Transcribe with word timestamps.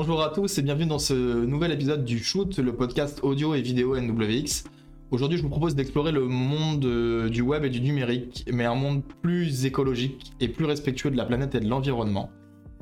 Bonjour 0.00 0.22
à 0.22 0.28
tous 0.28 0.58
et 0.58 0.62
bienvenue 0.62 0.86
dans 0.86 1.00
ce 1.00 1.12
nouvel 1.12 1.72
épisode 1.72 2.04
du 2.04 2.22
Shoot, 2.22 2.56
le 2.58 2.72
podcast 2.72 3.18
audio 3.24 3.56
et 3.56 3.60
vidéo 3.60 4.00
NWX. 4.00 4.62
Aujourd'hui, 5.10 5.38
je 5.38 5.42
vous 5.42 5.48
propose 5.48 5.74
d'explorer 5.74 6.12
le 6.12 6.24
monde 6.28 6.84
euh, 6.84 7.28
du 7.28 7.42
web 7.42 7.64
et 7.64 7.68
du 7.68 7.80
numérique, 7.80 8.44
mais 8.48 8.64
un 8.64 8.76
monde 8.76 9.02
plus 9.22 9.64
écologique 9.64 10.34
et 10.38 10.46
plus 10.46 10.66
respectueux 10.66 11.10
de 11.10 11.16
la 11.16 11.24
planète 11.24 11.56
et 11.56 11.60
de 11.60 11.68
l'environnement. 11.68 12.30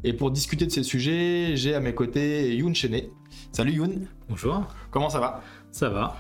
Et 0.05 0.13
pour 0.13 0.31
discuter 0.31 0.67
de 0.67 0.71
ces 0.71 0.83
sujets, 0.83 1.53
j'ai 1.57 1.75
à 1.75 1.81
mes 1.81 1.95
côtés 1.95 2.55
Youn 2.55 2.75
Chené. 2.75 3.11
Salut 3.51 3.73
Youn. 3.73 4.07
Bonjour. 4.29 4.67
Comment 4.91 5.09
ça 5.09 5.19
va? 5.19 5.43
Ça 5.73 5.89
va. 5.89 6.19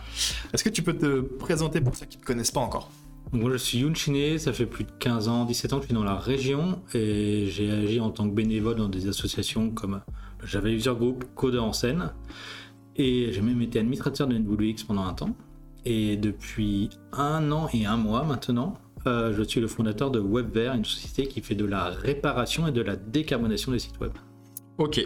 Est-ce 0.55 0.65
que 0.65 0.71
tu 0.71 0.83
peux 0.83 0.97
te 0.97 1.21
présenter 1.21 1.83
pour 1.83 1.95
ceux 1.95 2.07
qui 2.07 2.17
ne 2.17 2.23
te 2.23 2.27
connaissent 2.27 2.53
pas 2.53 2.61
encore? 2.61 2.91
Moi, 3.33 3.51
je 3.53 3.59
suis 3.59 3.81
Youn 3.81 3.95
Chiné, 3.95 4.39
ça 4.39 4.55
fait 4.55 4.65
plus 4.65 4.85
de 4.85 4.93
15 4.99 5.29
ans, 5.29 5.45
17 5.45 5.75
ans 5.75 5.77
que 5.77 5.83
je 5.83 5.89
suis 5.89 5.95
dans 5.95 6.05
la 6.05 6.17
région 6.17 6.81
et 6.95 7.49
j'ai 7.51 7.71
agi 7.71 8.01
en 8.01 8.09
tant 8.09 8.27
que 8.27 8.35
bénévole 8.35 8.77
dans 8.77 8.89
des 8.89 9.09
associations 9.09 9.69
comme 9.73 10.01
le 10.41 10.47
Java 10.47 10.69
User 10.69 10.95
Group, 10.95 11.25
Code 11.35 11.57
en 11.57 11.73
scène. 11.73 12.13
Et 12.97 13.33
j'ai 13.33 13.43
même 13.43 13.61
été 13.61 13.79
administrateur 13.79 14.27
de 14.27 14.37
NWX 14.39 14.85
pendant 14.87 15.05
un 15.05 15.15
temps. 15.15 15.37
Et 15.85 16.17
depuis 16.17 16.91
un 17.13 17.53
an 17.53 17.69
et 17.73 17.87
un 17.87 17.97
mois 17.97 18.25
maintenant, 18.25 18.75
euh, 19.07 19.33
je 19.37 19.43
suis 19.43 19.61
le 19.61 19.69
fondateur 19.69 20.11
de 20.11 20.19
WebVer, 20.19 20.73
une 20.75 20.85
société 20.85 21.29
qui 21.29 21.41
fait 21.41 21.55
de 21.55 21.65
la 21.65 21.85
réparation 21.85 22.67
et 22.67 22.73
de 22.73 22.81
la 22.81 22.97
décarbonation 22.97 23.73
des 23.73 23.79
sites 23.79 24.01
web. 24.01 24.13
Ok. 24.79 25.01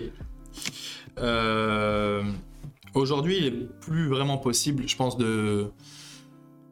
Euh, 1.19 2.23
Aujourd'hui, 2.95 3.39
il 3.39 3.47
est 3.47 3.81
plus 3.81 4.09
vraiment 4.09 4.39
possible, 4.39 4.89
je 4.89 4.97
pense, 4.97 5.17
de, 5.17 5.71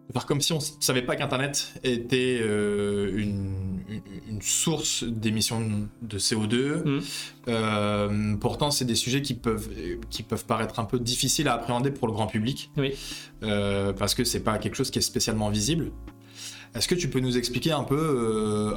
de 0.09 0.12
faire 0.14 0.25
comme 0.27 0.41
si 0.41 0.53
on 0.53 0.56
ne 0.59 0.62
savait 0.81 1.03
pas 1.03 1.17
qu'Internet 1.17 1.75
était 1.84 2.39
euh, 2.41 3.12
une, 3.17 4.41
source 4.41 5.03
d'émissions 5.05 5.89
de 6.00 6.19
CO2. 6.19 6.83
Mm. 6.84 7.00
Euh, 7.48 8.37
pourtant, 8.37 8.70
c'est 8.70 8.84
des 8.84 8.95
sujets 8.95 9.20
qui 9.20 9.34
peuvent, 9.34 9.69
qui 10.11 10.23
peuvent 10.23 10.45
paraître 10.47 10.78
un 10.78 10.84
peu 10.84 10.98
difficiles 10.98 11.48
à 11.48 11.55
appréhender 11.55 11.91
pour 11.91 12.06
le 12.06 12.12
grand 12.15 12.28
public, 12.28 12.70
Oui. 12.77 12.95
euh, 13.42 13.92
parce 13.92 14.15
que 14.15 14.23
c'est 14.25 14.41
pas 14.45 14.59
quelque 14.59 14.77
chose 14.77 14.91
qui 14.91 14.98
est 15.00 15.03
spécialement 15.03 15.50
visible. 15.50 15.91
Est-ce 16.75 16.87
que 16.89 16.95
tu 16.95 17.11
peux 17.11 17.20
nous 17.20 17.37
expliquer 17.37 17.72
un 17.72 17.83
peu 17.84 18.72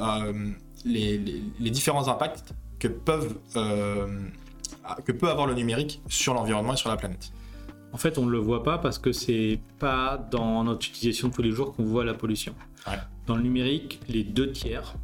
les, 0.84 1.16
les- 1.18 1.42
les 1.60 1.70
différents 1.70 2.08
impacts 2.08 2.52
que, 2.80 2.88
peuvent, 2.88 3.36
que 3.54 5.12
peut 5.12 5.28
avoir 5.28 5.46
le 5.46 5.54
numérique 5.54 6.02
sur 6.08 6.34
l'environnement 6.34 6.72
et 6.74 6.76
sur 6.76 6.88
la 6.90 6.96
planète? 6.96 7.30
En 7.92 7.98
fait, 7.98 8.18
on 8.18 8.26
ne 8.26 8.30
le 8.30 8.38
voit 8.38 8.62
pas 8.62 8.78
parce 8.78 8.98
que 8.98 9.12
c'est 9.12 9.60
pas 9.78 10.16
dans 10.30 10.64
notre 10.64 10.86
utilisation 10.86 11.28
de 11.28 11.34
tous 11.34 11.42
les 11.42 11.50
jours 11.50 11.74
qu'on 11.74 11.84
voit 11.84 12.04
la 12.04 12.14
pollution. 12.14 12.54
Ouais. 12.86 12.94
Dans 13.26 13.36
le 13.36 13.42
numérique, 13.42 14.00
les 14.08 14.24
deux 14.24 14.50
tiers, 14.50 14.94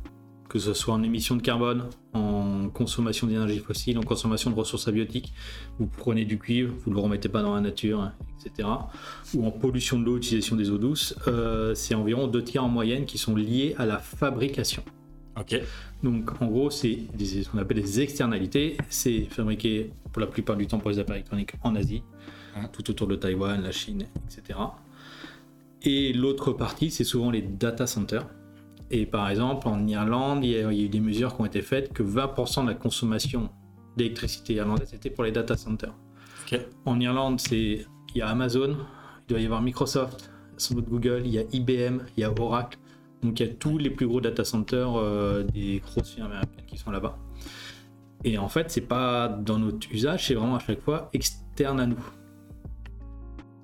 que 0.48 0.58
ce 0.58 0.72
soit 0.72 0.94
en 0.94 1.02
émissions 1.02 1.36
de 1.36 1.42
carbone, 1.42 1.84
en 2.14 2.70
consommation 2.70 3.26
d'énergie 3.26 3.58
fossile, 3.58 3.98
en 3.98 4.02
consommation 4.02 4.50
de 4.50 4.56
ressources 4.56 4.88
abiotiques, 4.88 5.34
vous 5.78 5.86
prenez 5.86 6.24
du 6.24 6.38
cuivre, 6.38 6.74
vous 6.84 6.90
ne 6.90 6.96
le 6.96 7.02
remettez 7.02 7.28
pas 7.28 7.42
dans 7.42 7.54
la 7.54 7.60
nature, 7.60 8.00
hein, 8.00 8.14
etc. 8.44 8.68
Ou 9.34 9.46
en 9.46 9.50
pollution 9.50 9.98
de 9.98 10.04
l'eau, 10.04 10.16
utilisation 10.16 10.56
des 10.56 10.70
eaux 10.70 10.78
douces, 10.78 11.14
euh, 11.28 11.74
c'est 11.74 11.94
environ 11.94 12.26
deux 12.26 12.42
tiers 12.42 12.64
en 12.64 12.68
moyenne 12.68 13.04
qui 13.04 13.18
sont 13.18 13.36
liés 13.36 13.74
à 13.78 13.84
la 13.84 13.98
fabrication. 13.98 14.82
Donc 16.02 16.40
en 16.40 16.46
gros, 16.46 16.70
c'est 16.70 16.98
ce 17.18 17.48
qu'on 17.48 17.58
appelle 17.58 17.80
des 17.80 18.00
externalités. 18.00 18.76
C'est 18.88 19.22
fabriqué 19.30 19.90
pour 20.12 20.20
la 20.20 20.26
plupart 20.26 20.56
du 20.56 20.66
temps 20.66 20.78
pour 20.78 20.90
les 20.90 20.98
appareils 20.98 21.20
électroniques 21.20 21.52
en 21.62 21.76
Asie, 21.76 22.02
Mhm. 22.62 22.68
tout 22.72 22.90
autour 22.90 23.06
de 23.06 23.16
Taïwan, 23.16 23.62
la 23.62 23.72
Chine, 23.72 24.06
etc. 24.26 24.58
Et 25.82 26.12
l'autre 26.12 26.52
partie, 26.52 26.90
c'est 26.90 27.04
souvent 27.04 27.30
les 27.30 27.42
data 27.42 27.86
centers. 27.86 28.26
Et 28.90 29.06
par 29.06 29.28
exemple, 29.28 29.68
en 29.68 29.86
Irlande, 29.86 30.44
il 30.44 30.50
y, 30.50 30.56
a, 30.56 30.72
il 30.72 30.78
y 30.78 30.82
a 30.82 30.86
eu 30.86 30.88
des 30.88 31.00
mesures 31.00 31.34
qui 31.36 31.42
ont 31.42 31.46
été 31.46 31.62
faites 31.62 31.92
que 31.92 32.02
20% 32.02 32.62
de 32.62 32.68
la 32.68 32.74
consommation 32.74 33.50
d'électricité 33.96 34.54
irlandaise 34.54 34.94
était 34.94 35.10
pour 35.10 35.24
les 35.24 35.32
data 35.32 35.56
centers. 35.56 35.94
En 36.86 36.98
Irlande, 36.98 37.40
c'est 37.40 37.84
il 38.14 38.18
y 38.18 38.22
a 38.22 38.28
Amazon, 38.28 38.76
il 39.28 39.30
doit 39.30 39.40
y 39.40 39.44
avoir 39.44 39.60
Microsoft, 39.60 40.30
sans 40.56 40.74
doute 40.74 40.88
Google, 40.88 41.22
il 41.24 41.32
y 41.32 41.38
a 41.38 41.42
IBM, 41.52 42.00
il 42.16 42.20
y 42.20 42.24
a 42.24 42.32
Oracle. 42.32 42.78
Donc 43.22 43.38
il 43.40 43.46
y 43.46 43.50
a 43.50 43.52
tous 43.52 43.78
les 43.78 43.90
plus 43.90 44.06
gros 44.06 44.20
data 44.20 44.44
centers 44.44 44.96
euh, 44.96 45.42
des 45.42 45.82
grosses 45.84 46.14
firmes 46.14 46.28
américaines 46.28 46.64
qui 46.66 46.78
sont 46.78 46.90
là-bas. 46.90 47.18
Et 48.24 48.38
en 48.38 48.48
fait, 48.48 48.70
c'est 48.70 48.80
pas 48.80 49.28
dans 49.28 49.58
notre 49.58 49.92
usage, 49.92 50.26
c'est 50.26 50.34
vraiment 50.34 50.56
à 50.56 50.60
chaque 50.60 50.80
fois 50.80 51.10
externe 51.12 51.80
à 51.80 51.86
nous. 51.86 51.98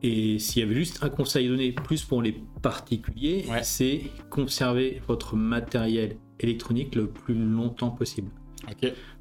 Et 0.07 0.39
s'il 0.39 0.61
y 0.63 0.67
avait 0.67 0.75
juste 0.75 0.99
un 1.03 1.09
conseil 1.09 1.49
donné 1.49 1.73
plus 1.73 2.05
pour 2.05 2.21
les 2.21 2.37
particuliers, 2.61 3.47
Ouais. 3.49 3.63
c'est 3.63 4.03
conserver 4.29 5.01
votre 5.09 5.35
matériel 5.35 6.17
électronique 6.41 6.95
le 6.95 7.07
plus 7.07 7.35
longtemps 7.35 7.91
possible. 7.91 8.31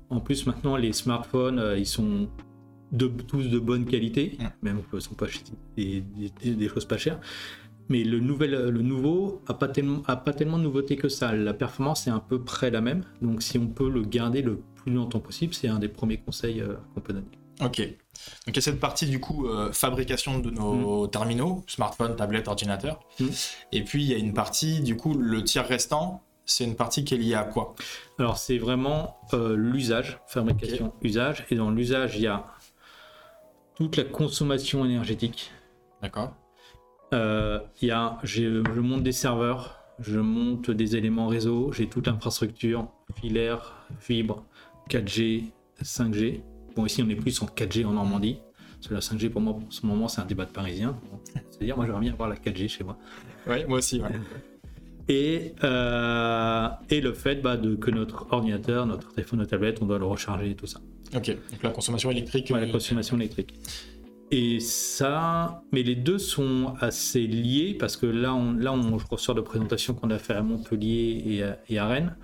En 0.10 0.20
plus, 0.20 0.46
maintenant, 0.46 0.76
les 0.76 0.92
smartphones, 0.92 1.58
euh, 1.58 1.78
ils 1.78 1.86
sont 1.86 2.28
de, 2.92 3.08
tous 3.08 3.44
de 3.50 3.60
bonne 3.60 3.86
qualité, 3.86 4.38
Mm. 4.40 4.44
même 4.62 4.80
ils 4.94 5.02
sont 5.02 5.16
pas 5.16 5.28
des, 5.78 6.04
des- 6.44 6.56
des 6.56 6.68
choses 6.68 6.86
pas 6.86 6.98
chères. 6.98 7.20
Mais 7.90 8.04
le, 8.04 8.20
nouvel, 8.20 8.52
le 8.70 8.82
nouveau 8.82 9.42
a 9.48 9.54
pas, 9.54 9.68
tellement, 9.70 10.02
a 10.06 10.16
pas 10.18 10.34
tellement 10.34 10.58
de 10.58 10.64
nouveautés 10.64 10.96
que 10.98 11.08
ça. 11.10 11.34
La 11.34 11.54
performance 11.54 12.08
est 12.08 12.12
à 12.12 12.20
peu 12.20 12.42
près 12.44 12.70
la 12.72 12.82
même. 12.82 13.04
Donc, 13.22 13.42
si 13.42 13.58
on 13.58 13.68
peut 13.68 13.90
le 13.90 14.04
garder 14.04 14.42
le 14.42 14.60
plus 14.76 14.92
longtemps 14.94 15.20
possible, 15.22 15.54
c'est 15.54 15.68
un 15.70 15.80
des 15.80 15.90
premiers 15.90 16.18
conseils 16.18 16.62
euh, 16.62 16.76
qu'on 16.94 17.02
peut 17.02 17.14
donner. 17.14 17.28
Ok. 17.62 17.82
Donc 18.46 18.56
il 18.56 18.56
y 18.56 18.60
a 18.60 18.62
cette 18.62 18.80
partie 18.80 19.08
du 19.08 19.20
coup 19.20 19.48
euh, 19.48 19.72
fabrication 19.72 20.40
de 20.40 20.50
nos 20.50 21.08
terminaux, 21.08 21.64
smartphones, 21.68 22.16
tablettes, 22.16 22.48
ordinateurs. 22.48 23.00
Mm. 23.20 23.28
Et 23.72 23.84
puis 23.84 24.04
il 24.04 24.10
y 24.10 24.14
a 24.14 24.18
une 24.18 24.34
partie 24.34 24.82
du 24.82 24.96
coup 24.96 25.14
le 25.14 25.44
tiers 25.44 25.68
restant, 25.68 26.22
c'est 26.46 26.64
une 26.64 26.76
partie 26.76 27.04
qui 27.04 27.14
est 27.14 27.18
liée 27.18 27.36
à 27.36 27.44
quoi? 27.44 27.76
Alors, 28.20 28.38
c'est 28.38 28.58
vraiment 28.58 29.18
euh, 29.34 29.56
l'usage, 29.56 30.20
fabrication, 30.28 30.94
usage. 31.02 31.46
Et 31.50 31.56
dans 31.56 31.72
l'usage, 31.72 32.16
il 32.16 32.24
y 32.24 32.28
a 32.28 32.46
toute 33.76 33.96
la 33.96 34.04
consommation 34.04 34.86
énergétique. 34.86 35.52
D'accord. 36.02 36.34
Euh, 37.14 37.60
il 37.82 37.88
y 37.88 37.92
a, 37.92 38.18
je 38.24 38.60
monte 38.80 39.04
des 39.04 39.12
serveurs, 39.12 39.80
je 40.00 40.20
monte 40.20 40.72
des 40.72 40.96
éléments 40.96 41.28
réseau, 41.28 41.72
j'ai 41.72 41.88
toute 41.88 42.08
l'infrastructure, 42.08 42.88
filaire, 43.16 43.88
fibre, 44.00 44.44
4G, 44.90 45.52
5G. 45.82 46.42
Bon, 46.76 46.86
ici, 46.86 47.04
on 47.04 47.10
est 47.10 47.16
plus 47.16 47.42
en 47.42 47.46
4G 47.46 47.86
en 47.86 47.92
Normandie. 47.92 48.38
Parce 48.76 48.88
que 48.88 48.94
la 48.96 49.00
5G, 49.00 49.30
pour 49.30 49.42
moi, 49.42 49.54
en 49.54 49.72
ce 49.72 49.86
moment, 49.86 50.08
c'est 50.08 50.20
un 50.22 50.26
débat 50.26 50.46
de 50.46 50.52
parisien. 50.52 51.00
C'est-à-dire, 51.52 51.78
moi, 51.78 51.86
j'aimerais 51.86 52.02
bien 52.02 52.14
avoir 52.14 52.28
la 52.28 52.36
4G 52.36 52.68
chez 52.68 52.84
moi. 52.84 52.98
Oui, 53.48 53.64
moi 53.68 53.78
aussi. 53.78 54.02
ouais. 54.02 54.10
Et, 55.10 55.54
euh, 55.64 56.68
et 56.90 57.02
le 57.02 57.14
fait 57.14 57.36
bah, 57.36 57.58
de, 57.58 57.76
que 57.76 57.92
notre 57.92 58.28
ordinateur, 58.32 58.86
notre 58.86 59.14
téléphone, 59.14 59.40
notre 59.40 59.52
tablette, 59.52 59.82
on 59.82 59.86
doit 59.86 60.00
le 60.00 60.06
recharger 60.06 60.52
et 60.52 60.56
tout 60.56 60.68
ça. 60.68 60.80
Ok. 61.16 61.28
Donc 61.30 61.64
la 61.64 61.70
consommation 61.72 62.10
électrique. 62.12 62.50
Ouais, 62.54 62.62
la 62.62 62.68
euh, 62.68 62.72
consommation 62.72 63.18
électrique. 63.18 63.54
Et 64.32 64.60
ça, 64.60 65.64
mais 65.72 65.84
les 65.84 65.96
deux 65.96 66.18
sont 66.18 66.74
assez 66.80 67.28
liés 67.28 67.76
parce 67.78 67.98
que 67.98 68.06
là, 68.06 68.34
on, 68.34 68.54
là, 68.54 68.74
on, 68.74 68.98
je 68.98 69.06
ressors 69.10 69.36
de 69.36 69.42
présentations 69.42 69.94
qu'on 69.94 70.10
a 70.10 70.18
fait 70.18 70.34
à 70.34 70.42
Montpellier 70.42 71.22
et 71.26 71.44
à, 71.44 71.60
et 71.70 71.78
à 71.78 71.88
Rennes, 71.88 72.16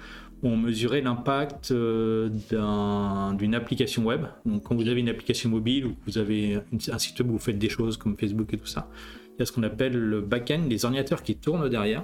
où 0.41 0.47
on 0.47 0.57
mesurait 0.57 1.01
l'impact 1.01 1.71
euh, 1.71 2.29
d'un- 2.49 3.33
d'une 3.33 3.53
application 3.55 4.03
web. 4.05 4.25
Donc, 4.45 4.63
quand 4.63 4.75
vous 4.75 4.87
avez 4.87 4.99
une 5.01 5.09
application 5.09 5.49
mobile 5.49 5.85
ou 5.87 5.89
que 5.91 5.99
vous 6.07 6.17
avez 6.17 6.59
une- 6.71 6.79
un 6.91 6.97
site 6.97 7.19
web 7.19 7.29
où 7.29 7.33
vous 7.33 7.39
faites 7.39 7.59
des 7.59 7.69
choses 7.69 7.97
comme 7.97 8.15
Facebook 8.17 8.53
et 8.53 8.57
tout 8.57 8.65
ça, 8.67 8.89
il 9.35 9.39
y 9.39 9.41
a 9.41 9.45
ce 9.45 9.51
qu'on 9.51 9.63
appelle 9.63 9.97
le 9.97 10.21
back-end, 10.21 10.61
les 10.69 10.85
ordinateurs 10.85 11.23
qui 11.23 11.35
tournent 11.35 11.67
derrière. 11.69 12.03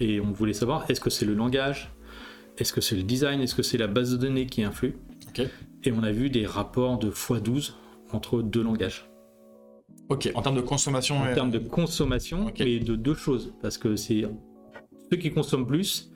Et 0.00 0.20
on 0.20 0.30
voulait 0.32 0.52
savoir, 0.52 0.88
est-ce 0.90 1.00
que 1.00 1.10
c'est 1.10 1.24
le 1.26 1.34
langage? 1.34 1.90
Est-ce 2.58 2.72
que 2.72 2.80
c'est 2.80 2.96
le 2.96 3.02
design? 3.02 3.40
Est-ce 3.40 3.54
que 3.54 3.62
c'est 3.62 3.78
la 3.78 3.86
base 3.86 4.12
de 4.12 4.16
données 4.16 4.46
qui 4.46 4.62
influe? 4.62 4.94
Et 5.84 5.92
on 5.92 6.02
a 6.02 6.12
vu 6.12 6.30
des 6.30 6.46
rapports 6.46 6.98
de 6.98 7.10
x12 7.10 7.72
entre 8.12 8.42
deux 8.42 8.62
langages. 8.62 9.08
Ok. 10.08 10.30
En 10.34 10.42
termes 10.42 10.56
de 10.56 10.60
consommation. 10.60 11.18
En 11.20 11.34
termes 11.34 11.50
de 11.50 11.58
consommation, 11.58 12.46
mais 12.58 12.78
de 12.78 12.94
deux 12.94 13.14
choses. 13.14 13.52
Parce 13.60 13.76
que 13.78 13.96
c'est 13.96 14.24
ceux 15.10 15.16
qui 15.18 15.30
consomment 15.32 15.66
plus, 15.66 16.10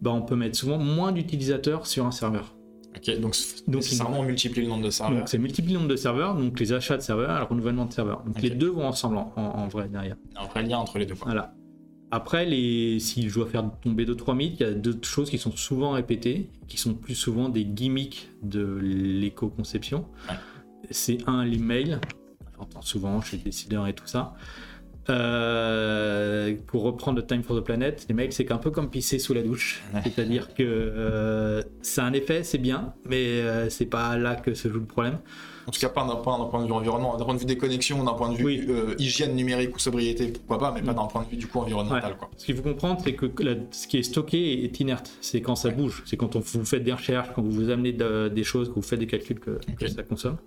bah, 0.00 0.10
on 0.12 0.22
peut 0.22 0.36
mettre 0.36 0.56
souvent 0.56 0.78
moins 0.78 1.12
d'utilisateurs 1.12 1.86
sur 1.86 2.06
un 2.06 2.10
serveur. 2.10 2.54
Ok. 2.96 3.20
Donc 3.20 3.34
c- 3.36 3.62
Donc, 3.68 3.76
nécessairement 3.82 4.20
on 4.20 4.24
multiplie 4.24 4.62
le 4.62 4.68
nombre 4.68 4.84
de 4.84 4.90
serveurs. 4.90 5.18
Donc 5.18 5.28
c'est 5.28 5.38
multiplier 5.38 5.74
le 5.74 5.80
nombre 5.80 5.90
de 5.92 5.96
serveurs, 5.96 6.34
donc 6.34 6.58
les 6.58 6.72
achats 6.72 6.96
de 6.96 7.02
serveurs, 7.02 7.38
le 7.38 7.44
renouvellement 7.44 7.84
de 7.86 7.92
serveurs. 7.92 8.22
Donc 8.24 8.40
les 8.42 8.50
deux 8.50 8.68
vont 8.70 8.86
ensemble 8.86 9.16
en, 9.18 9.32
en- 9.36 9.40
en 9.42 9.68
vrai 9.68 9.88
derrière. 9.88 10.16
Un 10.36 10.46
vrai 10.46 10.62
lien 10.64 10.78
entre 10.78 10.98
les 10.98 11.06
deux. 11.06 11.14
Quoi. 11.14 11.26
Voilà. 11.26 11.54
Après, 12.12 12.44
les... 12.44 12.98
si 12.98 13.28
je 13.28 13.34
dois 13.34 13.46
faire 13.46 13.70
tomber 13.82 14.04
deux 14.04 14.16
trois 14.16 14.34
mythes, 14.34 14.56
il 14.58 14.62
y 14.64 14.66
a 14.66 14.72
deux 14.72 14.98
choses 15.02 15.30
qui 15.30 15.38
sont 15.38 15.52
souvent 15.52 15.92
répétées, 15.92 16.50
qui 16.66 16.76
sont 16.76 16.94
plus 16.94 17.14
souvent 17.14 17.48
des 17.48 17.64
gimmicks 17.64 18.28
de 18.42 18.78
l'éco-conception. 18.82 20.06
Ouais. 20.28 20.34
C'est 20.90 21.18
un, 21.28 21.44
l'email. 21.44 21.98
J'entends 22.58 22.82
souvent 22.82 23.20
chez 23.20 23.36
les 23.36 23.44
décideurs 23.44 23.86
et 23.86 23.94
tout 23.94 24.06
ça. 24.06 24.34
Euh, 25.10 26.54
pour 26.66 26.82
reprendre 26.82 27.18
le 27.18 27.26
Time 27.26 27.42
for 27.42 27.56
the 27.56 27.60
Planet, 27.64 28.06
les 28.08 28.14
mails, 28.14 28.32
c'est 28.32 28.50
un 28.52 28.58
peu 28.58 28.70
comme 28.70 28.88
pisser 28.90 29.18
sous 29.18 29.34
la 29.34 29.42
douche. 29.42 29.82
C'est-à-dire 30.04 30.54
que 30.54 30.62
euh, 30.62 31.62
ça 31.82 32.04
a 32.04 32.06
un 32.06 32.12
effet, 32.12 32.42
c'est 32.44 32.58
bien, 32.58 32.94
mais 33.08 33.24
euh, 33.42 33.68
c'est 33.70 33.86
pas 33.86 34.16
là 34.16 34.34
que 34.36 34.54
se 34.54 34.68
joue 34.68 34.80
le 34.80 34.84
problème. 34.86 35.18
En 35.66 35.72
tout 35.72 35.78
cas, 35.78 35.88
pas 35.88 36.04
d'un 36.06 36.16
point, 36.16 36.38
de 36.62 36.66
vue 36.66 36.72
environnement, 36.72 37.16
d'un 37.16 37.24
point 37.24 37.34
de 37.34 37.38
vue 37.38 37.44
des 37.46 37.58
connexions, 37.58 38.02
d'un 38.02 38.14
point 38.14 38.30
de 38.32 38.36
vue 38.36 38.44
Oui. 38.44 38.66
euh, 38.68 38.94
hygiène 38.98 39.34
numérique 39.36 39.76
ou 39.76 39.78
sobriété, 39.78 40.28
pourquoi 40.28 40.58
pas, 40.58 40.72
mais 40.74 40.82
pas 40.82 40.94
d'un 40.94 41.04
point 41.04 41.22
de 41.22 41.28
vue 41.28 41.36
du 41.36 41.46
coup 41.46 41.58
environnemental. 41.60 42.12
Ouais. 42.12 42.18
Quoi. 42.18 42.30
Ce 42.36 42.46
qu'il 42.46 42.56
faut 42.56 42.62
comprendre, 42.62 43.00
c'est 43.04 43.12
que 43.12 43.26
la- 43.42 43.54
ce 43.70 43.86
qui 43.86 43.98
est 43.98 44.02
stocké 44.02 44.64
est 44.64 44.80
inerte. 44.80 45.10
C'est 45.20 45.40
quand 45.42 45.54
ça 45.54 45.68
Ouais. 45.68 45.74
bouge. 45.74 46.02
C'est 46.06 46.16
quand 46.16 46.34
on, 46.34 46.40
vous 46.40 46.64
faites 46.64 46.82
des 46.82 46.92
recherches, 46.92 47.28
quand 47.34 47.42
vous 47.42 47.52
vous 47.52 47.70
amenez 47.70 47.92
de- 47.92 48.28
des 48.28 48.42
choses, 48.44 48.68
que 48.68 48.74
vous 48.74 48.82
faites 48.82 48.98
des 48.98 49.06
calculs 49.06 49.38
que, 49.38 49.58
ça 49.88 50.02
consomme. 50.02 50.38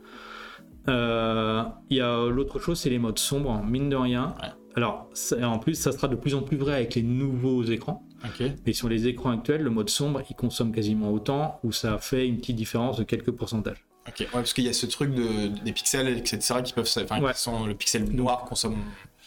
Euh, 0.88 1.64
Il 1.90 1.98
y 1.98 2.02
a 2.02 2.26
l'autre 2.28 2.60
chose, 2.60 2.80
c'est 2.80 2.90
les 2.90 3.00
modes 3.00 3.20
sombres, 3.20 3.62
mine 3.64 3.90
de 3.90 3.96
rien. 3.96 4.36
Ouais. 4.42 4.50
Alors, 4.76 5.08
ça- 5.14 5.48
en 5.48 5.60
plus, 5.60 5.76
ça 5.76 5.92
sera 5.92 6.08
de 6.08 6.16
plus 6.16 6.34
en 6.36 6.42
plus 6.42 6.58
vrai 6.58 6.74
avec 6.76 6.96
les 6.96 7.04
nouveaux 7.04 7.64
écrans. 7.64 8.08
Ok. 8.26 8.44
Mais 8.66 8.74
sur 8.74 8.90
les 8.90 9.08
écrans 9.08 9.32
actuels, 9.32 9.62
le 9.62 9.70
mode 9.70 9.90
sombre, 9.90 10.22
il 10.30 10.36
consomme 10.36 10.72
quasiment 10.72 11.12
autant, 11.12 11.60
ou 11.64 11.72
ça 11.72 11.98
fait 12.00 12.28
une 12.28 12.38
petite 12.38 12.56
différence 12.56 12.98
de 12.98 13.04
quelques 13.04 13.32
pourcentages. 13.32 13.86
Ok. 14.08 14.20
Ouais, 14.22 14.28
parce 14.34 14.54
qu'il 14.54 14.64
y 14.66 14.70
a 14.70 14.74
ce 14.74 14.86
truc 14.86 15.14
de, 15.14 15.48
des 15.64 15.72
pixels, 15.74 16.08
etc., 16.18 16.56
qui 16.64 16.74
peuvent, 16.74 16.90
enfin, 17.04 17.22
Ouais. 17.22 17.34
qui 17.34 17.40
sont 17.40 17.66
le 17.66 17.76
pixel 17.76 18.06
noir 18.12 18.46
consomme. 18.46 18.76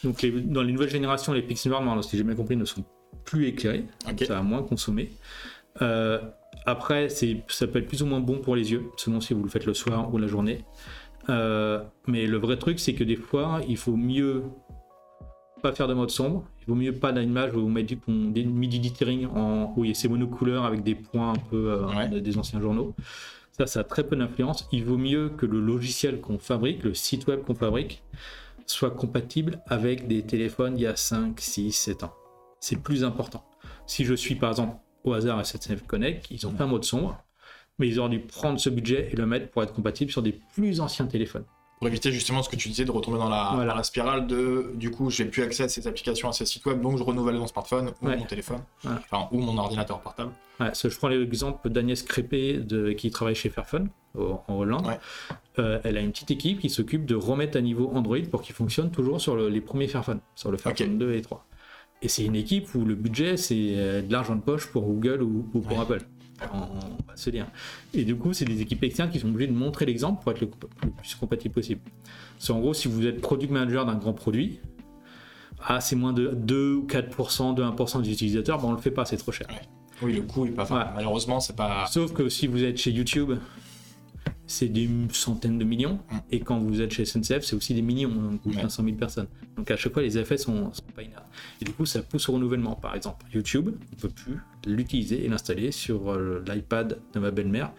Donc, 0.03 0.21
les- 0.21 0.31
dans 0.41 0.61
les 0.63 0.73
nouvelles 0.73 0.89
générations, 0.89 1.31
les 1.33 1.41
pixels 1.41 1.71
noirs, 1.71 1.83
non, 1.83 2.01
si 2.01 2.17
j'ai 2.17 2.23
bien 2.23 2.35
compris, 2.35 2.55
ne 2.57 2.65
sont 2.65 2.83
plus 3.23 3.47
éclairés. 3.47 3.85
Ok. 4.09 4.25
Ça 4.27 4.37
a 4.37 4.41
moins 4.41 4.63
consommé. 4.63 5.11
Euh, 5.81 6.19
après, 6.65 7.07
ça 7.09 7.67
peut 7.67 7.79
être 7.79 7.87
plus 7.87 8.01
ou 8.01 8.05
moins 8.05 8.19
bon 8.19 8.39
pour 8.39 8.55
les 8.55 8.71
yeux, 8.71 8.83
selon 8.97 9.21
si 9.21 9.33
vous 9.33 9.43
le 9.43 9.49
faites 9.49 9.65
le 9.65 9.73
soir 9.73 10.13
ou 10.13 10.17
la 10.17 10.27
journée. 10.27 10.65
Euh, 11.29 11.83
mais 12.07 12.25
le 12.25 12.37
vrai 12.37 12.57
truc, 12.57 12.79
c'est 12.79 12.93
que 12.93 13.03
des 13.03 13.15
fois, 13.15 13.61
il 13.67 13.77
faut 13.77 13.95
mieux 13.95 14.43
pas 15.61 15.73
faire 15.73 15.87
de 15.87 15.93
mode 15.93 16.11
sombre. 16.11 16.45
Il 16.61 16.67
vaut 16.67 16.75
mieux 16.75 16.93
pas 16.93 17.11
d'image 17.11 17.53
où 17.55 17.61
vous 17.61 17.69
mettez 17.69 17.95
du, 17.95 18.31
des 18.31 18.43
midi 18.43 18.79
dithering 18.79 19.25
en 19.27 19.73
où 19.75 19.83
il 19.83 19.89
y 19.89 19.91
a 19.91 19.95
ces 19.95 20.07
monocouleurs 20.07 20.65
avec 20.65 20.83
des 20.83 20.95
points 20.95 21.31
un 21.31 21.39
peu 21.49 21.71
euh, 21.71 21.85
Ouais. 21.87 22.21
des 22.21 22.37
anciens 22.37 22.61
journaux. 22.61 22.93
Ça, 23.57 23.65
ça 23.65 23.79
a 23.79 23.83
très 23.83 24.05
peu 24.07 24.15
d'influence. 24.15 24.67
Il 24.71 24.85
vaut 24.85 24.97
mieux 24.97 25.29
que 25.29 25.45
le 25.47 25.59
logiciel 25.59 26.21
qu'on 26.21 26.37
fabrique, 26.37 26.83
le 26.83 26.93
site 26.93 27.25
web 27.27 27.41
qu'on 27.43 27.55
fabrique, 27.55 28.03
soit 28.67 28.91
compatible 28.91 29.59
avec 29.67 30.07
des 30.07 30.21
téléphones 30.21 30.77
il 30.77 30.81
y 30.83 30.87
a 30.87 30.95
5, 30.95 31.39
6, 31.39 31.71
7 31.71 32.03
ans. 32.03 32.13
C'est 32.59 32.81
plus 32.81 33.03
important. 33.03 33.43
Si 33.87 34.05
je 34.05 34.13
suis 34.13 34.35
par 34.35 34.51
exemple 34.51 34.77
au 35.03 35.13
hasard 35.13 35.39
à 35.39 35.43
SNCF 35.43 35.87
Connect, 35.87 36.27
ils 36.29 36.45
ont 36.45 36.51
fait 36.51 36.63
un 36.63 36.67
mode 36.67 36.83
sombre, 36.83 37.17
mais 37.79 37.87
ils 37.87 37.99
auraient 37.99 38.09
dû 38.09 38.19
prendre 38.19 38.59
ce 38.59 38.69
budget 38.69 39.09
et 39.11 39.15
le 39.15 39.25
mettre 39.25 39.49
pour 39.49 39.63
être 39.63 39.73
compatible 39.73 40.11
sur 40.11 40.21
des 40.21 40.33
plus 40.53 40.79
anciens 40.81 41.05
téléphones. 41.05 41.45
Pour 41.79 41.87
éviter 41.87 42.11
justement 42.11 42.41
ce 42.41 42.49
que 42.49 42.55
tu 42.55 42.69
disais, 42.69 42.85
de 42.85 42.91
retomber 42.91 43.19
dans 43.19 43.29
la, 43.29 43.51
Voilà. 43.53 43.71
dans 43.73 43.77
la 43.77 43.83
spirale 43.83 44.25
de 44.25 44.71
du 44.73 44.89
coup, 44.89 45.11
j'ai 45.11 45.25
plus 45.25 45.43
accès 45.43 45.61
à 45.63 45.69
ces 45.69 45.87
applications, 45.87 46.27
à 46.27 46.33
ces 46.33 46.45
sites 46.47 46.65
web, 46.65 46.81
donc 46.81 46.97
je 46.97 47.03
renouvelle 47.03 47.35
mon 47.35 47.45
smartphone 47.45 47.91
ou 48.01 48.07
Ouais. 48.07 48.17
mon 48.17 48.25
téléphone, 48.25 48.61
enfin, 48.83 49.27
ou 49.31 49.37
mon 49.39 49.55
ordinateur 49.59 49.99
portable. 50.01 50.31
Ouais, 50.59 50.73
ça, 50.73 50.89
je 50.89 50.97
prends 50.97 51.07
l'exemple 51.07 51.69
d'Agnès 51.69 52.01
Crépé 52.01 52.53
de, 52.57 52.93
qui 52.93 53.11
travaille 53.11 53.35
chez 53.35 53.49
Fairphone 53.49 53.89
au- 54.17 54.39
en 54.47 54.55
Hollande. 54.55 54.87
Ouais. 54.87 54.97
Euh, 55.59 55.79
elle 55.83 55.97
a 55.97 56.01
une 56.01 56.09
petite 56.11 56.31
équipe 56.31 56.59
qui 56.61 56.71
s'occupe 56.71 57.05
de 57.05 57.13
remettre 57.13 57.59
à 57.59 57.61
niveau 57.61 57.91
Android 57.93 58.17
pour 58.31 58.41
qu'il 58.41 58.55
fonctionne 58.55 58.89
toujours 58.89 59.21
sur 59.21 59.35
le- 59.35 59.49
les 59.49 59.61
premiers 59.61 59.87
Fairphone, 59.87 60.19
sur 60.33 60.49
le 60.49 60.57
Fairphone 60.57 60.93
Ok. 60.93 60.97
2 60.97 61.13
et 61.13 61.21
3. 61.21 61.45
Et 62.01 62.07
c'est 62.07 62.25
une 62.25 62.35
équipe 62.35 62.73
où 62.73 62.85
le 62.85 62.95
budget, 62.95 63.37
c'est 63.37 63.73
euh, 63.75 64.01
de 64.01 64.11
l'argent 64.11 64.35
de 64.35 64.41
poche 64.41 64.65
pour 64.71 64.81
Google 64.83 65.21
ou, 65.21 65.47
ou 65.53 65.59
pour 65.61 65.77
Ouais. 65.77 65.83
Apple. 65.83 66.01
On 66.53 66.57
on 66.57 67.07
va 67.07 67.15
se 67.15 67.29
dire. 67.29 67.47
Et 67.93 68.03
du 68.03 68.15
coup, 68.15 68.33
c'est 68.33 68.45
des 68.45 68.61
équipes 68.61 68.83
externes 68.83 69.09
qui 69.09 69.19
sont 69.19 69.27
obligées 69.27 69.47
de 69.47 69.57
montrer 69.57 69.85
l'exemple 69.85 70.21
pour 70.21 70.31
être 70.31 70.41
le, 70.41 70.49
le 70.83 70.89
plus 70.91 71.15
compatible 71.15 71.53
possible. 71.53 71.81
C'est 72.37 72.53
en 72.53 72.59
gros, 72.59 72.73
si 72.73 72.87
vous 72.87 73.05
êtes 73.05 73.21
product 73.21 73.51
manager 73.51 73.85
d'un 73.85 73.95
grand 73.95 74.13
produit, 74.13 74.59
ah, 75.65 75.81
c'est 75.81 75.95
moins 75.95 76.13
de 76.13 76.27
2 76.33 76.73
ou 76.75 76.87
4% 76.87 77.55
de 77.55 77.63
1% 77.63 78.01
des 78.01 78.11
utilisateurs, 78.11 78.59
ben 78.61 78.69
on 78.69 78.71
le 78.73 78.77
fait 78.77 78.91
pas, 78.91 79.05
c'est 79.05 79.17
trop 79.17 79.31
cher. 79.31 79.47
Oui, 80.01 80.13
le 80.13 80.21
coût 80.21 80.45
est 80.45 80.51
pas. 80.51 80.91
Malheureusement, 80.95 81.39
c'est 81.39 81.55
pas. 81.55 81.87
Sauf 81.87 82.13
que 82.13 82.29
si 82.29 82.47
vous 82.47 82.63
êtes 82.63 82.77
chez 82.77 82.91
YouTube, 82.91 83.33
c'est 84.47 84.67
des 84.69 84.89
centaines 85.11 85.59
de 85.59 85.63
millions. 85.65 85.99
Mm. 86.09 86.17
Et 86.31 86.39
quand 86.39 86.57
vous 86.59 86.81
êtes 86.81 86.91
chez 86.93 87.05
SNCF, 87.05 87.41
c'est 87.43 87.55
aussi 87.55 87.73
des 87.73 87.81
millions, 87.81 88.09
donc 88.09 88.45
ou 88.45 88.49
Ouais. 88.49 88.61
500 88.61 88.83
000 88.83 88.95
personnes. 88.95 89.27
Donc 89.57 89.69
à 89.69 89.75
chaque 89.77 89.93
fois, 89.93 90.01
les 90.01 90.17
effets 90.17 90.37
sont, 90.37 90.73
sont 90.73 90.81
pas 90.95 91.03
inertes. 91.03 91.25
Et 91.61 91.65
du 91.65 91.73
coup, 91.73 91.85
ça 91.85 92.01
pousse 92.01 92.27
au 92.29 92.33
renouvellement. 92.33 92.75
Par 92.75 92.95
exemple, 92.95 93.25
YouTube, 93.33 93.69
on 93.93 93.95
peut 93.95 94.09
plus 94.09 94.37
l'utiliser 94.65 95.25
et 95.25 95.27
l'installer 95.27 95.71
sur 95.71 96.11
euh, 96.11 96.43
l'iPad 96.47 96.97
de 97.13 97.19
ma 97.19 97.31
belle-mère. 97.31 97.71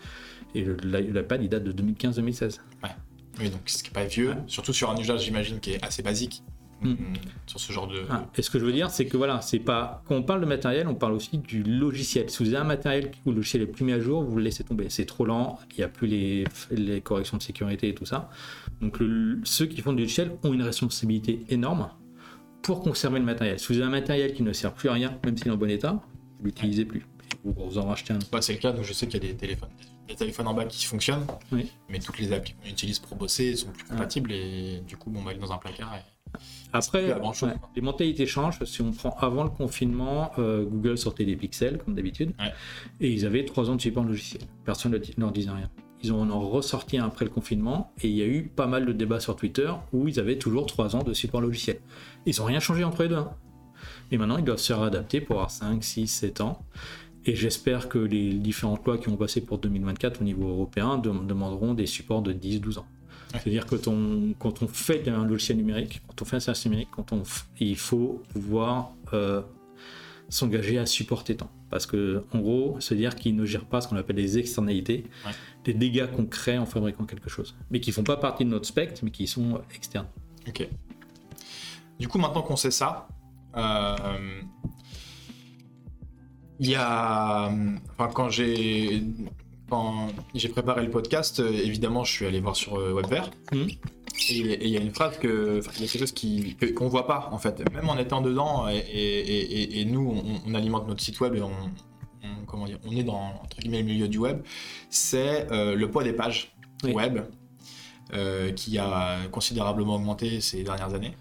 Et 0.54 0.64
l'iPad, 0.64 1.42
il 1.42 1.48
date 1.48 1.64
de 1.64 1.72
2015-2016. 1.72 2.58
Oui, 3.40 3.50
donc 3.50 3.60
ce 3.66 3.82
qui 3.84 3.90
est 3.90 3.92
pas 3.92 4.04
vieux, 4.04 4.30
Ouais. 4.30 4.36
surtout 4.48 4.72
sur 4.72 4.90
un 4.90 4.96
usage, 4.96 5.22
j'imagine, 5.24 5.60
qui 5.60 5.72
est 5.72 5.84
assez 5.84 6.02
basique. 6.02 6.42
Mm. 6.82 6.94
Sur 7.46 7.58
ce 7.60 7.72
genre 7.72 7.86
de. 7.88 8.02
Ah, 8.10 8.26
et 8.36 8.42
ce 8.42 8.50
que 8.50 8.58
je 8.58 8.64
veux 8.64 8.72
dire, 8.72 8.90
c'est 8.90 9.06
que 9.06 9.16
voilà, 9.16 9.40
c'est 9.40 9.58
pas. 9.58 10.02
Quand 10.06 10.14
on 10.14 10.22
parle 10.22 10.40
de 10.40 10.46
matériel, 10.46 10.86
on 10.88 10.94
parle 10.94 11.12
aussi 11.14 11.38
du 11.38 11.62
logiciel. 11.62 12.30
Si 12.30 12.42
vous 12.42 12.50
avez 12.50 12.58
un 12.58 12.64
matériel 12.64 13.10
où 13.26 13.30
le 13.30 13.36
logiciel 13.36 13.62
est 13.62 13.66
plus 13.66 13.84
mis 13.84 13.92
à 13.92 14.00
jour, 14.00 14.22
vous 14.22 14.36
le 14.36 14.42
laissez 14.44 14.62
tomber. 14.64 14.86
C'est 14.90 15.06
trop 15.06 15.24
lent, 15.24 15.58
il 15.72 15.78
n'y 15.78 15.84
a 15.84 15.88
plus 15.88 16.06
les, 16.06 16.44
les 16.70 17.00
corrections 17.00 17.36
de 17.36 17.42
sécurité 17.42 17.88
et 17.88 17.94
tout 17.94 18.06
ça. 18.06 18.30
Donc 18.80 18.98
le- 19.00 19.40
ceux 19.44 19.66
qui 19.66 19.80
font 19.80 19.92
du 19.92 20.02
logiciel 20.02 20.32
ont 20.44 20.52
une 20.52 20.62
responsabilité 20.62 21.44
énorme 21.48 21.90
pour 22.62 22.80
conserver 22.82 23.18
le 23.18 23.24
matériel. 23.24 23.58
Si 23.58 23.66
vous 23.72 23.78
avez 23.78 23.86
un 23.86 23.90
matériel 23.90 24.34
qui 24.34 24.42
ne 24.42 24.52
sert 24.52 24.72
plus 24.74 24.88
à 24.88 24.92
rien, 24.92 25.18
même 25.24 25.36
s'il 25.36 25.48
est 25.48 25.50
en 25.50 25.56
bon 25.56 25.70
état, 25.70 26.00
vous 26.38 26.44
l'utilisez 26.46 26.84
plus. 26.84 27.06
Vous, 27.44 27.54
vous 27.56 27.78
en 27.78 27.86
rachetez 27.86 28.12
un. 28.12 28.18
Bah, 28.32 28.42
c'est 28.42 28.52
le 28.52 28.58
cas, 28.58 28.72
donc 28.72 28.84
je 28.84 28.92
sais 28.92 29.06
qu'il 29.06 29.22
y 29.22 29.26
a 29.26 29.30
des 29.30 29.36
téléphones, 29.36 29.68
des 30.08 30.14
téléphones 30.14 30.46
en 30.48 30.54
bas 30.54 30.64
qui 30.64 30.84
fonctionnent, 30.86 31.24
Oui. 31.52 31.70
mais 31.88 31.98
toutes 31.98 32.18
les 32.18 32.32
applis 32.32 32.54
qu'on 32.54 32.68
utilise 32.68 32.98
pour 32.98 33.16
bosser 33.16 33.54
sont 33.56 33.68
plus 33.70 33.84
compatibles 33.84 34.32
et 34.32 34.80
du 34.86 34.96
coup, 34.96 35.10
bon, 35.10 35.22
bah, 35.22 35.32
il 35.32 35.36
est 35.36 35.40
dans 35.40 35.52
un 35.52 35.58
placard. 35.58 35.94
Et... 35.94 36.00
Après, 36.72 37.12
ouais, 37.14 37.52
les 37.76 37.82
mentalités 37.82 38.26
changent. 38.26 38.62
Si 38.64 38.82
on 38.82 38.92
prend 38.92 39.16
avant 39.20 39.44
le 39.44 39.50
confinement, 39.50 40.30
euh, 40.38 40.64
Google 40.64 40.98
sortait 40.98 41.24
des 41.24 41.36
pixels, 41.36 41.78
comme 41.78 41.94
d'habitude, 41.94 42.32
Ouais. 42.38 42.52
et 43.00 43.10
ils 43.10 43.24
avaient 43.26 43.44
trois 43.44 43.70
ans 43.70 43.76
de 43.76 43.80
support 43.80 44.04
logiciel. 44.04 44.42
Personne 44.64 44.92
ne 44.92 44.98
leur 45.20 45.32
disait 45.32 45.50
rien. 45.50 45.70
Ils 46.02 46.12
en 46.12 46.30
ont 46.30 46.48
ressorti 46.48 46.96
un 46.98 47.06
après 47.06 47.24
le 47.24 47.30
confinement, 47.30 47.92
et 48.02 48.08
il 48.08 48.14
y 48.14 48.22
a 48.22 48.26
eu 48.26 48.44
pas 48.54 48.66
mal 48.66 48.86
de 48.86 48.92
débats 48.92 49.18
sur 49.20 49.34
Twitter 49.34 49.72
où 49.92 50.06
ils 50.08 50.20
avaient 50.20 50.38
toujours 50.38 50.66
trois 50.66 50.94
ans 50.94 51.02
de 51.02 51.12
support 51.12 51.40
logiciel. 51.40 51.80
Ils 52.26 52.36
n'ont 52.38 52.44
rien 52.44 52.60
changé 52.60 52.84
entre 52.84 53.02
les 53.02 53.08
deux. 53.08 53.16
hein. 53.16 53.32
Et 54.10 54.18
maintenant, 54.18 54.38
ils 54.38 54.44
doivent 54.44 54.58
se 54.58 54.72
réadapter 54.72 55.20
pour 55.20 55.36
avoir 55.36 55.50
5, 55.50 55.82
6, 55.82 56.06
7 56.06 56.40
ans. 56.40 56.62
Et 57.24 57.34
j'espère 57.34 57.88
que 57.88 57.98
les 57.98 58.32
différentes 58.34 58.86
lois 58.86 58.96
qui 58.96 59.08
ont 59.08 59.16
passé 59.16 59.40
pour 59.40 59.58
2024 59.58 60.20
au 60.20 60.24
niveau 60.24 60.48
européen 60.48 60.98
dem- 60.98 61.26
demanderont 61.26 61.74
des 61.74 61.86
supports 61.86 62.22
de 62.22 62.32
10, 62.32 62.60
12 62.60 62.78
ans. 62.78 62.86
C'est-à-dire 63.32 63.66
que 63.66 63.76
quand 63.76 63.88
on, 63.88 64.34
quand 64.38 64.62
on 64.62 64.68
fait 64.68 65.06
un 65.08 65.24
logiciel 65.24 65.58
numérique, 65.58 66.00
quand 66.06 66.22
on 66.22 66.24
fait 66.24 66.36
un 66.36 66.40
service 66.40 66.64
numérique, 66.66 66.88
quand 66.90 67.12
on, 67.12 67.22
il 67.60 67.76
faut 67.76 68.22
pouvoir 68.32 68.92
euh, 69.12 69.42
s'engager 70.28 70.78
à 70.78 70.86
supporter 70.86 71.36
tant. 71.36 71.50
Parce 71.70 71.84
que, 71.84 72.24
en 72.32 72.38
gros, 72.38 72.80
se 72.80 72.94
dire 72.94 73.14
qu'ils 73.14 73.36
ne 73.36 73.44
gèrent 73.44 73.66
pas 73.66 73.82
ce 73.82 73.88
qu'on 73.88 73.96
appelle 73.96 74.16
les 74.16 74.38
externalités, 74.38 75.04
Ouais. 75.26 75.32
les 75.66 75.74
dégâts 75.74 76.06
qu'on 76.10 76.24
crée 76.24 76.56
en 76.56 76.64
fabriquant 76.64 77.04
quelque 77.04 77.28
chose, 77.28 77.54
mais 77.70 77.80
qui 77.80 77.92
font 77.92 78.04
pas 78.04 78.16
partie 78.16 78.44
de 78.46 78.50
notre 78.50 78.66
spectre, 78.66 79.00
mais 79.04 79.10
qui 79.10 79.26
sont 79.26 79.60
externes. 79.74 80.06
Ok. 80.48 80.66
Du 82.00 82.08
coup, 82.08 82.18
maintenant 82.18 82.40
qu'on 82.42 82.56
sait 82.56 82.70
ça, 82.70 83.08
euh, 83.56 84.40
il 86.58 86.70
y 86.70 86.74
a. 86.74 87.50
Enfin, 87.98 88.10
quand 88.14 88.30
j'ai. 88.30 89.02
Quand 89.70 90.08
j'ai 90.34 90.48
préparé 90.48 90.82
le 90.82 90.90
podcast, 90.90 91.40
euh, 91.40 91.50
évidemment, 91.52 92.02
je 92.04 92.12
suis 92.12 92.26
allé 92.26 92.40
voir 92.40 92.56
sur 92.56 92.76
euh, 92.78 92.92
Webver. 92.94 93.22
Mhm. 93.52 93.68
Et 94.30 94.64
il 94.64 94.68
y 94.70 94.76
a 94.76 94.80
une 94.80 94.92
phrase 94.94 95.18
que. 95.18 95.58
enfin, 95.58 95.70
il 95.76 95.82
y 95.82 95.84
a 95.84 95.88
quelque 95.88 96.00
chose 96.00 96.12
qui- 96.12 96.56
que- 96.56 96.66
qu'on 96.66 96.88
voit 96.88 97.06
pas, 97.06 97.28
en 97.32 97.38
fait. 97.38 97.62
Même 97.72 97.88
en 97.88 97.98
étant 97.98 98.20
dedans, 98.20 98.68
et, 98.68 98.76
et- 98.76 99.62
et- 99.62 99.80
et 99.80 99.84
nous, 99.84 100.10
on, 100.46 100.50
on 100.50 100.54
alimente 100.54 100.88
notre 100.88 101.02
site 101.02 101.20
web 101.20 101.34
et 101.36 101.42
on. 101.42 101.50
on- 102.24 102.44
comment 102.46 102.64
dire 102.66 102.78
On 102.86 102.96
est 102.96 103.04
dans, 103.04 103.20
entre 103.44 103.58
guillemets, 103.58 103.78
le 103.80 103.84
milieu 103.84 104.08
du 104.08 104.18
web. 104.18 104.40
C'est 104.90 105.46
euh, 105.52 105.74
le 105.74 105.90
poids 105.90 106.02
des 106.04 106.12
pages 106.14 106.52
Oui. 106.84 106.92
web. 106.92 107.20
euh, 108.14 108.52
qui 108.52 108.78
a 108.78 109.18
considérablement 109.30 109.96
augmenté 109.96 110.40
ces 110.40 110.62
dernières 110.62 110.94
années. 110.94 111.12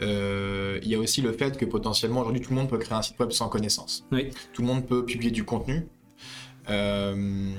Euh, 0.00 0.78
il 0.84 0.88
y 0.88 0.94
a 0.94 1.00
aussi 1.00 1.20
le 1.20 1.32
fait 1.32 1.56
que 1.58 1.64
potentiellement 1.64 2.20
aujourd'hui 2.20 2.40
tout 2.40 2.50
le 2.50 2.56
monde 2.56 2.68
peut 2.68 2.78
créer 2.78 2.96
un 2.96 3.02
site 3.02 3.18
web 3.18 3.32
sans 3.32 3.48
connaissance. 3.48 4.06
Oui. 4.12 4.28
Tout 4.52 4.62
le 4.62 4.68
monde 4.68 4.86
peut 4.86 5.04
publier 5.04 5.32
du 5.32 5.42
contenu. 5.44 5.88
Euh, 6.68 7.52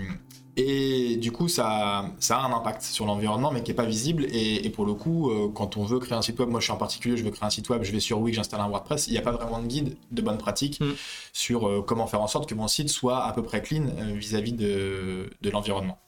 et 0.60 1.18
du 1.18 1.32
coup, 1.32 1.48
ça, 1.48 2.10
ça 2.20 2.40
a 2.40 2.48
un 2.48 2.52
impact 2.52 2.82
sur 2.82 3.06
l'environnement, 3.06 3.52
mais 3.52 3.62
qui 3.62 3.70
n'est 3.70 3.76
pas 3.76 3.86
visible. 3.86 4.26
Et, 4.32 4.66
et 4.66 4.70
pour 4.72 4.88
le 4.88 4.96
coup, 4.96 5.30
euh, 5.30 5.50
quand 5.54 5.78
on 5.78 5.84
veut 5.84 6.00
créer 6.00 6.18
un 6.18 6.24
site 6.24 6.40
web, 6.40 6.50
moi 6.50 6.60
je 6.60 6.64
suis 6.66 6.74
en 6.74 6.78
particulier, 6.78 7.16
je 7.16 7.24
veux 7.24 7.30
créer 7.30 7.46
un 7.46 7.52
site 7.52 7.70
web, 7.70 7.84
je 7.84 7.92
vais 7.92 8.00
sur 8.00 8.20
Wix, 8.20 8.36
j'installe 8.36 8.62
un 8.62 8.68
WordPress, 8.68 9.06
il 9.08 9.12
n'y 9.12 9.20
a 9.20 9.22
pas 9.22 9.32
vraiment 9.32 9.62
de 9.62 9.68
guide 9.68 9.96
de 10.10 10.22
bonne 10.24 10.40
pratique 10.40 10.80
Mm. 10.82 10.94
sur 11.32 11.68
euh, 11.68 11.84
comment 11.84 12.08
faire 12.08 12.22
en 12.22 12.28
sorte 12.28 12.50
que 12.50 12.56
mon 12.56 12.68
site 12.68 12.90
soit 12.90 13.24
à 13.24 13.34
peu 13.34 13.44
près 13.44 13.62
clean 13.62 13.86
euh, 13.86 14.14
vis-à-vis 14.16 14.54
de, 14.54 15.30
de 15.40 15.50
l'environnement. 15.50 16.00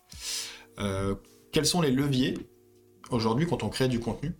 Quels 1.51 1.65
sont 1.65 1.82
les 1.82 1.91
leviers 1.91 2.38
aujourd'hui 3.12 3.46
quand 3.46 3.63
on 3.63 3.70
crée 3.70 3.88
du 3.88 4.00
contenu 4.00 4.34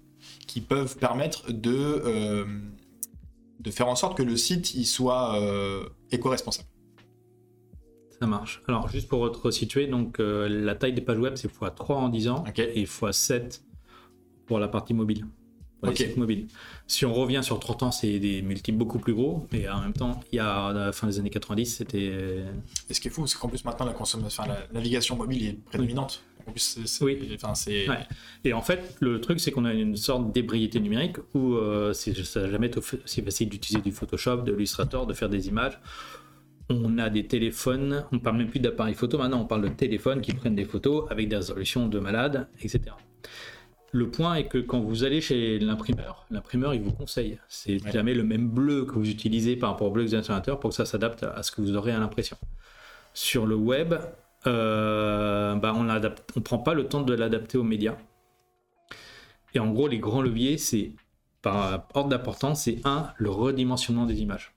qui 0.48 0.62
peuvent 0.62 0.96
permettre 0.98 1.51
de, 1.51 2.46
de 3.60 3.72
faire 3.72 3.89
en 3.89 3.96
sorte 3.96 4.18
que 4.18 4.24
le 4.24 4.38
site 4.38 4.74
il 4.74 4.86
soit 4.86 5.38
éco-responsable? 6.12 6.69
Ça 8.20 8.28
marche. 8.28 8.62
Alors, 8.68 8.90
juste 8.90 9.08
pour 9.08 9.32
te 9.32 9.38
resituer, 9.38 9.88
donc, 9.88 10.20
euh, 10.20 10.48
la 10.50 10.76
taille 10.76 10.94
des 10.94 11.02
pages 11.02 11.18
web, 11.20 11.36
c'est 11.36 11.48
x3 11.52 11.94
en 11.94 12.10
10 12.10 12.28
ans 12.28 12.44
et 12.58 12.84
x7 12.84 13.62
pour 14.46 14.60
la 14.60 14.68
partie 14.68 14.94
mobile. 14.94 15.26
pour 15.82 15.88
les 15.88 15.94
Ok. 15.94 16.08
sites 16.10 16.18
mobiles. 16.18 16.48
Si 16.88 17.06
on 17.06 17.14
revient 17.14 17.40
sur 17.42 17.58
30 17.58 17.84
ans, 17.84 17.92
c'est 17.92 18.20
des 18.20 18.42
multiples 18.42 18.78
beaucoup 18.78 19.00
plus 19.00 19.14
gros, 19.14 19.48
mais 19.54 19.70
en 19.70 19.80
même 19.80 19.94
temps, 19.94 20.20
il 20.34 20.36
y 20.36 20.40
a 20.40 20.66
à 20.66 20.74
la 20.74 20.92
fin 20.92 21.08
des 21.08 21.20
années 21.20 21.30
90, 21.30 21.66
c'était 21.78 22.44
Et 22.90 22.94
ce 22.94 23.00
qui 23.00 23.08
est 23.08 23.12
fou, 23.12 23.26
c'est 23.28 23.38
qu'en 23.40 23.48
plus 23.48 23.64
maintenant 23.64 23.86
la 23.86 23.94
consommation, 23.94 24.44
enfin, 24.44 24.52
la 24.54 24.68
navigation 24.74 25.16
mobile 25.16 25.46
est 25.48 25.54
prédominante. 25.54 26.22
En 26.46 26.52
plus, 26.52 26.60
c'est, 26.60 26.86
c'est- 26.86 27.06
Oui. 27.06 27.18
enfin, 27.42 27.54
Ouais. 27.66 27.86
Et 28.44 28.52
en 28.52 28.62
fait, 28.62 28.98
le 29.00 29.22
truc, 29.22 29.40
c'est 29.40 29.52
qu'on 29.52 29.64
a 29.64 29.74
une 29.74 29.96
sorte 29.96 30.34
d'ébriété 30.34 30.82
numérique 30.82 31.16
où 31.34 31.54
euh, 31.54 31.94
c'est, 31.94 32.14
ça 32.26 32.42
n'a 32.42 32.52
jamais 32.52 32.68
été 32.68 32.80
aussi 32.80 33.22
facile 33.22 33.48
d'utiliser 33.48 33.82
du 33.82 33.94
Photoshop, 33.94 34.38
de 34.42 34.52
l'Illustrator, 34.52 35.08
de 35.08 35.14
faire 35.14 35.30
des 35.30 35.48
images. 35.48 35.80
On 36.70 36.98
a 37.00 37.10
des 37.10 37.26
téléphones, 37.26 38.06
on 38.12 38.20
parle 38.20 38.38
même 38.38 38.48
plus 38.50 38.60
d'appareils 38.60 38.94
photo, 38.94 39.18
maintenant 39.18 39.42
on 39.42 39.46
parle 39.46 39.64
de 39.64 39.70
téléphones 39.70 40.22
qui 40.22 40.34
prennent 40.34 40.56
des 40.56 40.66
photos 40.66 41.06
avec 41.10 41.28
des 41.28 41.36
résolutions 41.36 41.88
de 41.88 41.98
malades, 42.00 42.48
etc. 42.62 42.82
Le 43.92 44.12
point 44.12 44.36
est 44.36 44.48
que 44.48 44.60
quand 44.60 44.80
vous 44.80 45.04
allez 45.04 45.20
chez 45.20 45.58
l'imprimeur, 45.58 46.28
l'imprimeur 46.30 46.76
il 46.76 46.82
vous 46.82 46.92
conseille. 46.92 47.40
C'est 47.48 47.84
Ouais. 47.84 47.92
jamais 47.92 48.14
le 48.14 48.24
même 48.24 48.48
bleu 48.48 48.86
que 48.86 48.94
vous 48.94 49.10
utilisez 49.10 49.56
par 49.56 49.72
rapport 49.72 49.88
au 49.88 49.92
bleu 49.92 50.04
que 50.04 50.10
vous 50.10 50.14
avez 50.14 50.24
sur 50.24 50.32
l'ordinateur 50.34 50.60
pour 50.60 50.70
que 50.70 50.76
ça 50.76 50.86
s'adapte 50.86 51.24
à 51.24 51.42
ce 51.42 51.52
que 51.52 51.62
vous 51.62 51.76
aurez 51.76 51.92
à 51.92 51.98
l'impression. 51.98 52.38
Sur 53.16 53.48
le 53.48 53.56
web, 53.56 53.96
euh, 54.46 55.56
bah, 55.56 55.74
on 55.76 55.84
ne 55.86 56.42
prend 56.44 56.60
pas 56.60 56.76
le 56.76 56.84
temps 56.88 57.02
de 57.02 57.14
l'adapter 57.16 57.58
aux 57.58 57.64
médias. 57.64 57.98
Et 59.56 59.60
en 59.60 59.72
gros, 59.72 59.88
les 59.88 59.98
grands 59.98 60.22
leviers, 60.22 60.60
c'est 60.60 60.92
par 61.42 61.88
ordre 61.96 62.10
d'importance, 62.10 62.62
c'est 62.66 62.82
un, 62.86 63.08
le 63.18 63.32
redimensionnement 63.32 64.06
des 64.06 64.22
images. 64.22 64.54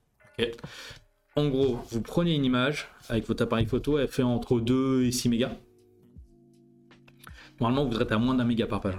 En 1.35 1.49
gros, 1.49 1.79
vous 1.91 2.03
prenez 2.03 2.35
une 2.35 2.45
image 2.45 2.89
avec 3.09 3.27
votre 3.27 3.43
appareil 3.43 3.67
photo, 3.67 3.99
elle 3.99 4.09
fait 4.09 4.23
entre 4.23 4.61
2 4.61 5.05
et 5.05 5.13
6 5.13 5.31
mégas. 5.31 5.53
Normalement, 7.61 7.89
vous 7.89 7.99
êtes 8.01 8.13
à 8.13 8.19
moins 8.19 8.35
d'un 8.35 8.45
méga 8.45 8.67
par 8.67 8.81
page. 8.81 8.99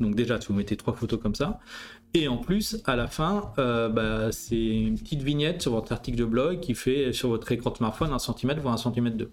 Donc 0.00 0.14
déjà, 0.14 0.40
si 0.40 0.48
vous 0.48 0.54
mettez 0.54 0.76
trois 0.76 0.94
photos 0.94 1.20
comme 1.20 1.34
ça, 1.34 1.58
et 2.14 2.28
en 2.28 2.38
plus, 2.38 2.82
à 2.84 2.96
la 2.96 3.06
fin, 3.08 3.52
euh, 3.58 3.88
bah, 3.88 4.32
c'est 4.32 4.56
une 4.56 4.98
petite 4.98 5.22
vignette 5.22 5.62
sur 5.62 5.72
votre 5.72 5.92
article 5.92 6.18
de 6.18 6.24
blog 6.24 6.60
qui 6.60 6.74
fait 6.74 7.12
sur 7.12 7.28
votre 7.28 7.50
écran 7.52 7.70
de 7.70 7.76
smartphone 7.76 8.12
1 8.12 8.18
cm 8.18 8.58
voire 8.58 8.74
1 8.74 8.92
cm 8.92 9.10
2. 9.10 9.30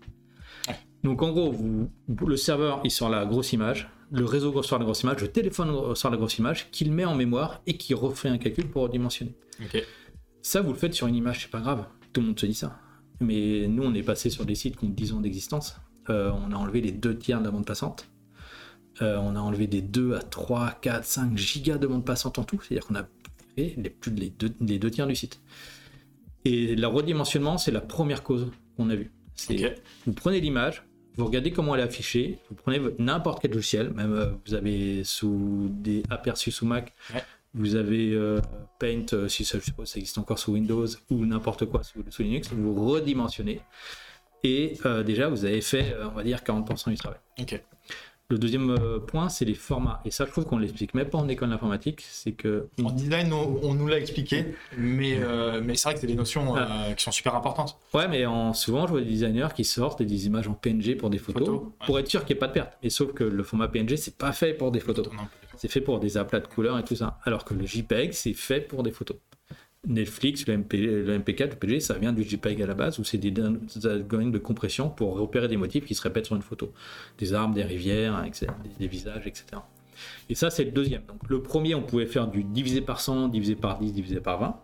Donc 1.04 1.22
en 1.22 1.32
gros, 1.32 1.52
vous, 1.52 1.90
le 2.26 2.38
serveur 2.38 2.80
il 2.86 2.92
sort 2.92 3.10
la 3.10 3.26
grosse 3.26 3.52
image, 3.52 3.90
le 4.12 4.24
réseau 4.24 4.64
sort 4.64 4.80
la 4.80 4.86
grosse 4.86 5.04
image, 5.04 5.22
le 5.22 5.28
téléphone 5.28 5.96
sort 5.96 6.12
la 6.12 6.18
grosse 6.18 6.38
image, 6.38 6.72
qu'il 6.72 6.94
met 6.94 7.04
en 7.04 7.16
mémoire 7.16 7.62
et 7.68 7.78
qui 7.78 7.94
refait 7.94 8.30
un 8.30 8.38
calcul 8.38 8.70
pour 8.70 8.84
redimensionner. 8.84 9.36
Ça, 10.42 10.62
vous 10.62 10.72
le 10.72 10.78
faites 10.78 10.94
sur 10.94 11.08
une 11.08 11.16
image, 11.16 11.42
c'est 11.42 11.52
pas 11.52 11.60
grave. 11.60 11.86
Tout 12.14 12.22
le 12.22 12.28
monde 12.28 12.40
se 12.40 12.46
dit 12.46 12.54
ça. 12.54 12.80
Mais 13.20 13.68
nous, 13.68 13.84
on 13.84 13.94
est 13.94 14.04
passé 14.04 14.30
sur 14.30 14.46
des 14.46 14.56
sites 14.56 14.78
qui 14.78 14.86
ont 14.86 14.90
10 14.90 15.14
ans 15.14 15.20
d'existence. 15.20 15.76
Euh, 16.10 16.32
on 16.32 16.52
a 16.52 16.56
enlevé 16.56 16.82
les 16.82 16.92
deux 16.92 17.18
tiers 17.18 17.40
de 17.40 17.46
la 17.46 17.52
bande 17.52 17.66
passante. 17.66 18.10
Euh, 19.02 19.18
on 19.18 19.36
a 19.36 19.40
enlevé 19.40 19.68
des 19.68 19.82
2 19.82 20.14
à 20.16 20.20
3, 20.20 20.72
4, 20.82 21.04
5 21.04 21.38
gigas 21.38 21.78
de 21.78 21.88
bande 21.88 22.06
passante 22.06 22.38
en 22.40 22.44
tout. 22.44 22.60
C'est-à-dire 22.62 22.86
qu'on 22.88 22.96
a 22.96 23.08
fait 23.56 23.74
les, 23.78 23.90
plus 23.90 24.12
de 24.12 24.20
les 24.20 24.30
deux, 24.30 24.54
les 24.62 24.80
deux 24.80 24.92
tiers 24.92 25.08
du 25.08 25.16
site. 25.16 25.42
Et 26.46 26.76
le 26.76 26.88
redimensionnement, 26.88 27.58
c'est 27.58 27.72
la 27.72 27.82
première 27.82 28.24
cause 28.24 28.52
qu'on 28.78 28.90
a 28.90 28.96
vue. 28.96 29.12
C'est 29.36 29.82
vous 30.06 30.14
prenez 30.14 30.40
l'image, 30.40 30.84
vous 31.16 31.26
regardez 31.26 31.52
comment 31.52 31.74
elle 31.74 31.82
est 31.82 31.86
affichée, 31.86 32.40
vous 32.50 32.56
prenez 32.56 32.80
n'importe 33.00 33.42
quel 33.42 33.52
logiciel, 33.52 33.92
même 33.92 34.14
euh, 34.14 34.28
vous 34.46 34.54
avez 34.54 35.04
sous 35.04 35.70
des 35.72 36.04
aperçus 36.10 36.52
sous 36.52 36.66
Mac, 36.66 36.94
Ouais. 37.14 37.24
Vous 37.54 37.76
avez 37.76 38.14
euh, 38.14 38.40
Paint, 38.80 39.06
euh, 39.14 39.28
si 39.28 39.46
ça, 39.46 39.60
je 39.60 39.66
suppose 39.66 39.90
ça 39.90 40.00
existe 40.00 40.18
encore 40.18 40.40
sous 40.40 40.54
Windows 40.54 40.88
ou 41.10 41.26
n'importe 41.26 41.66
quoi 41.66 41.84
sous, 41.84 42.04
sous 42.10 42.24
Linux, 42.24 42.50
vous 42.52 42.74
redimensionnez. 42.74 43.62
Et 44.44 44.74
euh, 44.86 45.04
déjà, 45.04 45.30
vous 45.30 45.46
avez 45.46 45.62
fait, 45.62 45.96
on 46.04 46.16
va 46.16 46.24
dire, 46.24 46.40
40% 46.40 46.90
du 46.90 46.98
travail. 46.98 47.20
Le 48.30 48.40
deuxième 48.40 48.76
point, 49.06 49.30
c'est 49.30 49.46
les 49.46 49.54
formats. 49.54 50.02
Et 50.06 50.12
ça, 50.12 50.26
je 50.26 50.32
trouve 50.32 50.46
qu'on 50.46 50.58
l'explique 50.58 50.94
même 50.96 51.10
pas 51.10 51.20
en 51.20 51.28
école 51.28 51.50
d'informatique. 51.50 52.04
C'est 52.10 52.32
que 52.32 52.68
En 52.84 52.90
design, 52.90 53.32
on, 53.32 53.60
on 53.62 53.74
nous 53.76 53.88
l'a 53.88 54.00
expliqué, 54.00 54.56
mais, 54.78 55.18
euh, 55.20 55.62
mais 55.64 55.76
c'est 55.76 55.84
vrai 55.90 55.94
que 55.94 56.00
c'est 56.00 56.08
des 56.08 56.16
notions 56.16 56.58
euh, 56.58 56.94
qui 56.94 57.04
sont 57.04 57.12
super 57.12 57.36
importantes. 57.36 57.78
Ouais, 57.94 58.08
mais 58.08 58.26
en, 58.26 58.54
souvent, 58.54 58.88
je 58.88 58.94
vois 58.94 59.02
des 59.02 59.08
designers 59.10 59.50
qui 59.56 59.64
sortent 59.64 60.02
des 60.02 60.26
images 60.26 60.48
en 60.48 60.54
PNG 60.54 60.96
pour 60.98 61.10
des 61.10 61.20
photos, 61.20 61.46
Photos, 61.46 61.62
ouais. 61.64 61.86
pour 61.86 62.00
être 62.00 62.08
sûr 62.10 62.26
qu'il 62.26 62.34
n'y 62.34 62.38
ait 62.38 62.40
pas 62.40 62.48
de 62.48 62.54
perte. 62.54 62.74
Mais 62.82 62.90
sauf 62.90 63.14
que 63.14 63.24
le 63.24 63.44
format 63.44 63.68
PNG, 63.68 63.98
c'est 63.98 64.18
pas 64.18 64.32
fait 64.32 64.54
pour 64.54 64.72
des 64.72 64.80
photos. 64.80 65.06
Non, 65.14 65.28
C'est 65.58 65.70
fait 65.70 65.82
pour 65.82 66.00
des 66.00 66.18
aplats 66.18 66.40
de 66.40 66.48
couleurs 66.48 66.78
et 66.80 66.84
tout 66.84 66.96
ça. 66.96 67.20
Alors 67.24 67.46
que 67.46 67.54
le 67.54 67.66
JPEG, 67.66 68.14
c'est 68.14 68.34
fait 68.34 68.62
pour 68.62 68.84
des 68.84 68.92
photos. 68.92 69.18
Netflix, 69.86 70.48
le, 70.48 70.58
MP, 70.58 70.74
le 70.78 71.20
MP4, 71.20 71.50
le 71.50 71.56
PG, 71.56 71.80
ça 71.82 71.96
vient 71.96 72.14
du 72.14 72.24
JPEG 72.24 72.62
à 72.62 72.68
la 72.68 72.74
base, 72.74 73.00
où 73.00 73.04
c'est 73.04 73.18
des, 73.18 73.32
des 73.32 73.86
algorithmes 73.86 74.32
de 74.32 74.38
compression 74.38 74.90
pour 74.90 75.16
repérer 75.16 75.50
des 75.50 75.58
motifs 75.58 75.86
qui 75.86 75.94
se 75.94 76.02
répètent 76.02 76.26
sur 76.26 76.38
une 76.38 76.42
photo. 76.42 76.72
Des 77.18 77.34
arbres, 77.34 77.54
des 77.54 77.64
rivières, 77.64 78.24
etc., 78.26 78.48
des, 78.64 78.70
des 78.80 78.88
visages, 78.88 79.28
etc. 79.28 79.46
Et 80.30 80.36
ça, 80.36 80.50
c'est 80.50 80.64
le 80.64 80.72
deuxième. 80.72 81.04
Donc, 81.06 81.28
le 81.28 81.42
premier, 81.42 81.76
on 81.76 81.82
pouvait 81.82 82.06
faire 82.06 82.28
du 82.28 82.44
divisé 82.44 82.80
par 82.82 83.02
100, 83.02 83.28
divisé 83.28 83.56
par 83.56 83.80
10, 83.80 83.94
divisé 83.94 84.22
par 84.22 84.40
20. 84.40 84.56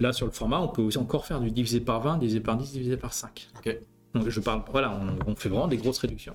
Là, 0.00 0.12
sur 0.12 0.26
le 0.26 0.32
format, 0.32 0.60
on 0.60 0.68
peut 0.68 0.82
aussi 0.82 0.98
encore 0.98 1.24
faire 1.24 1.40
du 1.40 1.50
divisé 1.50 1.80
par 1.80 2.00
20, 2.00 2.18
divisé 2.18 2.40
par 2.40 2.56
10, 2.56 2.72
divisé 2.72 2.96
par 2.96 3.12
5. 3.12 3.48
Ok. 3.58 3.78
Donc, 4.14 4.28
je 4.28 4.40
parle, 4.40 4.62
voilà, 4.72 5.00
on, 5.00 5.30
on 5.30 5.36
fait 5.36 5.48
vraiment 5.48 5.68
des 5.68 5.76
grosses 5.76 5.98
réductions. 5.98 6.34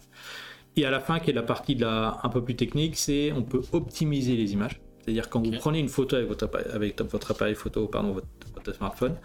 Et 0.75 0.85
à 0.85 0.91
la 0.91 0.99
fin, 0.99 1.19
qui 1.19 1.29
est 1.29 1.33
la 1.33 1.43
partie 1.43 1.75
de 1.75 1.81
la, 1.81 2.19
un 2.23 2.29
peu 2.29 2.43
plus 2.43 2.55
technique, 2.55 2.95
c'est 2.97 3.31
on 3.31 3.43
peut 3.43 3.61
optimiser 3.73 4.35
les 4.35 4.53
images. 4.53 4.81
C'est-à-dire 5.01 5.29
quand 5.29 5.45
vous 5.45 5.51
prenez 5.51 5.79
une 5.79 5.89
photo 5.89 6.15
avec 6.15 6.27
votre 6.29 6.45
appareil, 6.45 6.67
avec 6.73 7.01
votre 7.01 7.31
appareil 7.31 7.55
photo, 7.55 7.87
pardon, 7.87 8.13
votre, 8.13 8.27
votre 8.55 8.73
smartphone, 8.73 9.15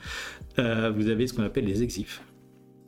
euh, 0.59 0.91
vous 0.95 1.09
avez 1.09 1.27
ce 1.27 1.35
qu'on 1.35 1.45
appelle 1.45 1.65
les 1.65 1.83
exifs. 1.83 2.23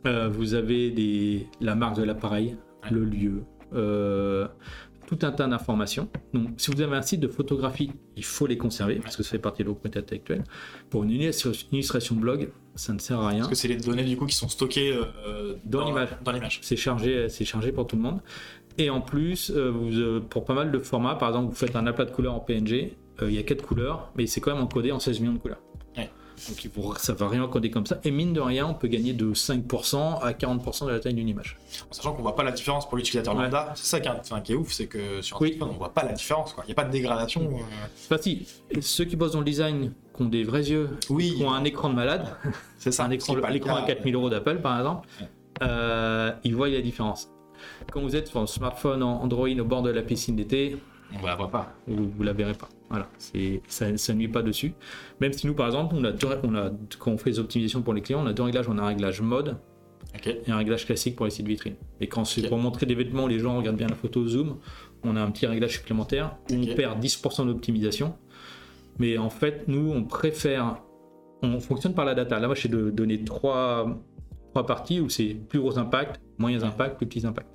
Euh, 0.06 0.28
vous 0.28 0.54
avez 0.54 0.90
des, 0.90 1.46
la 1.60 1.74
marque 1.74 1.96
de 1.96 2.02
l'appareil, 2.02 2.56
Ouais. 2.84 2.90
le 2.90 3.04
lieu, 3.04 3.42
euh, 3.74 4.48
tout 5.10 5.26
un 5.26 5.32
tas 5.32 5.48
d'informations. 5.48 6.08
Donc, 6.32 6.50
si 6.56 6.70
vous 6.70 6.80
avez 6.80 6.96
un 6.96 7.02
site 7.02 7.18
de 7.18 7.26
photographie, 7.26 7.90
il 8.16 8.24
faut 8.24 8.46
les 8.46 8.56
conserver 8.56 8.96
parce 8.96 9.16
que 9.16 9.24
ça 9.24 9.30
fait 9.30 9.38
partie 9.38 9.64
de 9.64 9.68
vos 9.68 9.74
propriété 9.74 9.98
intellectuelle. 9.98 10.44
Pour 10.88 11.02
une 11.02 11.10
illustration 11.10 12.14
blog, 12.14 12.50
ça 12.76 12.92
ne 12.92 13.00
sert 13.00 13.18
à 13.18 13.28
rien. 13.28 13.38
Parce 13.38 13.48
que 13.48 13.54
c'est 13.56 13.66
les 13.66 13.76
données 13.76 14.04
du 14.04 14.16
coup 14.16 14.26
qui 14.26 14.36
sont 14.36 14.48
stockées 14.48 14.96
euh, 15.26 15.54
Dans 15.64 15.84
l'image. 15.84 16.10
Dans 16.24 16.30
l'image. 16.30 16.60
C'est 16.62 16.76
chargé, 16.76 17.28
c'est 17.28 17.44
chargé 17.44 17.72
pour 17.72 17.88
tout 17.88 17.96
le 17.96 18.02
monde. 18.02 18.20
Et 18.78 18.88
en 18.88 19.00
plus, 19.00 19.50
euh, 19.50 19.70
vous, 19.70 19.98
euh, 19.98 20.20
pour 20.20 20.44
pas 20.44 20.54
mal 20.54 20.70
de 20.70 20.78
formats, 20.78 21.16
par 21.16 21.30
exemple, 21.30 21.48
vous 21.48 21.56
faites 21.56 21.74
un 21.74 21.86
aplat 21.86 22.04
de 22.04 22.12
couleurs 22.12 22.34
en 22.34 22.40
PNG, 22.40 22.96
euh, 23.20 23.28
il 23.28 23.34
y 23.34 23.38
a 23.38 23.42
4 23.42 23.62
couleurs, 23.62 24.12
mais 24.16 24.26
c'est 24.26 24.40
quand 24.40 24.54
même 24.54 24.62
encodé 24.62 24.92
en 24.92 25.00
16 25.00 25.20
millions 25.20 25.34
de 25.34 25.38
couleurs. 25.38 25.60
Donc 26.48 26.64
il 26.64 26.70
faut- 26.70 26.94
ça 26.96 27.12
va 27.12 27.28
rien 27.28 27.42
encoder 27.44 27.70
comme 27.70 27.84
ça. 27.86 27.98
Et 28.04 28.10
mine 28.10 28.32
de 28.32 28.40
rien, 28.40 28.66
on 28.66 28.74
peut 28.74 28.88
gagner 28.88 29.12
de 29.12 29.34
5% 29.34 30.18
à 30.20 30.32
40% 30.32 30.86
de 30.86 30.90
la 30.90 30.98
taille 31.00 31.14
d'une 31.14 31.28
image. 31.28 31.56
En 31.90 31.92
sachant 31.92 32.12
qu'on 32.14 32.22
voit 32.22 32.34
pas 32.36 32.42
la 32.44 32.52
différence 32.52 32.88
pour 32.88 32.96
l'utilisateur 32.96 33.36
Ouais. 33.36 33.42
lambda. 33.44 33.72
C'est 33.76 33.86
ça 33.86 34.00
qui 34.00 34.08
est, 34.08 34.12
enfin, 34.12 34.40
qui 34.40 34.52
est 34.52 34.54
ouf, 34.56 34.72
c'est 34.72 34.86
que 34.86 35.20
sur 35.22 35.36
un 35.36 35.40
Oui. 35.40 35.48
téléphone, 35.50 35.68
on 35.72 35.76
voit 35.78 35.92
pas 35.92 36.02
la 36.04 36.12
différence. 36.12 36.54
Il 36.64 36.66
n'y 36.66 36.72
a 36.72 36.74
pas 36.74 36.84
de 36.84 36.90
dégradation. 36.92 37.42
euh. 37.42 37.62
Enfin, 38.06 38.16
si, 38.22 38.46
ceux 38.80 39.04
qui 39.04 39.16
bossent 39.16 39.32
dans 39.32 39.40
le 39.40 39.44
design, 39.44 39.92
qui 40.16 40.22
ont 40.22 40.26
des 40.26 40.42
vrais 40.44 40.64
yeux, 40.70 40.88
Oui, 41.10 41.34
qui 41.36 41.44
ont 41.44 41.52
un 41.52 41.64
écran 41.64 41.90
de 41.90 41.94
malade, 41.94 42.26
c'est 42.78 42.92
ça. 42.92 43.04
un 43.04 43.10
écran, 43.10 43.34
l'écran 43.50 43.76
à 43.76 43.80
cas. 43.82 43.94
4000 43.94 44.14
euros 44.14 44.30
d'Apple 44.30 44.60
par 44.60 44.78
exemple, 44.78 45.08
Ouais. 45.20 45.26
euh, 45.62 46.32
ils 46.44 46.54
voient 46.56 46.68
la 46.68 46.80
différence. 46.80 47.28
Quand 47.92 48.00
vous 48.00 48.16
êtes 48.16 48.28
sur 48.28 48.40
un 48.40 48.46
smartphone 48.46 49.02
en 49.02 49.22
Android 49.22 49.48
au 49.48 49.64
bord 49.64 49.82
de 49.82 49.90
la 49.90 50.02
piscine 50.02 50.36
d'été, 50.36 50.78
On 51.20 51.26
la 51.26 51.34
voit 51.36 51.50
pas. 51.50 51.74
vous, 51.86 52.10
vous 52.16 52.22
la 52.22 52.32
verrez 52.32 52.54
pas. 52.54 52.68
Voilà, 52.90 53.08
ça, 53.68 53.96
ça 53.96 54.14
nuit 54.14 54.26
pas 54.28 54.42
dessus. 54.42 54.72
Même 55.20 55.32
si 55.32 55.46
nous, 55.46 55.54
par 55.54 55.66
exemple, 55.66 55.94
on 55.96 56.02
a, 56.04 56.10
deux- 56.10 56.26
on 56.42 56.54
a, 56.56 56.70
quand 56.98 57.12
on 57.12 57.18
fait 57.18 57.30
les 57.30 57.38
optimisations 57.38 57.82
pour 57.82 57.94
les 57.94 58.00
clients, 58.02 58.20
on 58.22 58.26
a 58.26 58.32
deux 58.32 58.42
réglages. 58.42 58.68
On 58.68 58.78
a 58.78 58.82
un 58.82 58.86
réglage 58.86 59.20
mode 59.20 59.56
et 60.26 60.50
un 60.50 60.56
réglage 60.56 60.86
classique 60.86 61.14
pour 61.14 61.24
les 61.24 61.30
sites 61.30 61.46
vitrines. 61.46 61.76
Et 62.00 62.08
quand 62.08 62.24
c'est 62.24 62.48
pour 62.48 62.58
montrer 62.58 62.86
des 62.86 62.96
vêtements, 62.96 63.28
les 63.28 63.38
gens 63.38 63.56
regardent 63.56 63.76
bien 63.76 63.86
la 63.86 63.94
photo 63.94 64.26
zoom, 64.26 64.56
on 65.04 65.14
a 65.14 65.22
un 65.22 65.30
petit 65.30 65.46
réglage 65.46 65.76
supplémentaire 65.76 66.36
où 66.50 66.54
on 66.54 66.74
perd 66.74 67.00
10% 67.00 67.46
d'optimisation. 67.46 68.16
Mais 68.98 69.18
en 69.18 69.30
fait, 69.30 69.68
nous, 69.68 69.92
on 69.92 70.02
préfère. 70.04 70.78
On 71.42 71.60
fonctionne 71.60 71.94
par 71.94 72.04
la 72.04 72.14
data. 72.14 72.40
Là, 72.40 72.48
moi, 72.48 72.56
j'ai 72.56 72.68
donné 72.68 73.22
trois, 73.24 73.98
trois 74.50 74.66
parties 74.66 75.00
où 75.00 75.08
c'est 75.08 75.34
plus 75.48 75.60
gros 75.60 75.78
impact, 75.78 76.20
moyens 76.38 76.64
impacts, 76.64 76.96
plus 76.98 77.06
petits 77.06 77.24
impacts. 77.24 77.48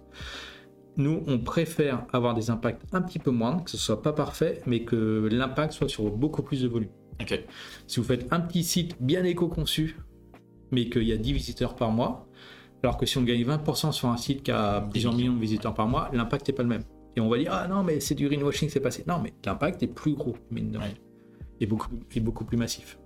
Nous, 0.98 1.24
on 1.28 1.40
préfère 1.40 2.06
avoir 2.14 2.34
des 2.34 2.50
impacts 2.50 2.84
un 2.94 3.02
petit 3.02 3.20
peu 3.20 3.32
moindres, 3.32 3.64
que 3.66 3.72
ce 3.72 3.78
soit 3.78 4.02
pas 4.02 4.14
parfait, 4.14 4.62
mais 4.66 4.84
que 4.86 5.28
l'impact 5.32 5.74
soit 5.74 5.90
sur 5.90 6.10
beaucoup 6.10 6.42
plus 6.42 6.62
de 6.62 6.68
volume. 6.68 6.90
Ok. 7.22 7.40
Si 7.88 8.00
vous 8.00 8.06
faites 8.06 8.32
un 8.32 8.40
petit 8.40 8.64
site 8.64 8.96
bien 9.02 9.24
éco-conçu, 9.24 9.98
mais 10.72 10.90
qu'il 10.90 11.04
y 11.04 11.12
a 11.12 11.18
10 11.18 11.34
visiteurs 11.34 11.76
par 11.76 11.92
mois, 11.92 12.28
alors 12.84 12.98
que 12.98 13.06
si 13.06 13.18
on 13.18 13.24
gagne 13.24 13.44
20% 13.44 13.92
sur 13.92 14.10
un 14.10 14.18
site 14.18 14.44
qui 14.44 14.52
a 14.52 14.82
plusieurs 14.82 15.14
millions 15.14 15.34
de 15.34 15.40
visiteurs 15.40 15.74
par 15.74 15.88
mois, 15.88 16.10
l'impact 16.14 16.48
n'est 16.48 16.54
pas 16.54 16.64
le 16.64 16.70
même. 16.70 16.84
Et 17.18 17.22
on 17.22 17.30
va 17.30 17.38
dire, 17.38 17.52
ah 17.54 17.68
non, 17.68 17.84
mais 17.84 18.00
c'est 18.00 18.16
du 18.16 18.28
greenwashing, 18.28 18.70
c'est 18.70 18.80
passé. 18.82 19.04
Non, 19.08 19.20
mais 19.20 19.34
l'impact 19.46 19.82
est 19.84 19.88
plus 19.88 20.14
gros, 20.16 20.36
mine 20.52 20.72
de 20.72 20.78
rien, 20.78 20.88
Ouais. 20.88 20.94
et 21.62 21.66
beaucoup, 21.66 21.90
et 22.14 22.20
beaucoup 22.20 22.46
plus 22.46 22.58
massif. 22.58 23.00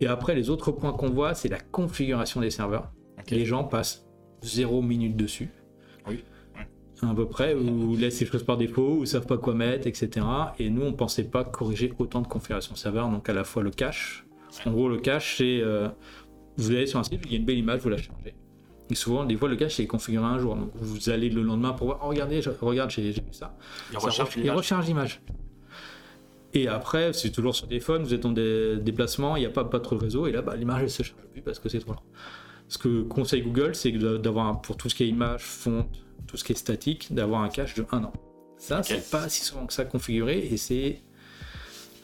Et 0.00 0.06
après, 0.06 0.34
les 0.34 0.50
autres 0.50 0.72
points 0.72 0.92
qu'on 0.92 1.10
voit, 1.10 1.34
c'est 1.34 1.48
la 1.48 1.60
configuration 1.60 2.40
des 2.40 2.50
serveurs. 2.50 2.90
Les 3.30 3.44
gens 3.44 3.64
passent 3.64 4.06
0 4.42 4.82
minutes 4.82 5.16
dessus. 5.16 5.50
À 7.02 7.14
peu 7.14 7.26
près, 7.26 7.54
ou 7.54 7.94
laissent 7.96 8.20
les 8.20 8.26
choses 8.26 8.42
par 8.42 8.56
défaut, 8.56 8.96
ou 9.00 9.06
savent 9.06 9.26
pas 9.26 9.36
quoi 9.36 9.54
mettre, 9.54 9.86
etc. 9.86 10.24
Et 10.58 10.70
nous, 10.70 10.82
on 10.82 10.92
pensait 10.94 11.24
pas 11.24 11.44
corriger 11.44 11.92
autant 11.98 12.22
de 12.22 12.26
configurations 12.26 12.74
serveur, 12.74 13.08
donc 13.10 13.28
à 13.28 13.34
la 13.34 13.44
fois 13.44 13.62
le 13.62 13.70
cache. 13.70 14.24
En 14.64 14.70
gros, 14.70 14.88
le 14.88 14.96
cache, 14.98 15.36
c'est. 15.36 15.60
euh, 15.60 15.88
vous 16.56 16.70
allez 16.70 16.86
sur 16.86 16.98
un 16.98 17.04
site, 17.04 17.20
il 17.26 17.32
y 17.32 17.34
a 17.34 17.38
une 17.38 17.44
belle 17.44 17.58
image, 17.58 17.80
vous 17.82 17.90
la 17.90 17.98
chargez. 17.98 18.34
Et 18.88 18.94
souvent, 18.94 19.24
des 19.24 19.36
fois, 19.36 19.48
le 19.48 19.56
cache 19.56 19.78
est 19.78 19.86
configuré 19.86 20.24
un 20.24 20.38
jour. 20.38 20.56
Donc, 20.56 20.70
vous 20.76 21.10
allez 21.10 21.28
le 21.28 21.42
lendemain 21.42 21.72
pour 21.72 21.88
voir, 21.88 22.00
oh, 22.02 22.08
regardez, 22.08 22.40
je- 22.40 22.48
regarde, 22.62 22.88
j'ai 22.90 23.10
vu 23.10 23.20
ça. 23.32 23.54
Il 24.44 24.50
recharge 24.52 24.86
l'image. 24.86 25.20
Et 26.54 26.68
après, 26.68 27.12
c'est 27.12 27.30
toujours 27.30 27.54
sur 27.54 27.68
téléphone, 27.68 28.04
vous 28.04 28.14
êtes 28.14 28.24
en 28.24 28.32
dé- 28.32 28.78
déplacement, 28.80 29.36
il 29.36 29.40
n'y 29.40 29.46
a 29.46 29.50
pas, 29.50 29.64
pas 29.64 29.80
trop 29.80 29.96
de 29.96 30.00
réseau, 30.04 30.26
et 30.26 30.32
là, 30.32 30.40
bah, 30.40 30.56
l'image, 30.56 30.82
elle 30.84 30.90
se 30.90 31.02
charge 31.02 31.20
plus 31.32 31.42
parce 31.42 31.58
que 31.58 31.68
c'est 31.68 31.80
trop 31.80 31.92
lent. 31.92 32.02
Ce 32.68 32.78
que 32.78 33.02
conseille 33.02 33.42
Google, 33.42 33.74
c'est 33.74 33.92
d'avoir, 33.92 34.60
pour 34.60 34.76
tout 34.76 34.88
ce 34.88 34.94
qui 34.94 35.04
est 35.04 35.08
image, 35.08 35.42
font, 35.42 35.88
tout 36.26 36.36
ce 36.36 36.44
qui 36.44 36.52
est 36.52 36.56
statique, 36.56 37.14
d'avoir 37.14 37.42
un 37.42 37.48
cache 37.48 37.74
de 37.74 37.86
1 37.92 38.04
an. 38.04 38.12
Ça, 38.58 38.82
c'est 38.82 39.10
pas 39.10 39.28
si 39.28 39.44
souvent 39.44 39.66
que 39.66 39.72
ça 39.72 39.84
configuré, 39.84 40.38
et 40.38 40.56
c'est 40.56 41.02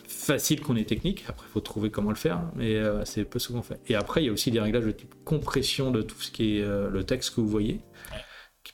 facile 0.06 0.60
qu'on 0.60 0.76
ait 0.76 0.84
technique. 0.84 1.24
Après, 1.28 1.46
il 1.48 1.52
faut 1.52 1.60
trouver 1.60 1.90
comment 1.90 2.10
le 2.10 2.16
faire, 2.16 2.42
mais 2.54 2.76
euh, 2.76 3.04
c'est 3.04 3.24
peu 3.24 3.38
souvent 3.38 3.62
fait. 3.62 3.80
Et 3.88 3.94
après, 3.94 4.22
il 4.22 4.26
y 4.26 4.28
a 4.28 4.32
aussi 4.32 4.50
des 4.50 4.60
réglages 4.60 4.84
de 4.84 4.92
type 4.92 5.14
compression 5.24 5.90
de 5.90 6.02
tout 6.02 6.20
ce 6.20 6.30
qui 6.30 6.58
est 6.58 6.62
euh, 6.62 6.88
le 6.90 7.04
texte 7.04 7.34
que 7.34 7.40
vous 7.40 7.48
voyez. 7.48 7.80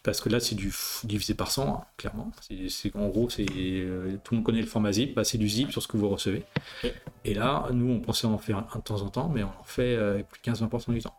Parce 0.02 0.20
que 0.20 0.28
là, 0.28 0.38
c'est 0.38 0.54
du 0.54 0.72
divisé 1.04 1.34
par 1.34 1.50
100, 1.50 1.68
hein, 1.68 1.84
clairement. 1.96 2.30
C'est, 2.40 2.94
en 2.94 3.08
gros, 3.08 3.28
c'est, 3.28 3.46
euh, 3.50 4.16
tout 4.22 4.34
le 4.34 4.36
monde 4.36 4.44
connaît 4.44 4.60
le 4.60 4.66
format 4.66 4.92
zip, 4.92 5.14
bah, 5.14 5.24
c'est 5.24 5.38
du 5.38 5.48
zip 5.48 5.72
sur 5.72 5.82
ce 5.82 5.88
que 5.88 5.96
vous 5.96 6.08
recevez. 6.08 6.44
Et 7.24 7.34
là, 7.34 7.66
nous, 7.72 7.90
on 7.90 8.00
pensait 8.00 8.26
en 8.26 8.38
faire 8.38 8.58
un 8.58 8.78
de 8.78 8.82
temps 8.82 9.02
en 9.02 9.08
temps, 9.08 9.28
mais 9.28 9.42
on 9.42 9.48
en 9.48 9.64
fait 9.64 9.98
plus 10.30 10.40
de 10.40 10.56
15-20% 10.56 10.92
du 10.92 11.02
temps. 11.02 11.17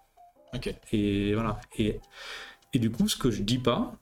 Ok. 0.53 0.73
Et 0.91 1.33
voilà. 1.33 1.59
Et, 1.77 1.99
et 2.73 2.79
du 2.79 2.91
coup, 2.91 3.07
ce 3.07 3.17
que 3.17 3.31
je 3.31 3.41
dis 3.43 3.59
pas, 3.59 3.93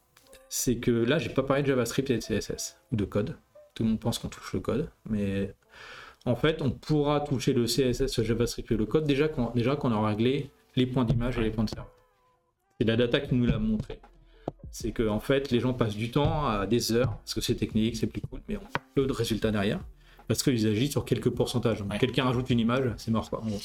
c'est 0.50 0.77
que 0.77 0.92
là, 0.92 1.20
j'ai 1.20 1.30
pas 1.30 1.44
parlé 1.44 1.63
de 1.63 1.68
JavaScript 1.68 2.10
et 2.10 2.18
de 2.18 2.22
CSS 2.22 2.77
ou 2.92 2.96
de 2.96 3.06
code. 3.06 3.38
Tout 3.74 3.84
le 3.84 3.89
monde 3.89 4.00
pense 4.00 4.18
qu'on 4.20 4.30
touche 4.30 4.54
le 4.54 4.60
code, 4.60 4.89
mais 5.10 5.54
en 6.25 6.36
fait, 6.36 6.62
on 6.62 6.72
pourra 6.72 7.20
toucher 7.22 7.54
le 7.54 7.66
CSS, 7.66 8.18
le 8.18 8.24
JavaScript 8.24 8.72
et 8.72 8.75
le 8.77 8.86
code 8.86 9.06
déjà 9.06 9.27
qu'on 9.27 9.51
déjà 9.51 9.75
qu'on 9.75 9.92
a 9.92 10.08
réglé 10.08 10.50
les 10.75 10.86
points 10.88 11.06
d'image 11.06 11.38
et 11.38 11.42
les 11.42 11.51
points 11.51 11.63
de 11.66 11.70
serveur. 11.70 11.92
C'est 12.80 12.88
la 12.88 12.96
data 12.96 13.20
qui 13.20 13.36
nous 13.36 13.46
l'a 13.46 13.60
montré. 13.60 14.00
C'est 14.72 14.92
que 14.92 15.08
en 15.08 15.20
fait, 15.20 15.51
les 15.51 15.60
gens 15.60 15.74
passent 15.74 15.96
du 15.96 16.12
temps 16.12 16.46
à 16.48 16.66
des 16.68 16.92
heures 16.92 17.18
parce 17.18 17.34
que 17.34 17.42
c'est 17.42 17.56
technique, 17.56 17.96
c'est 17.98 18.08
plus 18.08 18.22
cool, 18.22 18.42
mais 18.48 18.58
on 18.58 18.62
a 18.66 18.82
peu 18.96 19.06
de 19.06 19.13
résultats 19.13 19.51
derrière 19.51 19.80
parce 20.27 20.44
qu'ils 20.44 20.68
agissent 20.68 20.92
sur 20.92 21.06
quelques 21.06 21.30
pourcentages. 21.30 21.80
Donc, 21.80 21.92
Ouais. 21.92 22.00
Quelqu'un 22.00 22.25
rajoute 22.25 22.50
une 22.50 22.60
image, 22.60 22.92
c'est 22.98 23.12
mort 23.12 23.30
quoi. 23.30 23.42
en 23.44 23.48
gros. 23.48 23.60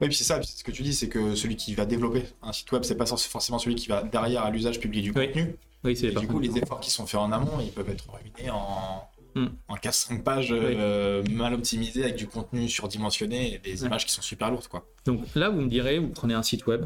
Oui, 0.00 0.08
puis 0.08 0.16
c'est 0.16 0.24
ça, 0.24 0.42
ce 0.42 0.64
que 0.64 0.72
tu 0.72 0.82
dis, 0.82 0.94
c'est 0.94 1.08
que 1.08 1.34
celui 1.36 1.56
qui 1.56 1.74
va 1.74 1.84
développer 1.86 2.24
un 2.42 2.52
site 2.52 2.70
web, 2.72 2.82
c'est 2.82 2.96
pas 2.96 3.06
forcément 3.06 3.58
celui 3.58 3.76
qui 3.76 3.88
va 3.88 4.02
derrière 4.02 4.42
à 4.44 4.50
l'usage 4.50 4.80
publier 4.80 5.02
du 5.02 5.12
Oui. 5.16 5.26
contenu. 5.28 5.56
Oui, 5.84 5.96
c'est 5.96 6.10
du 6.12 6.26
coup, 6.26 6.38
les 6.40 6.56
efforts 6.58 6.80
qui 6.80 6.90
sont 6.90 7.06
faits 7.06 7.20
en 7.20 7.30
amont, 7.32 7.60
ils 7.60 7.70
peuvent 7.70 7.88
être 7.90 8.08
ruinés 8.10 8.50
en, 8.50 9.08
Hmm. 9.34 9.46
en 9.68 9.76
4-5 9.76 10.22
pages 10.22 10.48
euh, 10.50 11.22
mal 11.30 11.54
optimisées 11.54 12.02
avec 12.04 12.16
du 12.16 12.26
contenu 12.26 12.68
surdimensionné 12.68 13.54
et 13.54 13.58
des 13.58 13.80
Ouais. 13.80 13.86
images 13.88 14.04
qui 14.04 14.12
sont 14.12 14.20
super 14.20 14.50
lourdes. 14.50 14.68
Quoi. 14.68 14.86
Donc 15.06 15.24
là, 15.34 15.48
vous 15.48 15.62
me 15.62 15.68
direz, 15.68 15.98
vous 15.98 16.08
prenez 16.10 16.34
un 16.34 16.42
site 16.42 16.66
web, 16.66 16.84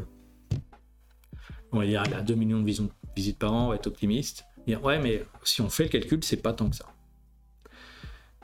on 1.73 1.79
va 1.79 1.85
dire, 1.85 2.03
il 2.07 2.13
a 2.13 2.21
2 2.21 2.35
millions 2.35 2.61
de 2.61 2.89
visites 3.17 3.37
par 3.37 3.51
an, 3.53 3.65
on 3.65 3.69
va 3.69 3.75
être 3.75 3.87
optimiste. 3.87 4.45
Dire, 4.65 4.81
ouais, 4.81 4.97
mais 4.99 5.25
si 5.43 5.59
on 5.61 5.69
fait 5.69 5.83
le 5.83 5.89
calcul, 5.89 6.23
c'est 6.23 6.37
pas 6.37 6.53
tant 6.53 6.69
que 6.69 6.75
ça. 6.77 6.85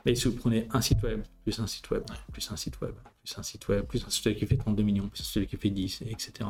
Mais 0.06 0.16
si 0.16 0.28
vous 0.28 0.36
prenez 0.36 0.68
un 0.74 0.82
site 0.82 1.02
web, 1.02 1.22
plus 1.44 1.58
un 1.60 1.68
site 1.68 1.90
web, 1.90 2.04
plus 2.34 2.52
un 2.52 2.58
site 2.58 2.82
web, 2.82 2.94
plus 3.24 3.38
un 3.38 3.44
site 3.44 3.68
web, 3.70 3.86
plus 3.86 4.04
un 4.06 4.10
site 4.10 4.26
web 4.26 4.38
qui 4.38 4.46
fait 4.46 4.58
32 4.58 4.84
millions, 4.84 5.08
plus 5.08 5.22
un 5.22 5.24
site 5.24 5.38
web 5.38 5.50
qui 5.50 5.58
fait 5.58 5.70
10, 5.70 6.04
etc. 6.08 6.50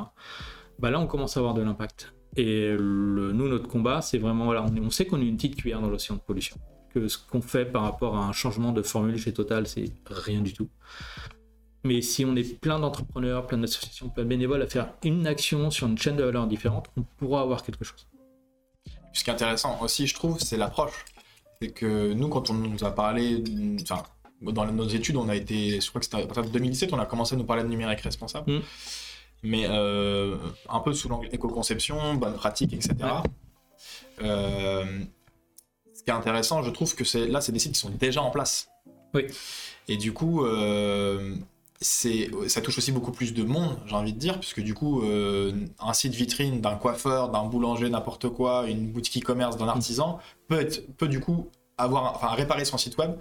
Bah 0.79 0.89
là, 0.89 0.99
on 0.99 1.07
commence 1.07 1.37
à 1.37 1.39
avoir 1.39 1.53
de 1.53 1.61
l'impact. 1.61 2.13
Et 2.35 2.75
nous, 2.79 3.47
notre 3.47 3.67
combat, 3.67 4.01
c'est 4.01 4.17
vraiment, 4.17 4.45
voilà, 4.45 4.65
on 4.65 4.89
sait 4.89 5.05
qu'on 5.05 5.21
est 5.21 5.27
une 5.27 5.35
petite 5.35 5.55
cuillère 5.55 5.81
dans 5.81 5.89
l'océan 5.89 6.15
de 6.15 6.21
pollution. 6.21 6.57
Que 6.93 7.07
ce 7.07 7.17
qu'on 7.17 7.41
fait 7.41 7.65
par 7.65 7.83
rapport 7.83 8.17
à 8.17 8.25
un 8.25 8.31
changement 8.31 8.71
de 8.71 8.81
formule 8.81 9.17
chez 9.17 9.33
Total, 9.33 9.67
c'est 9.67 9.85
rien 10.07 10.41
du 10.41 10.53
tout. 10.53 10.69
Mais 11.83 12.01
si 12.01 12.25
on 12.25 12.35
est 12.35 12.59
plein 12.59 12.79
d'entrepreneurs, 12.79 13.45
plein 13.45 13.57
d'associations, 13.57 14.09
plein 14.09 14.23
de 14.23 14.29
bénévoles 14.29 14.61
à 14.61 14.67
faire 14.67 14.93
une 15.03 15.27
action 15.27 15.69
sur 15.69 15.87
une 15.87 15.97
chaîne 15.97 16.15
de 16.15 16.23
valeur 16.23 16.47
différente, 16.47 16.87
on 16.97 17.03
pourra 17.03 17.41
avoir 17.41 17.61
quelque 17.61 17.83
chose. 17.83 18.07
Ce 19.11 19.23
qui 19.23 19.29
est 19.29 19.33
intéressant 19.33 19.79
aussi, 19.81 20.07
je 20.07 20.15
trouve, 20.15 20.39
c'est 20.39 20.57
l'approche. 20.57 21.05
C'est 21.61 21.69
que 21.69 22.13
nous, 22.13 22.29
quand 22.29 22.49
on 22.49 22.55
nous 22.55 22.83
a 22.83 22.91
parlé, 22.95 23.43
enfin, 23.81 24.01
dans 24.51 24.65
nos 24.65 24.87
études, 24.87 25.15
on 25.15 25.29
a 25.29 25.35
été, 25.35 25.79
je 25.79 25.89
crois 25.89 25.99
que 25.99 26.05
c'était 26.05 26.23
à 26.23 26.25
partir 26.25 26.43
de 26.43 26.49
2017, 26.49 26.93
on 26.93 26.99
a 26.99 27.05
commencé 27.05 27.35
à 27.35 27.37
nous 27.37 27.45
parler 27.45 27.63
de 27.63 27.69
numérique 27.69 28.01
responsable. 28.01 28.51
Mm. 28.51 28.61
Mais 29.43 29.65
euh, 29.67 30.37
un 30.69 30.79
peu 30.79 30.93
sous 30.93 31.09
l'angle 31.09 31.27
éco-conception, 31.31 32.15
bonne 32.15 32.35
pratique, 32.35 32.73
etc. 32.73 32.95
Euh, 34.21 34.85
ce 35.93 36.03
qui 36.03 36.09
est 36.09 36.13
intéressant, 36.13 36.63
je 36.63 36.69
trouve 36.69 36.95
que 36.95 37.03
c'est 37.03 37.27
là, 37.27 37.41
c'est 37.41 37.51
des 37.51 37.59
sites 37.59 37.73
qui 37.73 37.79
sont 37.79 37.89
déjà 37.89 38.21
en 38.21 38.31
place. 38.31 38.69
Oui. 39.13 39.25
Et 39.87 39.97
du 39.97 40.13
coup, 40.13 40.45
euh, 40.45 41.35
ça 41.83 42.61
touche 42.61 42.77
aussi 42.77 42.91
beaucoup 42.91 43.11
plus 43.11 43.33
de 43.33 43.43
monde, 43.43 43.77
j'ai 43.85 43.95
envie 43.95 44.13
de 44.13 44.19
dire, 44.19 44.39
puisque 44.39 44.61
du 44.61 44.73
coup, 44.73 45.01
euh, 45.01 45.51
un 45.79 45.93
site 45.93 46.13
vitrine 46.13 46.61
d'un 46.61 46.75
coiffeur, 46.75 47.29
d'un 47.29 47.43
boulanger, 47.43 47.89
n'importe 47.89 48.29
quoi, 48.29 48.65
une 48.67 48.91
boutique 48.91 49.23
e-commerce, 49.23 49.57
d'un 49.57 49.67
artisan, 49.67 50.19
peut, 50.47 50.61
être, 50.61 50.87
peut 50.97 51.07
du 51.07 51.19
coup 51.19 51.49
avoir, 51.77 52.15
enfin, 52.15 52.29
réparer 52.29 52.65
son 52.65 52.77
site 52.77 52.97
web 52.97 53.11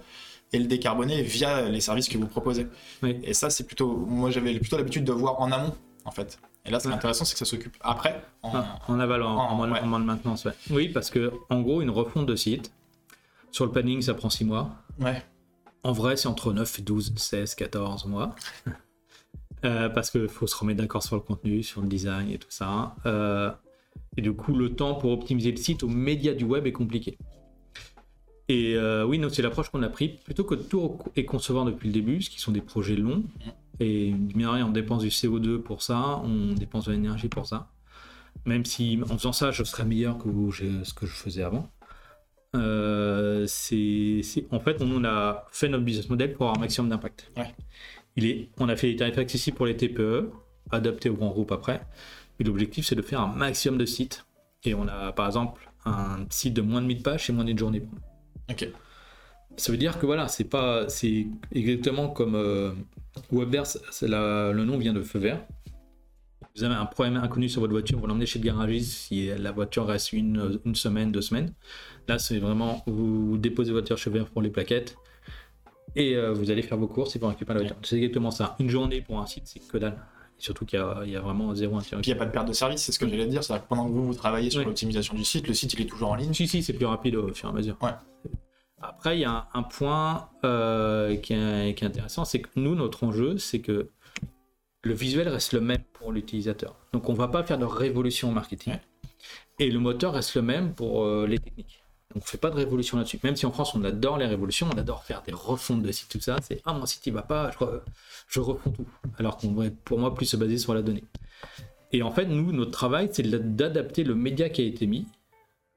et 0.53 0.59
le 0.59 0.65
décarboner 0.65 1.21
via 1.23 1.67
les 1.69 1.81
services 1.81 2.07
que 2.07 2.17
vous 2.17 2.27
proposez. 2.27 2.67
Oui. 3.01 3.19
Et 3.23 3.33
ça, 3.33 3.49
c'est 3.49 3.65
plutôt, 3.65 3.95
moi 3.95 4.29
j'avais 4.31 4.57
plutôt 4.59 4.77
l'habitude 4.77 5.03
de 5.03 5.11
voir 5.11 5.41
en 5.41 5.51
amont, 5.51 5.75
en 6.05 6.11
fait. 6.11 6.39
Et 6.65 6.71
là, 6.71 6.79
ce 6.79 6.83
qui 6.83 6.87
est 6.87 6.91
Ouais. 6.91 6.97
intéressant, 6.97 7.25
c'est 7.25 7.33
que 7.33 7.39
ça 7.39 7.45
s'occupe 7.45 7.75
après. 7.81 8.23
En... 8.41 8.51
Ah, 8.55 8.79
en 8.87 8.99
aval, 8.99 9.21
en, 9.23 9.55
moins, 9.55 9.69
ouais. 9.71 9.79
en 9.81 9.87
moins 9.87 9.99
de 9.99 10.05
maintenance. 10.05 10.45
ouais. 10.45 10.53
Oui, 10.69 10.87
parce 10.89 11.09
que 11.09 11.33
en 11.49 11.59
gros, 11.61 11.81
une 11.81 11.89
refonte 11.89 12.25
de 12.25 12.35
site, 12.37 12.71
sur 13.51 13.65
le 13.65 13.71
planning, 13.71 14.01
ça 14.01 14.13
prend 14.13 14.29
6 14.29 14.45
mois. 14.45 14.69
Ouais. 14.99 15.21
En 15.83 15.91
vrai, 15.91 16.15
c'est 16.15 16.27
entre 16.29 16.53
9 16.53 16.79
et 16.79 16.81
12, 16.81 17.13
16, 17.17 17.55
14 17.55 18.05
mois. 18.05 18.35
Euh, 19.65 19.87
parce 19.87 20.11
qu'il 20.11 20.27
faut 20.27 20.45
se 20.45 20.57
remettre 20.57 20.81
d'accord 20.81 21.01
sur 21.03 21.15
le 21.15 21.21
contenu, 21.21 21.63
sur 21.63 21.79
le 21.79 21.87
design 21.87 22.29
et 22.29 22.37
tout 22.37 22.49
ça. 22.51 22.95
Euh, 23.05 23.49
et 24.17 24.21
du 24.21 24.33
coup, 24.33 24.53
le 24.53 24.75
temps 24.75 24.93
pour 24.95 25.11
optimiser 25.13 25.51
le 25.51 25.55
site 25.55 25.83
aux 25.83 25.87
médias 25.87 26.33
du 26.33 26.43
web 26.43 26.67
est 26.67 26.73
compliqué. 26.73 27.17
Et 28.53 28.75
euh, 28.75 29.03
oui, 29.03 29.19
c'est 29.31 29.41
l'approche 29.41 29.69
qu'on 29.69 29.81
a 29.81 29.89
pris. 29.89 30.19
Plutôt 30.25 30.43
que 30.43 30.53
de 30.53 30.61
tout 30.61 30.99
et 31.15 31.25
concevoir 31.25 31.65
depuis 31.65 31.87
le 31.87 31.93
début, 31.93 32.21
ce 32.21 32.29
qui 32.29 32.39
sont 32.39 32.51
des 32.51 32.61
projets 32.61 32.95
longs, 32.95 33.23
et 33.79 34.11
mine 34.11 34.45
rien, 34.45 34.67
on 34.67 34.69
dépense 34.69 35.01
du 35.01 35.09
CO2 35.09 35.57
pour 35.57 35.81
ça, 35.81 36.21
on 36.23 36.53
dépense 36.53 36.85
de 36.85 36.91
l'énergie 36.91 37.29
pour 37.29 37.47
ça. 37.47 37.71
Même 38.45 38.63
si 38.63 38.99
en 39.09 39.17
faisant 39.17 39.31
ça, 39.31 39.49
je 39.49 39.63
serais 39.63 39.85
meilleur 39.85 40.19
que 40.19 40.29
ce 40.83 40.93
que 40.93 41.07
je 41.07 41.13
faisais 41.13 41.41
avant. 41.41 41.67
Euh, 42.55 43.45
c'est, 43.47 44.21
en 44.51 44.59
fait, 44.59 44.83
on 44.83 45.03
a 45.03 45.47
fait 45.49 45.67
notre 45.67 45.83
business 45.83 46.07
model 46.09 46.33
pour 46.33 46.45
avoir 46.45 46.57
un 46.57 46.61
maximum 46.61 46.91
d'impact. 46.91 47.31
Ouais. 47.35 47.55
Il 48.17 48.27
est, 48.27 48.49
on 48.59 48.69
a 48.69 48.75
fait 48.75 48.91
des 48.91 48.97
tarifs 48.97 49.17
accessibles 49.17 49.57
pour 49.57 49.65
les 49.65 49.75
TPE, 49.75 50.29
adaptés 50.69 51.09
aux 51.09 51.15
grands 51.15 51.31
groupes 51.31 51.51
après. 51.51 51.81
Et 52.39 52.43
l'objectif, 52.43 52.85
c'est 52.85 52.95
de 52.95 53.01
faire 53.01 53.21
un 53.21 53.33
maximum 53.33 53.79
de 53.79 53.85
sites. 53.87 54.27
Et 54.63 54.75
on 54.75 54.87
a, 54.87 55.11
par 55.11 55.25
exemple, 55.25 55.71
un 55.85 56.27
site 56.29 56.53
de 56.53 56.61
moins 56.61 56.83
de 56.83 56.85
1000 56.85 57.01
pages, 57.01 57.25
c'est 57.25 57.33
moins 57.33 57.45
d'une 57.45 57.57
journée. 57.57 57.81
Ok. 58.49 58.67
Ça 59.57 59.71
veut 59.71 59.77
dire 59.77 59.99
que 59.99 60.05
voilà, 60.05 60.27
c'est 60.27 60.43
pas, 60.45 60.89
c'est 60.89 61.27
exactement 61.51 62.09
comme 62.09 62.35
euh, 62.35 62.71
Webverse, 63.31 63.79
la- 64.01 64.51
le 64.51 64.65
nom 64.65 64.77
vient 64.77 64.93
de 64.93 65.03
feu 65.03 65.19
vert. 65.19 65.45
Vous 66.55 66.63
avez 66.63 66.75
un 66.75 66.85
problème 66.85 67.17
inconnu 67.17 67.49
sur 67.49 67.61
votre 67.61 67.73
voiture, 67.73 67.99
vous 67.99 68.05
l'emmenez 68.07 68.25
chez 68.27 68.37
le 68.39 68.45
garagiste 68.45 68.91
si 68.91 69.27
la 69.27 69.51
voiture 69.51 69.85
reste 69.87 70.13
une, 70.13 70.59
une 70.65 70.75
semaine, 70.75 71.11
deux 71.11 71.21
semaines. 71.21 71.51
Là, 72.07 72.19
c'est 72.19 72.37
vraiment, 72.39 72.83
vous 72.85 73.37
déposez 73.37 73.71
votre 73.71 73.87
voiture 73.87 73.97
chez 73.97 74.09
vert 74.11 74.25
pour 74.27 74.41
les 74.41 74.49
plaquettes 74.51 74.95
et 75.95 76.15
euh, 76.15 76.31
vous 76.33 76.51
allez 76.51 76.61
faire 76.63 76.77
vos 76.77 76.87
courses 76.87 77.15
et 77.15 77.19
vous 77.19 77.27
récupérez 77.27 77.59
la 77.59 77.65
voiture. 77.65 77.77
C'est 77.83 77.97
exactement 77.97 78.29
ça. 78.31 78.55
Une 78.59 78.69
journée 78.69 79.01
pour 79.01 79.19
un 79.19 79.25
site, 79.25 79.43
c'est 79.45 79.67
que 79.67 79.77
dalle. 79.77 79.97
Surtout 80.39 80.65
qu'il 80.65 80.79
y 81.05 81.09
y 81.11 81.15
a 81.15 81.21
vraiment 81.21 81.53
zéro 81.55 81.77
Puis 81.79 81.91
il 82.01 82.07
n'y 82.07 82.11
a 82.13 82.15
pas 82.15 82.25
de 82.25 82.31
perte 82.31 82.47
de 82.47 82.53
service, 82.53 82.81
c'est 82.81 82.91
ce 82.91 82.99
que 82.99 83.07
j'allais 83.07 83.27
dire. 83.27 83.43
C'est-à-dire 83.43 83.63
que 83.65 83.69
pendant 83.69 83.85
que 83.87 83.91
vous, 83.91 84.05
vous 84.07 84.13
travaillez 84.15 84.49
sur 84.49 84.59
Ouais. 84.59 84.65
l'optimisation 84.65 85.15
du 85.15 85.23
site, 85.23 85.47
le 85.47 85.53
site 85.53 85.73
il 85.73 85.81
est 85.81 85.85
toujours 85.85 86.11
en 86.11 86.15
ligne. 86.15 86.33
Si, 86.33 86.47
si, 86.47 86.61
c'est 86.63 86.73
plus 86.73 86.85
rapide 86.87 87.15
au 87.15 87.31
fur 87.33 87.49
et 87.49 87.51
à 87.51 87.55
mesure. 87.55 87.77
Ouais. 87.81 87.91
Après, 88.83 89.17
il 89.17 89.21
y 89.21 89.25
a 89.25 89.47
un, 89.53 89.63
point 89.63 90.29
euh, 90.43 91.15
qui, 91.15 91.33
est, 91.33 91.83
intéressant, 91.83 92.25
c'est 92.25 92.41
que 92.41 92.49
nous, 92.57 92.75
notre 92.75 93.05
enjeu, 93.05 93.37
c'est 93.37 93.59
que 93.59 93.89
le 94.83 94.93
visuel 94.93 95.29
reste 95.29 95.53
le 95.53 95.61
même 95.61 95.83
pour 95.93 96.11
l'utilisateur. 96.11 96.75
Donc, 96.91 97.07
on 97.07 97.13
va 97.13 97.29
pas 97.29 97.43
faire 97.43 97.57
de 97.57 97.65
révolution 97.65 98.31
marketing. 98.31 98.73
Et 99.59 99.71
le 99.71 99.79
moteur 99.79 100.13
reste 100.13 100.35
le 100.35 100.41
même 100.41 100.73
pour 100.73 101.05
euh, 101.05 101.25
les 101.25 101.39
techniques. 101.39 101.81
Donc, 102.13 102.23
on 102.23 102.25
fait 102.25 102.37
pas 102.37 102.49
de 102.49 102.55
révolution 102.55 102.97
là-dessus. 102.97 103.19
Même 103.23 103.37
si 103.37 103.45
en 103.45 103.51
France, 103.51 103.73
on 103.73 103.83
adore 103.85 104.17
les 104.17 104.25
révolutions, 104.25 104.67
on 104.73 104.77
adore 104.77 105.03
faire 105.05 105.21
des 105.23 105.31
refontes 105.31 105.81
de 105.81 105.91
sites, 105.91 106.09
tout 106.09 106.19
ça. 106.19 106.35
C'est 106.41 106.61
ah, 106.65 106.73
mon 106.73 106.85
site, 106.85 107.07
il 107.07 107.13
va 107.13 107.21
pas, 107.21 107.51
je, 107.51 107.65
je 108.27 108.39
refonds 108.41 108.71
tout. 108.71 108.85
Alors 109.17 109.37
qu'on 109.37 109.51
devrait, 109.51 109.71
pour 109.71 109.97
moi, 109.97 110.13
plus 110.13 110.25
se 110.25 110.35
baser 110.35 110.57
sur 110.57 110.73
la 110.73 110.81
donnée. 110.81 111.05
Et 111.93 112.03
en 112.03 112.11
fait, 112.11 112.25
nous, 112.25 112.51
notre 112.51 112.71
travail, 112.71 113.09
c'est 113.13 113.23
d'adapter 113.23 114.03
le 114.03 114.15
média 114.15 114.49
qui 114.49 114.61
a 114.61 114.65
été 114.65 114.87
mis 114.87 115.07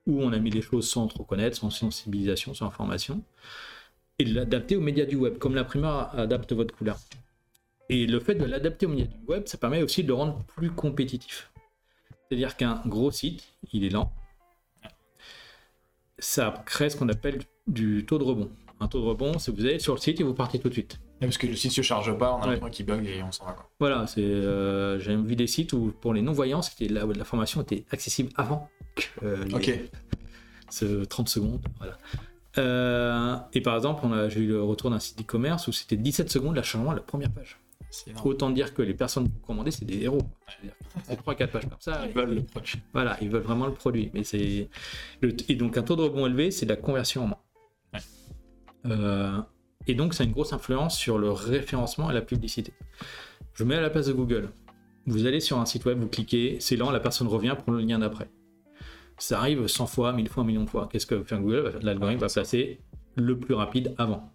où 0.07 0.23
on 0.23 0.33
a 0.33 0.39
mis 0.39 0.51
les 0.51 0.63
choses 0.63 0.89
sans 0.89 1.07
trop 1.09 1.25
connaître, 1.25 1.57
sans 1.57 1.71
sensibilisation, 1.71 2.55
sans 2.55 2.67
information, 2.67 3.23
et 4.19 4.25
de 4.25 4.35
l'adapter 4.35 4.77
aux 4.77 4.81
médias 4.81 5.05
du 5.05 5.17
web, 5.17 5.39
comme 5.39 5.55
l'imprimeur 5.55 6.19
adapte 6.19 6.53
votre 6.53 6.75
couleur. 6.75 6.99
Et 7.89 8.07
le 8.07 8.21
fait 8.21 8.35
de 8.35 8.45
l'adapter 8.45 8.87
aux 8.87 8.91
médias 8.91 9.07
du 9.07 9.25
web, 9.27 9.47
ça 9.47 9.59
permet 9.59 9.83
aussi 9.83 10.03
de 10.03 10.09
le 10.09 10.15
rendre 10.15 10.43
plus 10.57 10.71
compétitif. 10.71 11.51
C'est-à-dire 12.29 12.57
qu'un 12.57 12.83
gros 12.87 13.11
site, 13.11 13.47
il 13.73 13.85
est 13.85 13.91
lent, 13.91 14.13
ça 16.19 16.63
crée 16.67 16.91
ce 16.91 16.97
qu'on 16.97 17.09
appelle 17.09 17.41
du 17.67 18.05
taux 18.07 18.19
de 18.19 18.25
rebond. 18.25 18.51
Un 18.81 18.89
taux 18.89 19.01
de 19.01 19.07
rebond, 19.07 19.39
c'est 19.39 19.53
que 19.53 19.57
vous 19.57 19.65
allez 19.65 19.79
sur 19.79 19.95
le 19.95 20.01
site 20.01 20.21
et 20.21 20.25
vous 20.25 20.35
partez 20.35 20.59
tout 20.59 20.69
de 20.69 20.75
suite. 20.75 20.99
Même 21.21 21.31
parce 21.31 21.39
que 21.39 21.47
le 21.47 21.57
site 21.57 21.73
se 21.73 21.81
charge 21.83 22.17
pas, 22.19 22.35
on 22.35 22.43
a 22.43 22.49
Ouais. 22.49 22.55
un 22.57 22.59
point 22.59 22.71
qui 22.71 22.85
bug 22.85 23.07
et 23.07 23.23
on 23.23 23.33
s'en 23.33 23.47
va. 23.47 23.53
Quoi. 23.53 23.71
Voilà, 23.81 24.07
c'est, 24.07 24.21
euh, 24.23 24.99
j'ai 24.99 25.17
vu 25.17 25.35
des 25.37 25.47
sites 25.47 25.73
où 25.73 25.93
pour 26.01 26.13
les 26.13 26.21
non-voyants, 26.23 26.61
c'était 26.63 26.89
la, 26.89 27.07
la 27.07 27.25
formation 27.25 27.63
était 27.63 27.85
accessible 27.91 28.31
avant 28.37 28.69
que 28.95 29.05
euh, 29.25 29.45
les- 29.45 29.55
Ok. 29.55 29.81
ce 30.69 31.05
30 31.05 31.29
secondes. 31.31 31.61
Voilà. 31.79 31.97
Euh, 32.59 33.37
et 33.55 33.61
par 33.61 33.77
exemple, 33.77 34.01
on 34.05 34.13
a- 34.13 34.29
j'ai 34.29 34.41
eu 34.41 34.49
le 34.49 34.63
retour 34.63 34.91
d'un 34.91 34.99
site 34.99 35.21
e-commerce 35.21 35.69
où 35.69 35.73
c'était 35.73 35.97
17 35.97 36.31
secondes 36.31 36.55
la 36.57 36.63
chargement 36.63 36.91
à 36.91 36.95
la 36.95 37.01
première 37.03 37.31
page. 37.31 37.59
Autant 38.25 38.51
dire 38.51 38.75
que 38.75 38.83
les 38.83 38.93
personnes 38.93 39.31
commandées, 39.47 39.71
c'est 39.71 39.85
des 39.87 40.03
héros. 40.03 40.21
C'est 41.05 41.17
3-4 41.17 41.51
pages 41.51 41.63
comme 41.69 41.79
ça. 41.81 42.03
Ils 42.07 42.13
veulent 42.13 42.35
le 42.35 42.43
produit. 42.43 42.79
Voilà, 42.93 43.17
ils 43.23 43.31
veulent 43.31 43.43
vraiment 43.43 43.67
le 43.67 43.73
produit. 43.73 44.11
Mais 44.13 44.23
c'est 44.23 44.69
le- 45.23 45.35
et 45.49 45.55
donc 45.55 45.79
un 45.79 45.83
taux 45.83 45.97
de 45.97 46.03
rebond 46.03 46.27
élevé, 46.27 46.51
c'est 46.51 46.67
de 46.67 46.71
la 46.71 46.77
conversion 46.77 47.25
en 47.25 47.27
moins. 47.29 47.39
Ouais. 47.95 48.01
Euh, 48.87 49.39
et 49.87 49.95
donc 49.95 50.15
ça 50.15 50.23
a 50.25 50.27
une 50.27 50.33
grosse 50.33 50.53
influence 50.53 50.97
sur 50.99 51.19
le 51.19 51.31
référencement 51.31 52.11
et 52.11 52.15
la 52.15 52.23
publicité. 52.23 52.73
Je 53.55 53.65
mets 53.65 53.77
à 53.77 53.81
la 53.81 53.91
place 53.91 54.07
de 54.07 54.13
Google. 54.13 54.51
Vous 55.07 55.27
allez 55.27 55.41
sur 55.41 55.59
un 55.59 55.67
site 55.67 55.85
web, 55.85 55.99
vous 56.01 56.09
cliquez, 56.09 56.57
c'est 56.61 56.77
lent, 56.77 56.91
la 56.91 57.01
personne 57.01 57.29
revient, 57.29 57.55
prend 57.57 57.73
le 57.73 57.81
lien 57.81 57.99
d'après. 57.99 58.29
Ça 59.19 59.39
arrive 59.39 59.67
100 59.67 59.87
fois, 59.87 60.13
1000 60.13 60.29
fois, 60.29 60.43
un 60.43 60.47
million 60.47 60.65
de 60.65 60.69
fois. 60.71 60.89
Qu'est-ce 60.93 61.07
que 61.07 61.23
faire 61.23 61.41
Google? 61.41 61.79
L'algorithme 61.83 62.21
va 62.21 62.29
placer 62.29 62.81
le 63.15 63.39
plus 63.39 63.55
rapide 63.55 63.95
avant. 63.97 64.31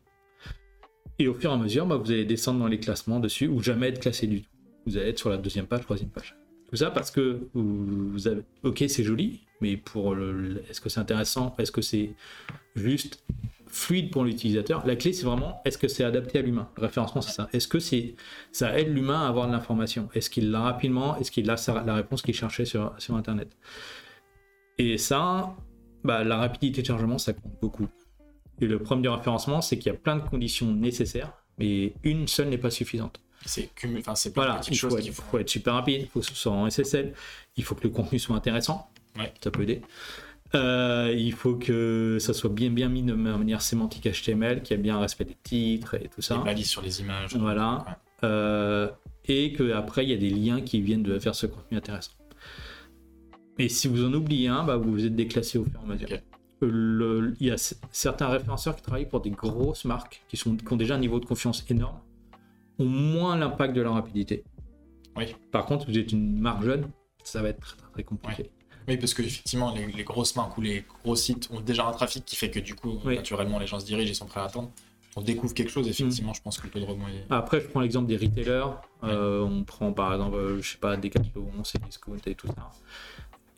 Et 1.19 1.27
au 1.27 1.33
fur 1.35 1.51
et 1.51 1.53
à 1.53 1.57
mesure, 1.57 1.85
bah, 1.85 1.97
vous 1.97 2.09
allez 2.11 2.25
descendre 2.25 2.59
dans 2.59 2.67
les 2.67 2.79
classements 2.79 3.19
dessus 3.19 3.47
ou 3.47 3.61
jamais 3.61 3.89
être 3.89 3.99
classé 3.99 4.25
du 4.25 4.41
tout. 4.41 4.49
Vous 4.87 4.97
allez 4.97 5.09
être 5.09 5.19
sur 5.19 5.29
la 5.29 5.37
deuxième 5.37 5.67
page, 5.67 5.81
troisième 5.81 6.09
page. 6.09 6.35
Tout 6.69 6.77
ça 6.77 6.89
parce 6.89 7.11
que 7.11 7.47
vous 7.53 8.27
avez. 8.27 8.41
Ok, 8.63 8.83
c'est 8.87 9.03
joli, 9.03 9.41
mais 9.59 9.77
pour 9.77 10.15
le- 10.15 10.63
Est-ce 10.69 10.81
que 10.81 10.89
c'est 10.89 10.99
intéressant? 11.01 11.53
Est-ce 11.59 11.71
que 11.71 11.81
c'est 11.81 12.15
juste 12.75 13.23
fluide 13.71 14.11
pour 14.11 14.23
l'utilisateur 14.23 14.85
La 14.85 14.95
clé, 14.95 15.13
c'est 15.13 15.25
vraiment 15.25 15.61
est-ce 15.65 15.77
que 15.77 15.87
c'est 15.87 16.03
adapté 16.03 16.39
à 16.39 16.41
l'humain? 16.41 16.69
Le 16.77 16.83
référencement, 16.83 17.21
c'est 17.21 17.31
ça. 17.31 17.47
Est-ce 17.53 17.67
que 17.67 17.79
c'est 17.79 18.15
ça 18.51 18.77
aide 18.77 18.89
l'humain 18.93 19.25
à 19.25 19.27
avoir 19.29 19.47
de 19.47 19.51
l'information? 19.53 20.09
Est-ce 20.13 20.29
qu'il 20.29 20.51
l'a 20.51 20.59
rapidement? 20.61 21.17
Est-ce 21.17 21.31
qu'il 21.31 21.49
a 21.49 21.55
la 21.85 21.95
réponse 21.95 22.21
qu'il 22.21 22.33
cherchait 22.35 22.65
sur, 22.65 22.93
sur 22.97 23.15
Internet? 23.15 23.55
Et 24.77 24.97
ça, 24.97 25.55
bah, 26.03 26.23
la 26.23 26.37
rapidité 26.37 26.81
de 26.81 26.87
chargement, 26.87 27.17
ça 27.17 27.33
compte 27.33 27.53
beaucoup. 27.61 27.87
Et 28.59 28.67
le 28.67 28.79
problème 28.79 29.01
du 29.03 29.09
référencement, 29.09 29.61
c'est 29.61 29.77
qu'il 29.77 29.91
y 29.91 29.95
a 29.95 29.97
plein 29.97 30.15
de 30.17 30.21
conditions 30.27 30.71
nécessaires, 30.71 31.33
mais 31.57 31.93
une 32.03 32.27
seule 32.27 32.49
n'est 32.49 32.57
pas 32.57 32.69
suffisante. 32.71 33.21
C'est 33.45 33.69
cumul- 33.75 33.99
enfin, 34.01 34.13
c'est 34.15 34.33
plein 34.33 34.43
de 34.43 34.47
Voilà, 34.49 34.59
petites 34.59 34.75
il 34.75 34.77
faut, 34.79 34.97
être, 34.97 35.11
faut 35.11 35.37
être 35.39 35.49
super 35.49 35.73
rapide, 35.73 36.01
il 36.01 36.07
faut 36.07 36.19
que 36.19 36.25
ce 36.27 36.35
soit 36.35 36.51
en 36.51 36.67
SSL, 36.69 37.13
il 37.57 37.63
faut 37.63 37.73
que 37.75 37.83
le 37.83 37.89
contenu 37.89 38.19
soit 38.19 38.35
intéressant, 38.35 38.89
Ouais. 39.17 39.33
ça 39.43 39.49
peut 39.49 39.63
aider. 39.63 39.81
Euh, 40.53 41.13
il 41.17 41.31
faut 41.33 41.55
que 41.55 42.17
ça 42.19 42.33
soit 42.33 42.49
bien 42.49 42.69
bien 42.71 42.89
mis 42.89 43.03
de 43.03 43.13
manière 43.13 43.61
sémantique 43.61 44.05
HTML, 44.07 44.61
qu'il 44.63 44.75
y 44.75 44.79
ait 44.79 44.83
bien 44.83 44.97
un 44.97 44.99
respect 44.99 45.23
des 45.25 45.37
titres 45.41 45.93
et 45.95 46.03
tout 46.09 46.15
Les 46.17 46.23
ça. 46.23 46.37
balises 46.37 46.69
sur 46.69 46.81
les 46.81 46.99
images. 47.01 47.35
Voilà. 47.37 47.85
Ouais. 47.87 47.93
Euh, 48.25 48.89
et 49.25 49.53
qu'après, 49.53 50.03
il 50.05 50.09
y 50.09 50.13
a 50.13 50.17
des 50.17 50.29
liens 50.29 50.61
qui 50.61 50.81
viennent 50.81 51.03
de 51.03 51.17
faire 51.19 51.35
ce 51.35 51.45
contenu 51.45 51.77
intéressant. 51.77 52.11
Et 53.59 53.69
si 53.69 53.87
vous 53.87 54.03
en 54.05 54.13
oubliez 54.13 54.47
un, 54.49 54.63
bah, 54.63 54.77
vous 54.77 55.05
êtes 55.05 55.15
déclassé 55.15 55.57
au 55.57 55.63
fur 55.63 55.79
et 55.79 55.83
à 55.83 55.87
mesure. 55.87 56.07
Le- 56.61 57.33
il 57.39 57.47
y 57.47 57.51
a 57.51 57.57
certains 57.91 58.27
référenceurs 58.27 58.75
qui 58.75 58.81
travaillent 58.83 59.09
pour 59.09 59.21
des 59.21 59.31
grosses 59.31 59.85
marques 59.85 60.23
qui, 60.29 60.37
sont, 60.37 60.55
qui 60.57 60.71
ont 60.71 60.75
déjà 60.75 60.95
un 60.95 60.99
niveau 60.99 61.19
de 61.19 61.25
confiance 61.25 61.65
énorme, 61.69 61.99
ont 62.77 62.85
moins 62.85 63.35
l'impact 63.35 63.75
de 63.75 63.81
la 63.81 63.91
rapidité. 63.91 64.43
Oui. 65.15 65.25
Par 65.51 65.65
contre, 65.65 65.87
vous 65.87 65.97
êtes 65.97 66.11
une 66.11 66.39
marque 66.39 66.63
jeune, 66.63 66.87
ça 67.23 67.41
va 67.41 67.49
être 67.49 67.59
très, 67.59 67.77
très, 67.77 67.89
très 67.91 68.03
compliqué. 68.03 68.51
Oui, 68.87 68.97
parce 68.97 69.13
que 69.13 69.21
effectivement, 69.21 69.73
les, 69.73 69.87
les 69.87 70.03
grosses 70.03 70.35
marques 70.35 70.57
ou 70.57 70.61
les 70.61 70.83
gros 71.03 71.15
sites 71.15 71.49
ont 71.51 71.61
déjà 71.61 71.85
un 71.87 71.91
trafic 71.91 72.25
qui 72.25 72.35
fait 72.35 72.49
que 72.49 72.59
du 72.59 72.75
coup, 72.75 72.99
Oui. 73.05 73.15
naturellement, 73.15 73.59
les 73.59 73.67
gens 73.67 73.79
se 73.79 73.85
dirigent, 73.85 74.09
ils 74.11 74.15
sont 74.15 74.25
prêts 74.25 74.39
à 74.41 74.45
attendre. 74.45 74.71
On 75.15 75.21
découvre 75.21 75.53
quelque 75.53 75.69
chose, 75.69 75.87
Mm. 75.87 75.89
effectivement, 75.89 76.33
je 76.33 76.41
pense 76.41 76.57
que 76.57 76.63
le 76.67 76.69
taux 76.71 76.79
de 76.79 76.85
rebond 76.85 77.05
est. 77.07 77.25
Après, 77.29 77.59
je 77.59 77.67
prends 77.67 77.81
l'exemple 77.81 78.07
des 78.07 78.15
retailers. 78.17 78.65
Euh, 79.03 79.41
on 79.41 79.63
prend 79.63 79.91
par 79.91 80.13
exemple, 80.13 80.35
euh, 80.37 80.61
je 80.61 80.71
sais 80.71 80.77
pas, 80.77 80.95
Decathlon, 80.97 81.49
Cdiscount 81.63 82.15
et 82.25 82.35
tout 82.35 82.47
ça. 82.47 82.69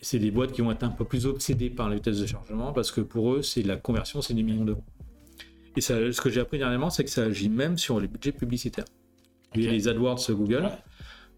C'est 0.02 0.20
des 0.20 0.32
boîtes 0.32 0.52
qui 0.52 0.62
vont 0.62 0.72
être 0.72 0.84
un 0.84 0.90
peu 0.90 1.06
plus 1.06 1.26
obsédées 1.26 1.70
par 1.70 1.88
la 1.90 1.96
vitesse 1.96 2.20
de 2.20 2.26
chargement 2.26 2.74
parce 2.74 2.92
que 2.92 3.02
pour 3.02 3.34
eux, 3.34 3.42
c'est 3.44 3.62
la 3.62 3.78
conversion, 3.78 4.22
c'est 4.22 4.34
des 4.34 4.44
millions 4.44 4.66
d'euros. 4.66 4.84
Et 5.78 5.82
ça, 5.82 5.96
ce 6.12 6.20
que 6.20 6.30
j'ai 6.30 6.42
appris 6.42 6.58
dernièrement, 6.58 6.90
c'est 6.90 7.04
que 7.04 7.10
ça 7.10 7.24
agit 7.24 7.50
même 7.50 7.78
sur 7.78 8.00
les 8.00 8.08
budgets 8.08 8.32
publicitaires. 8.32 8.86
Vous 9.56 9.62
Ok. 9.62 9.68
avez 9.68 9.76
les 9.78 9.88
AdWords 9.88 10.20
Google, 10.32 10.64
Ouais. 10.66 10.72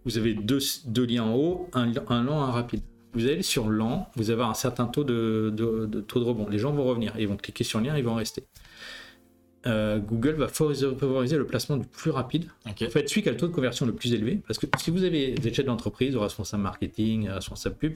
vous 0.06 0.18
avez 0.18 0.34
deux, 0.34 0.60
deux 0.86 1.06
liens 1.06 1.24
en 1.26 1.36
haut, 1.36 1.70
un, 1.74 1.92
un 2.08 2.24
lent, 2.24 2.42
un 2.42 2.52
rapide. 2.52 2.82
Vous 3.16 3.26
allez 3.28 3.42
sur 3.42 3.68
lent, 3.70 4.10
vous 4.16 4.30
avez 4.30 4.44
un 4.44 4.54
certain 4.54 4.86
taux 4.88 5.04
de, 5.04 5.52
de- 5.56 5.86
de 5.86 6.02
taux 6.02 6.20
de 6.20 6.26
rebond. 6.26 6.48
Les 6.50 6.60
gens 6.60 6.72
vont 6.74 6.84
revenir, 6.84 7.14
ils 7.18 7.28
vont 7.28 7.38
cliquer 7.38 7.64
sur 7.64 7.80
le 7.80 7.86
lien, 7.88 7.98
ils 7.98 8.04
vont 8.04 8.16
rester. 8.16 8.44
Euh, 9.68 9.98
Google 9.98 10.34
va 10.36 10.48
favoriser, 10.48 11.38
le 11.38 11.46
placement 11.48 11.78
du 11.78 11.88
plus 11.88 12.12
rapide 12.12 12.46
Ok. 12.70 12.84
en 12.84 12.90
fait, 12.90 13.10
celui 13.10 13.24
qui 13.24 13.30
a 13.30 13.32
le 13.32 13.38
taux 13.38 13.48
de 13.48 13.52
conversion 13.54 13.88
le 13.88 13.94
plus 13.94 14.14
élevé, 14.14 14.40
parce 14.48 14.60
que 14.60 14.68
si 14.78 14.92
vous 14.92 15.04
avez 15.04 15.32
des 15.32 15.52
chefs 15.54 15.66
d'entreprise, 15.66 16.16
responsable 16.16 16.62
marketing, 16.62 17.30
responsable 17.30 17.76
pub, 17.76 17.94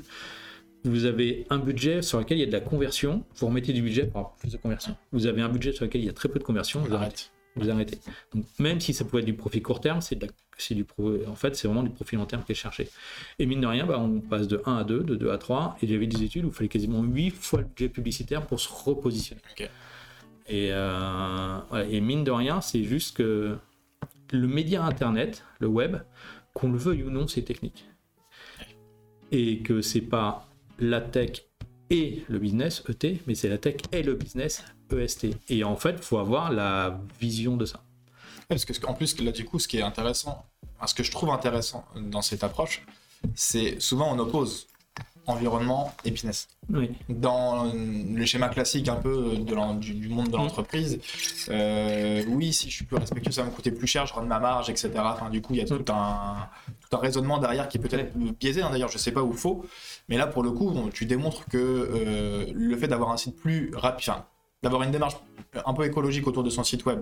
vous 0.86 1.06
avez 1.06 1.46
un 1.52 1.60
budget 1.60 2.02
sur 2.02 2.18
lequel 2.18 2.38
il 2.38 2.42
y 2.42 2.44
a 2.44 2.48
de 2.48 2.52
la 2.54 2.62
conversion, 2.62 3.24
vous 3.36 3.48
remettez 3.48 3.74
du 3.74 3.82
budget 3.84 4.06
pour 4.06 4.18
avoir 4.20 4.36
plus 4.38 4.52
de 4.54 4.58
conversion. 4.58 4.96
Vous 5.12 5.28
avez 5.28 5.42
un 5.44 5.50
budget 5.50 5.74
sur 5.74 5.86
lequel 5.86 6.02
il 6.02 6.06
y 6.08 6.10
a 6.10 6.14
très 6.14 6.30
peu 6.30 6.40
de 6.40 6.44
conversion, 6.44 6.80
vous 6.80 6.94
arrêtez. 6.96 7.26
Vous 7.56 7.70
arrêtez. 7.70 8.00
Donc, 8.34 8.46
même 8.60 8.80
si 8.80 8.94
ça 8.94 9.06
peut 9.06 9.20
être 9.20 9.26
du 9.26 9.34
profit 9.34 9.62
court 9.62 9.82
terme, 9.82 10.02
c'est 10.02 10.16
du 10.16 10.86
en 11.28 11.36
fait, 11.36 11.56
c'est 11.56 11.68
vraiment 11.68 11.84
du 11.84 11.90
profit 11.90 12.16
long 12.16 12.26
terme 12.26 12.44
qui 12.44 12.52
est 12.52 12.56
cherché. 12.56 12.90
Et 13.38 13.46
mine 13.46 13.62
de 13.62 13.68
rien, 13.68 13.86
bah, 13.86 13.98
on 14.00 14.20
passe 14.20 14.48
de 14.48 14.62
1 14.66 14.78
à 14.78 14.84
2, 14.84 15.04
de 15.04 15.16
2 15.16 15.32
à 15.32 15.38
3, 15.38 15.78
et 15.82 15.88
j'avais 15.88 16.08
des 16.08 16.24
études 16.24 16.46
où 16.46 16.50
il 16.50 16.54
fallait 16.54 16.70
quasiment 16.70 17.02
8 17.02 17.32
fois 17.32 17.62
le 17.62 17.66
budget 17.66 17.90
publicitaire 17.90 18.46
pour 18.46 18.60
se 18.60 18.70
repositionner. 18.70 19.42
Et, 20.48 20.70
euh, 20.72 21.58
voilà. 21.70 21.86
et 21.86 22.02
mine 22.02 22.24
de 22.24 22.32
rien, 22.32 22.62
c'est 22.62 22.84
juste 22.84 23.18
que 23.18 23.58
le 24.32 24.48
média 24.48 24.84
internet, 24.84 25.46
le 25.60 25.68
web, 25.68 25.98
qu'on 26.54 26.72
le 26.72 26.78
veuille 26.78 27.04
ou 27.04 27.10
non, 27.10 27.28
c'est 27.28 27.44
technique. 27.44 27.86
Et 29.32 29.60
que 29.60 29.82
c'est 29.82 30.02
pas 30.02 30.48
la 30.80 31.02
tech 31.02 31.49
et 31.89 32.23
le 32.28 32.39
business, 32.39 32.84
ET, 32.89 33.19
mais 33.28 33.36
c'est 33.36 33.49
la 33.49 33.58
tech 33.58 33.75
et 33.91 34.04
le 34.04 34.15
business, 34.15 34.63
EST. 34.91 35.28
Et 35.49 35.63
en 35.63 35.75
fait, 35.75 35.95
il 35.97 36.04
faut 36.04 36.17
avoir 36.17 36.52
la 36.52 36.99
vision 37.19 37.58
de 37.58 37.65
ça. 37.65 37.84
Parce 38.47 38.65
que 38.65 38.73
en 38.86 38.93
plus, 38.93 39.19
là, 39.21 39.32
du 39.32 39.45
coup, 39.45 39.60
ce 39.60 39.67
qui 39.67 39.78
est 39.78 39.82
intéressant, 39.82 40.45
ce 40.86 40.93
que 40.93 41.04
je 41.04 41.12
trouve 41.12 41.30
intéressant 41.30 41.86
dans 41.95 42.21
cette 42.21 42.43
approche, 42.43 42.84
c'est 43.36 43.80
souvent 43.80 44.15
on 44.15 44.19
oppose 44.19 44.67
environnement 45.30 45.94
et 46.06 46.12
business. 46.12 46.48
Oui. 46.70 46.92
Dans 47.08 47.72
le 47.74 48.26
schéma 48.26 48.50
classique 48.50 48.88
un 48.88 48.96
peu 48.96 49.38
de 49.38 49.80
du, 49.80 49.94
du 49.94 50.10
monde 50.10 50.30
de 50.30 50.38
l'entreprise, 50.38 51.00
euh, 51.50 52.24
oui, 52.28 52.54
si 52.54 52.70
je 52.70 52.76
suis 52.76 52.86
plus 52.86 52.98
respectueux, 52.98 53.32
ça 53.32 53.44
va 53.44 53.50
me 53.50 53.54
coûter 53.54 53.72
plus 53.72 53.88
cher, 53.88 54.06
je 54.06 54.13
rends 54.13 54.24
ma 54.24 54.39
marge, 54.39 54.70
etc. 54.70 54.92
Enfin, 54.98 55.30
du 55.30 55.42
coup, 55.42 55.54
il 55.54 55.60
y 55.60 55.62
a 55.62 55.65
tout 55.65 55.84
un, 55.92 56.48
tout 56.82 56.96
un 56.96 57.00
raisonnement 57.00 57.38
derrière 57.38 57.68
qui 57.68 57.78
est 57.78 57.82
peut-être 57.82 58.15
biaisé, 58.18 58.62
hein, 58.62 58.70
d'ailleurs, 58.72 58.89
je 58.89 58.98
sais 58.98 59.12
pas 59.12 59.24
où 59.24 59.34
faux. 59.34 59.65
Mais 60.08 60.18
là, 60.18 60.28
pour 60.28 60.44
le 60.44 60.52
coup, 60.52 60.74
tu 60.94 61.06
démontres 61.06 61.46
que 61.46 61.58
euh, 61.58 62.46
le 62.54 62.78
fait 62.78 62.88
d'avoir 62.88 63.12
un 63.12 63.18
site 63.18 63.36
plus 63.36 63.72
rapide, 63.74 64.13
d'avoir 64.63 64.84
une 64.84 64.92
démarche 64.92 65.15
un 65.65 65.74
peu 65.74 65.86
écologique 65.86 66.28
autour 66.28 66.44
de 66.44 66.50
son 66.50 66.63
site 66.63 66.86
web, 66.86 67.02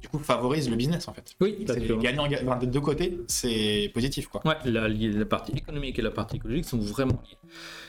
du 0.00 0.08
coup, 0.08 0.18
favorise 0.18 0.68
le 0.70 0.76
business 0.76 1.08
en 1.08 1.12
fait. 1.14 1.34
Oui, 1.40 1.64
C'est 1.66 1.86
que- 1.86 1.92
gagnant, 1.94 2.28
ga- 2.28 2.40
enfin, 2.44 2.56
des 2.58 2.66
deux 2.66 2.80
côtés, 2.80 3.18
c'est 3.26 3.90
positif 3.94 4.28
quoi. 4.28 4.40
Ouais, 4.46 4.54
la, 4.64 4.88
la 4.88 5.24
partie 5.24 5.52
économique 5.52 5.98
et 5.98 6.02
la 6.02 6.10
partie 6.10 6.36
écologique 6.36 6.64
sont 6.66 6.78
vraiment 6.78 7.20
liées. 7.28 7.36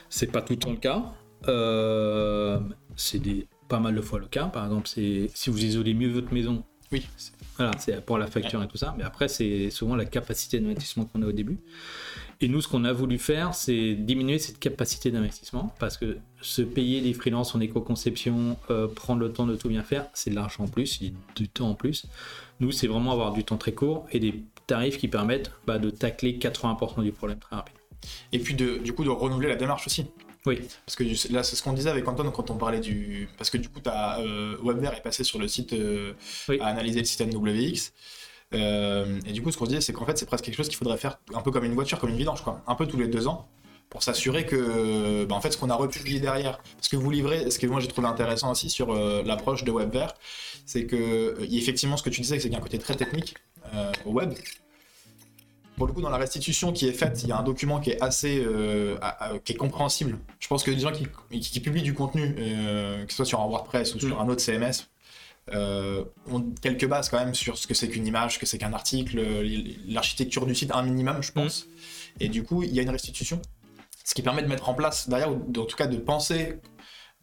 C'est 0.08 0.30
pas 0.30 0.42
tout 0.42 0.54
le 0.54 0.58
temps 0.58 0.70
le 0.72 0.76
cas. 0.78 1.04
Euh, 1.48 2.58
c'est 2.96 3.18
des, 3.18 3.46
pas 3.68 3.78
mal 3.80 3.94
de 3.94 4.00
fois 4.00 4.18
le 4.18 4.26
cas. 4.26 4.46
Par 4.46 4.64
exemple, 4.64 4.88
c'est 4.88 5.30
si 5.34 5.50
vous 5.50 5.64
isolez 5.64 5.94
mieux 5.94 6.10
votre 6.10 6.32
maison. 6.34 6.64
Oui. 6.92 7.06
c'est- 7.16 7.32
Voilà, 7.56 7.72
c'est 7.78 8.04
pour 8.04 8.16
la 8.16 8.26
facture 8.26 8.62
et 8.62 8.68
tout 8.68 8.78
ça. 8.78 8.94
Mais 8.96 9.04
après, 9.04 9.28
c'est 9.28 9.68
souvent 9.70 9.94
la 9.94 10.06
capacité 10.06 10.58
d'investissement 10.60 11.04
qu'on 11.04 11.20
a 11.22 11.26
au 11.26 11.32
début. 11.32 11.58
Et 12.40 12.48
nous, 12.48 12.62
ce 12.62 12.68
qu'on 12.68 12.84
a 12.84 12.92
voulu 12.92 13.18
faire, 13.18 13.54
c'est 13.54 13.94
diminuer 13.94 14.38
cette 14.38 14.58
capacité 14.58 15.10
d'investissement 15.10 15.74
parce 15.78 15.98
que 15.98 16.16
se 16.40 16.62
payer 16.62 17.02
des 17.02 17.12
freelances 17.12 17.54
en 17.54 17.60
éco-conception, 17.60 18.56
euh, 18.70 18.88
prendre 18.88 19.20
le 19.20 19.30
temps 19.30 19.46
de 19.46 19.56
tout 19.56 19.68
bien 19.68 19.82
faire, 19.82 20.06
c'est 20.14 20.30
de 20.30 20.34
l'argent 20.36 20.64
en 20.64 20.68
plus, 20.68 21.00
du 21.36 21.48
temps 21.50 21.68
en 21.68 21.74
plus. 21.74 22.06
Nous, 22.60 22.72
c'est 22.72 22.86
vraiment 22.86 23.12
avoir 23.12 23.32
du 23.34 23.44
temps 23.44 23.58
très 23.58 23.72
court 23.72 24.06
et 24.10 24.20
des 24.20 24.42
tarifs 24.66 24.96
qui 24.96 25.08
permettent 25.08 25.52
bah, 25.66 25.78
de 25.78 25.90
tacler 25.90 26.38
80% 26.38 27.02
du 27.02 27.12
problème 27.12 27.38
très 27.38 27.56
rapide. 27.56 27.74
Et 28.32 28.38
puis 28.38 28.54
de, 28.54 28.78
du 28.78 28.94
coup 28.94 29.04
de 29.04 29.10
renouveler 29.10 29.48
la 29.48 29.56
démarche 29.56 29.86
aussi. 29.86 30.06
Oui, 30.46 30.60
Parce 30.86 30.96
que 30.96 31.04
là, 31.32 31.42
c'est 31.42 31.54
ce 31.54 31.62
qu'on 31.62 31.74
disait 31.74 31.90
avec 31.90 32.08
Antoine 32.08 32.32
quand 32.32 32.50
on 32.50 32.56
parlait 32.56 32.80
du. 32.80 33.28
Parce 33.36 33.50
que 33.50 33.58
du 33.58 33.68
coup, 33.68 33.80
as, 33.86 34.20
euh, 34.20 34.56
WebVer 34.62 34.96
est 34.96 35.02
passé 35.02 35.22
sur 35.22 35.38
le 35.38 35.48
site 35.48 35.74
euh, 35.74 36.14
Oui. 36.48 36.58
à 36.60 36.66
analyser 36.66 37.00
le 37.00 37.04
système 37.04 37.30
WX. 37.30 37.92
Euh, 38.54 39.20
et 39.26 39.32
du 39.32 39.42
coup, 39.42 39.52
ce 39.52 39.58
qu'on 39.58 39.66
se 39.66 39.70
disait, 39.70 39.80
c'est 39.82 39.92
qu'en 39.92 40.06
fait, 40.06 40.16
c'est 40.18 40.26
presque 40.26 40.44
quelque 40.44 40.56
chose 40.56 40.68
qu'il 40.68 40.78
faudrait 40.78 40.96
faire 40.96 41.18
un 41.34 41.42
peu 41.42 41.50
comme 41.50 41.64
une 41.64 41.74
voiture, 41.74 41.98
comme 41.98 42.10
une 42.10 42.16
vidange, 42.16 42.42
quoi. 42.42 42.62
Un 42.66 42.74
peu 42.74 42.86
tous 42.86 42.96
les 42.96 43.06
deux 43.06 43.28
ans, 43.28 43.48
pour 43.90 44.02
s'assurer 44.02 44.46
que, 44.46 45.24
bah, 45.24 45.34
en 45.34 45.40
fait, 45.40 45.50
ce 45.50 45.58
qu'on 45.58 45.70
a 45.70 45.74
republié 45.74 46.20
derrière. 46.20 46.58
Parce 46.76 46.88
que 46.88 46.96
vous 46.96 47.10
livrez, 47.10 47.50
ce 47.50 47.58
que 47.58 47.66
moi 47.66 47.80
j'ai 47.80 47.88
trouvé 47.88 48.08
intéressant 48.08 48.50
aussi 48.50 48.70
sur 48.70 48.92
euh, 48.92 49.22
l'approche 49.24 49.64
de 49.64 49.70
WebVer, 49.72 50.06
c'est 50.64 50.86
que, 50.86 51.36
effectivement, 51.52 51.96
ce 51.96 52.02
que 52.02 52.10
tu 52.10 52.20
disais, 52.22 52.36
c'est 52.36 52.42
qu'il 52.48 52.52
y 52.52 52.54
a 52.54 52.58
un 52.58 52.62
côté 52.62 52.78
très 52.78 52.94
technique 52.94 53.34
euh, 53.74 53.92
au 54.06 54.12
web. 54.12 54.32
Pour 55.80 55.86
le 55.86 55.94
coup, 55.94 56.02
dans 56.02 56.10
la 56.10 56.18
restitution 56.18 56.74
qui 56.74 56.86
est 56.86 56.92
faite, 56.92 57.22
il 57.22 57.30
y 57.30 57.32
a 57.32 57.38
un 57.38 57.42
document 57.42 57.80
qui 57.80 57.88
est 57.88 58.02
assez, 58.02 58.44
euh, 58.44 58.98
à- 59.00 59.30
à- 59.32 59.38
qui 59.38 59.54
est 59.54 59.56
compréhensible. 59.56 60.18
Je 60.38 60.46
pense 60.46 60.62
que 60.62 60.70
les 60.70 60.78
gens 60.78 60.92
qui, 60.92 61.06
qui- 61.30 61.40
qui 61.40 61.60
publient 61.60 61.80
du 61.80 61.94
contenu, 61.94 62.34
euh, 62.38 63.02
que 63.06 63.10
ce 63.10 63.16
soit 63.16 63.24
sur 63.24 63.40
un 63.40 63.46
WordPress 63.46 63.94
ou 63.94 63.98
sur 63.98 64.14
Mm. 64.14 64.20
un 64.20 64.28
autre 64.28 64.42
CMS, 64.42 64.90
euh, 65.54 66.04
ont 66.30 66.42
quelques 66.60 66.86
bases 66.86 67.08
quand 67.08 67.18
même 67.18 67.34
sur 67.34 67.56
ce 67.56 67.66
que 67.66 67.72
c'est 67.72 67.88
qu'une 67.88 68.06
image, 68.06 68.34
ce 68.34 68.38
que 68.38 68.44
c'est 68.44 68.58
qu'un 68.58 68.74
article, 68.74 69.22
l'architecture 69.88 70.44
du 70.44 70.54
site 70.54 70.70
un 70.74 70.82
minimum, 70.82 71.22
je 71.22 71.32
pense. 71.32 71.66
Et 72.20 72.28
du 72.28 72.42
coup, 72.44 72.62
il 72.62 72.74
y 72.74 72.78
a 72.78 72.82
une 72.82 72.90
restitution, 72.90 73.40
ce 74.04 74.12
qui 74.12 74.20
permet 74.20 74.42
de 74.42 74.48
mettre 74.48 74.68
en 74.68 74.74
place 74.74 75.08
derrière, 75.08 75.32
ou 75.32 75.36
en 75.56 75.64
tout 75.64 75.76
cas 75.78 75.86
de 75.86 75.96
penser 75.96 76.56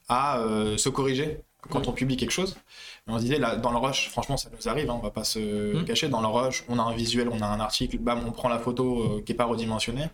à 0.10 0.42
se 0.78 0.90
corriger 0.90 1.42
quand 1.70 1.86
Mm. 1.86 1.90
on 1.90 1.94
publie 1.94 2.18
quelque 2.18 2.32
chose. 2.32 2.58
On 3.08 3.18
se 3.18 3.24
disait, 3.24 3.40
là, 3.40 3.56
dans 3.56 3.72
le 3.72 3.78
rush, 3.78 4.10
franchement, 4.10 4.38
ça 4.38 4.50
nous 4.56 4.68
arrive, 4.68 4.90
hein, 4.90 4.96
on 4.98 5.04
va 5.04 5.12
pas 5.12 5.24
se 5.24 5.76
Mm. 5.82 5.86
cacher. 5.86 6.10
Dans 6.10 6.22
le 6.22 6.28
rush, 6.28 6.64
on 6.70 6.78
a 6.80 6.82
un 6.84 6.94
visuel, 6.94 7.30
on 7.30 7.42
a 7.42 7.46
un 7.48 7.60
article, 7.60 7.98
bam, 8.00 8.22
on 8.28 8.32
prend 8.32 8.50
la 8.50 8.60
photo 8.60 9.02
euh, 9.04 9.22
qui 9.24 9.32
est 9.32 9.36
pas 9.36 9.46
redimensionnée. 9.46 10.08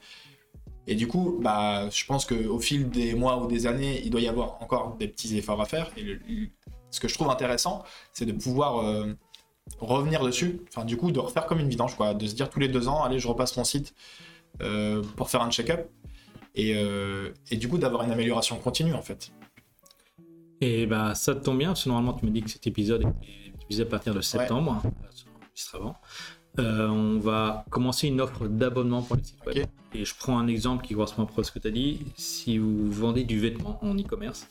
Et 0.87 0.95
du 0.95 1.07
coup, 1.07 1.39
bah, 1.41 1.89
je 1.89 2.05
pense 2.05 2.25
qu'au 2.25 2.59
fil 2.59 2.89
des 2.89 3.13
mois 3.15 3.37
ou 3.41 3.47
des 3.47 3.67
années, 3.67 4.01
il 4.03 4.09
doit 4.09 4.19
y 4.21 4.27
avoir 4.27 4.61
encore 4.61 4.95
des 4.99 5.07
petits 5.07 5.37
efforts 5.37 5.61
à 5.61 5.65
faire. 5.65 5.91
Et 5.95 6.01
le- 6.01 6.19
ce 6.91 6.99
que 6.99 7.07
je 7.07 7.13
trouve 7.13 7.29
intéressant, 7.29 7.83
c'est 8.11 8.25
de 8.25 8.33
pouvoir 8.33 8.79
euh, 8.83 9.13
revenir 9.79 10.21
dessus. 10.23 10.59
Enfin, 10.67 10.83
du 10.85 10.97
coup, 10.97 11.11
de 11.11 11.19
refaire 11.19 11.45
comme 11.45 11.59
une 11.59 11.69
vidange, 11.69 11.95
quoi. 11.95 12.13
De 12.13 12.27
se 12.27 12.35
dire 12.35 12.49
tous 12.49 12.59
les 12.59 12.67
deux 12.67 12.87
ans, 12.89 13.01
allez, 13.03 13.17
je 13.19 13.27
repasse 13.29 13.55
mon 13.57 13.63
site 13.63 13.93
euh, 14.61 15.01
pour 15.15 15.29
faire 15.29 15.41
un 15.41 15.49
check-up. 15.51 15.89
Et, 16.55 16.75
et 17.49 17.57
du 17.57 17.67
coup, 17.67 17.79
d'avoir 17.79 18.03
une 18.03 18.11
amélioration 18.11 18.57
continue, 18.59 18.93
en 18.93 19.01
fait. 19.01 19.31
Et 20.61 20.85
bah 20.85 21.13
ça 21.15 21.35
tombe 21.35 21.57
bien, 21.57 21.69
parce 21.69 21.83
que 21.83 21.89
normalement 21.89 22.13
tu 22.13 22.25
me 22.25 22.31
dis 22.31 22.41
que 22.41 22.49
cet 22.49 22.65
épisode 22.67 23.03
est 23.23 23.57
diffusé 23.59 23.83
à 23.83 23.85
partir 23.85 24.13
de 24.13 24.21
septembre, 24.21 24.81
hein, 24.85 24.91
ça 25.11 25.25
enregistre 25.35 25.75
avant. 25.75 25.95
Euh, 26.59 26.87
on 26.87 27.17
va 27.19 27.65
commencer 27.71 28.07
une 28.07 28.21
offre 28.21 28.47
d'abonnement 28.47 29.01
pour 29.01 29.15
les 29.15 29.23
sites 29.23 29.43
web. 29.45 29.65
Et 29.95 30.05
je 30.05 30.13
prends 30.17 30.37
un 30.37 30.47
exemple 30.47 30.85
qui 30.85 30.93
correspond 30.93 31.23
un 31.23 31.25
peu 31.25 31.41
à 31.41 31.43
ce 31.43 31.51
que 31.51 31.59
tu 31.59 31.67
as 31.67 31.71
dit. 31.71 31.99
Si 32.15 32.57
vous 32.59 32.91
vendez 32.91 33.23
du 33.23 33.39
vêtement 33.39 33.83
en 33.83 33.97
e-commerce, 33.97 34.47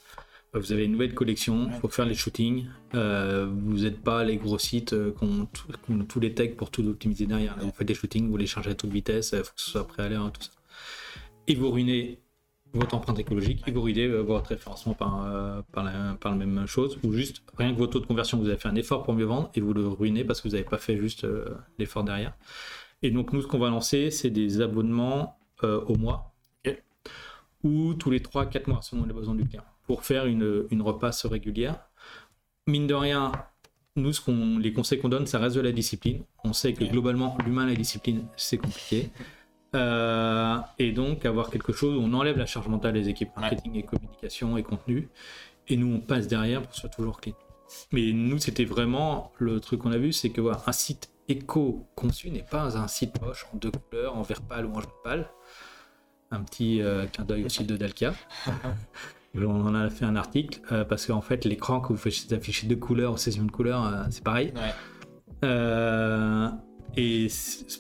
euh, 0.55 0.59
vous 0.59 0.73
avez 0.73 0.85
une 0.85 0.93
nouvelle 0.93 1.15
collection, 1.15 1.67
il 1.69 1.73
Ouais. 1.75 1.81
faut 1.81 1.89
faire 1.89 2.05
les 2.05 2.15
shootings. 2.15 2.67
Euh, 2.95 3.49
vous 3.51 3.79
n'êtes 3.79 4.03
pas 4.03 4.25
les 4.25 4.37
gros 4.37 4.59
sites 4.59 4.93
euh, 4.93 5.15
qui 5.17 5.25
ont, 5.25 5.49
tous 6.05 6.21
les 6.21 6.35
tags 6.35 6.49
pour 6.57 6.71
tout 6.71 6.85
optimiser 6.87 7.27
derrière. 7.27 7.57
Là, 7.57 7.63
vous 7.63 7.73
faites 7.73 7.87
des 7.89 7.95
shootings, 7.95 8.29
vous 8.29 8.37
les 8.37 8.47
chargez 8.47 8.71
à 8.71 8.75
toute 8.75 8.91
vitesse, 8.91 9.31
il 9.33 9.39
faut 9.45 9.55
que 9.55 9.61
ce 9.61 9.71
soit 9.71 9.87
prêt 9.87 10.03
à 10.03 10.09
l'air, 10.09 10.29
tout 10.33 10.43
ça. 10.43 10.51
Et 11.47 11.55
vous 11.55 11.71
ruinez 11.71 12.21
votre 12.75 12.95
empreinte 12.95 13.19
écologique 13.19 13.63
et 13.67 13.71
vous 13.71 13.83
ruinez 13.83 14.07
euh, 14.07 14.21
votre 14.21 14.49
référencement 14.49 14.95
par, 14.95 15.25
euh, 15.27 15.61
par, 15.73 15.85
la, 15.85 16.17
par 16.21 16.33
la 16.33 16.39
même 16.39 16.67
chose, 16.67 16.99
ou 17.03 17.13
juste 17.13 17.43
rien 17.57 17.73
que 17.73 17.79
votre 17.79 17.93
taux 17.93 18.01
de 18.01 18.07
conversion, 18.07 18.39
vous 18.39 18.49
avez 18.49 18.57
fait 18.57 18.69
un 18.69 18.75
effort 18.77 19.03
pour 19.03 19.15
mieux 19.15 19.25
vendre 19.25 19.51
et 19.55 19.61
vous 19.61 19.73
le 19.75 19.87
ruinez 19.87 20.25
parce 20.25 20.41
que 20.41 20.49
vous 20.49 20.55
n'avez 20.55 20.65
pas 20.65 20.79
fait 20.79 20.97
juste 20.97 21.25
euh, 21.25 21.47
l'effort 21.79 22.05
derrière. 22.05 22.35
Et 23.03 23.11
donc 23.11 23.33
nous, 23.33 23.43
ce 23.43 23.47
qu'on 23.47 23.59
va 23.59 23.69
lancer, 23.69 24.11
c'est 24.11 24.31
des 24.31 24.61
abonnements 24.61 25.39
euh, 25.65 25.81
au 25.87 25.97
mois, 25.97 26.29
ou 27.65 27.95
tous 27.95 28.11
les 28.11 28.19
3-4 28.19 28.69
mois, 28.69 28.83
selon 28.83 29.05
les 29.05 29.13
besoins 29.13 29.37
du 29.37 29.45
client, 29.45 29.63
pour 29.87 30.03
faire 30.03 30.27
une, 30.27 30.67
une 30.73 30.83
repasse 30.83 31.27
régulière. 31.27 31.77
Mine 32.67 32.89
de 32.89 32.95
rien, 32.95 33.31
nous, 33.95 34.13
ce 34.13 34.59
les 34.59 34.73
conseils 34.73 34.99
qu'on 34.99 35.09
donne, 35.09 35.27
ça 35.27 35.39
reste 35.39 35.57
de 35.57 35.61
la 35.61 35.73
discipline. 35.73 36.25
On 36.45 36.53
sait 36.53 36.73
que 36.73 36.85
globalement, 36.85 37.37
l'humain, 37.45 37.67
la 37.67 37.75
discipline, 37.75 38.25
c'est 38.37 38.57
compliqué. 38.57 39.11
Euh, 39.75 40.57
et 40.79 40.93
donc, 40.93 41.25
avoir 41.25 41.51
quelque 41.51 41.73
chose 41.73 41.97
où 41.97 42.01
on 42.01 42.13
enlève 42.13 42.37
la 42.37 42.47
charge 42.47 42.69
mentale 42.69 42.95
des 42.95 43.09
équipes 43.09 43.31
marketing 43.37 43.77
et 43.77 43.83
communication 43.83 44.57
et 44.57 44.63
contenu. 44.63 45.09
Et 45.69 45.77
nous, 45.77 45.95
on 45.95 46.01
passe 46.01 46.29
derrière 46.29 46.61
pour 46.61 46.71
que 46.71 46.75
ce 46.75 46.83
soit 46.83 46.91
toujours 46.91 47.21
clean. 47.21 47.35
Mais 47.93 48.13
nous, 48.13 48.39
c'était 48.39 48.65
vraiment 48.65 49.33
le 49.39 49.61
truc 49.61 49.81
qu'on 49.81 49.93
a 49.93 49.99
vu, 49.99 50.13
c'est 50.13 50.31
que 50.31 50.41
voilà, 50.41 50.63
un 50.67 50.73
site 50.73 51.11
éco-conçu 51.29 52.31
n'est 52.31 52.43
pas 52.43 52.77
un 52.77 52.89
site 52.89 53.21
moche 53.23 53.47
en 53.53 53.57
deux 53.57 53.71
couleurs, 53.71 54.17
en 54.17 54.23
vert 54.23 54.43
pâle 54.43 54.67
ou 54.67 54.73
en 54.73 54.81
jaune 54.81 54.91
pâle. 55.05 55.31
Un 56.31 56.43
petit 56.43 56.81
euh, 56.83 57.07
clin 57.07 57.25
d'œil 57.25 57.45
aussi 57.45 57.65
de 57.65 57.77
Dalkia. 57.77 58.15
on 59.35 59.67
en 59.67 59.75
a 59.75 59.89
fait 59.91 60.05
un 60.05 60.17
article 60.17 60.61
euh, 60.73 60.85
parce 60.85 61.07
qu'en 61.07 61.21
fait, 61.21 61.45
l'écran 61.45 61.81
que 61.81 61.89
vous 61.89 61.97
faites 61.97 62.33
afficher 62.33 62.67
deux 62.67 62.77
couleurs 62.77 63.15
ou 63.15 63.17
saison 63.17 63.45
de 63.45 63.51
couleurs, 63.51 63.87
euh, 63.87 64.05
c'est 64.11 64.25
pareil. 64.25 64.53
Ouais. 64.57 64.73
Euh, 66.99 67.01
et 67.01 67.29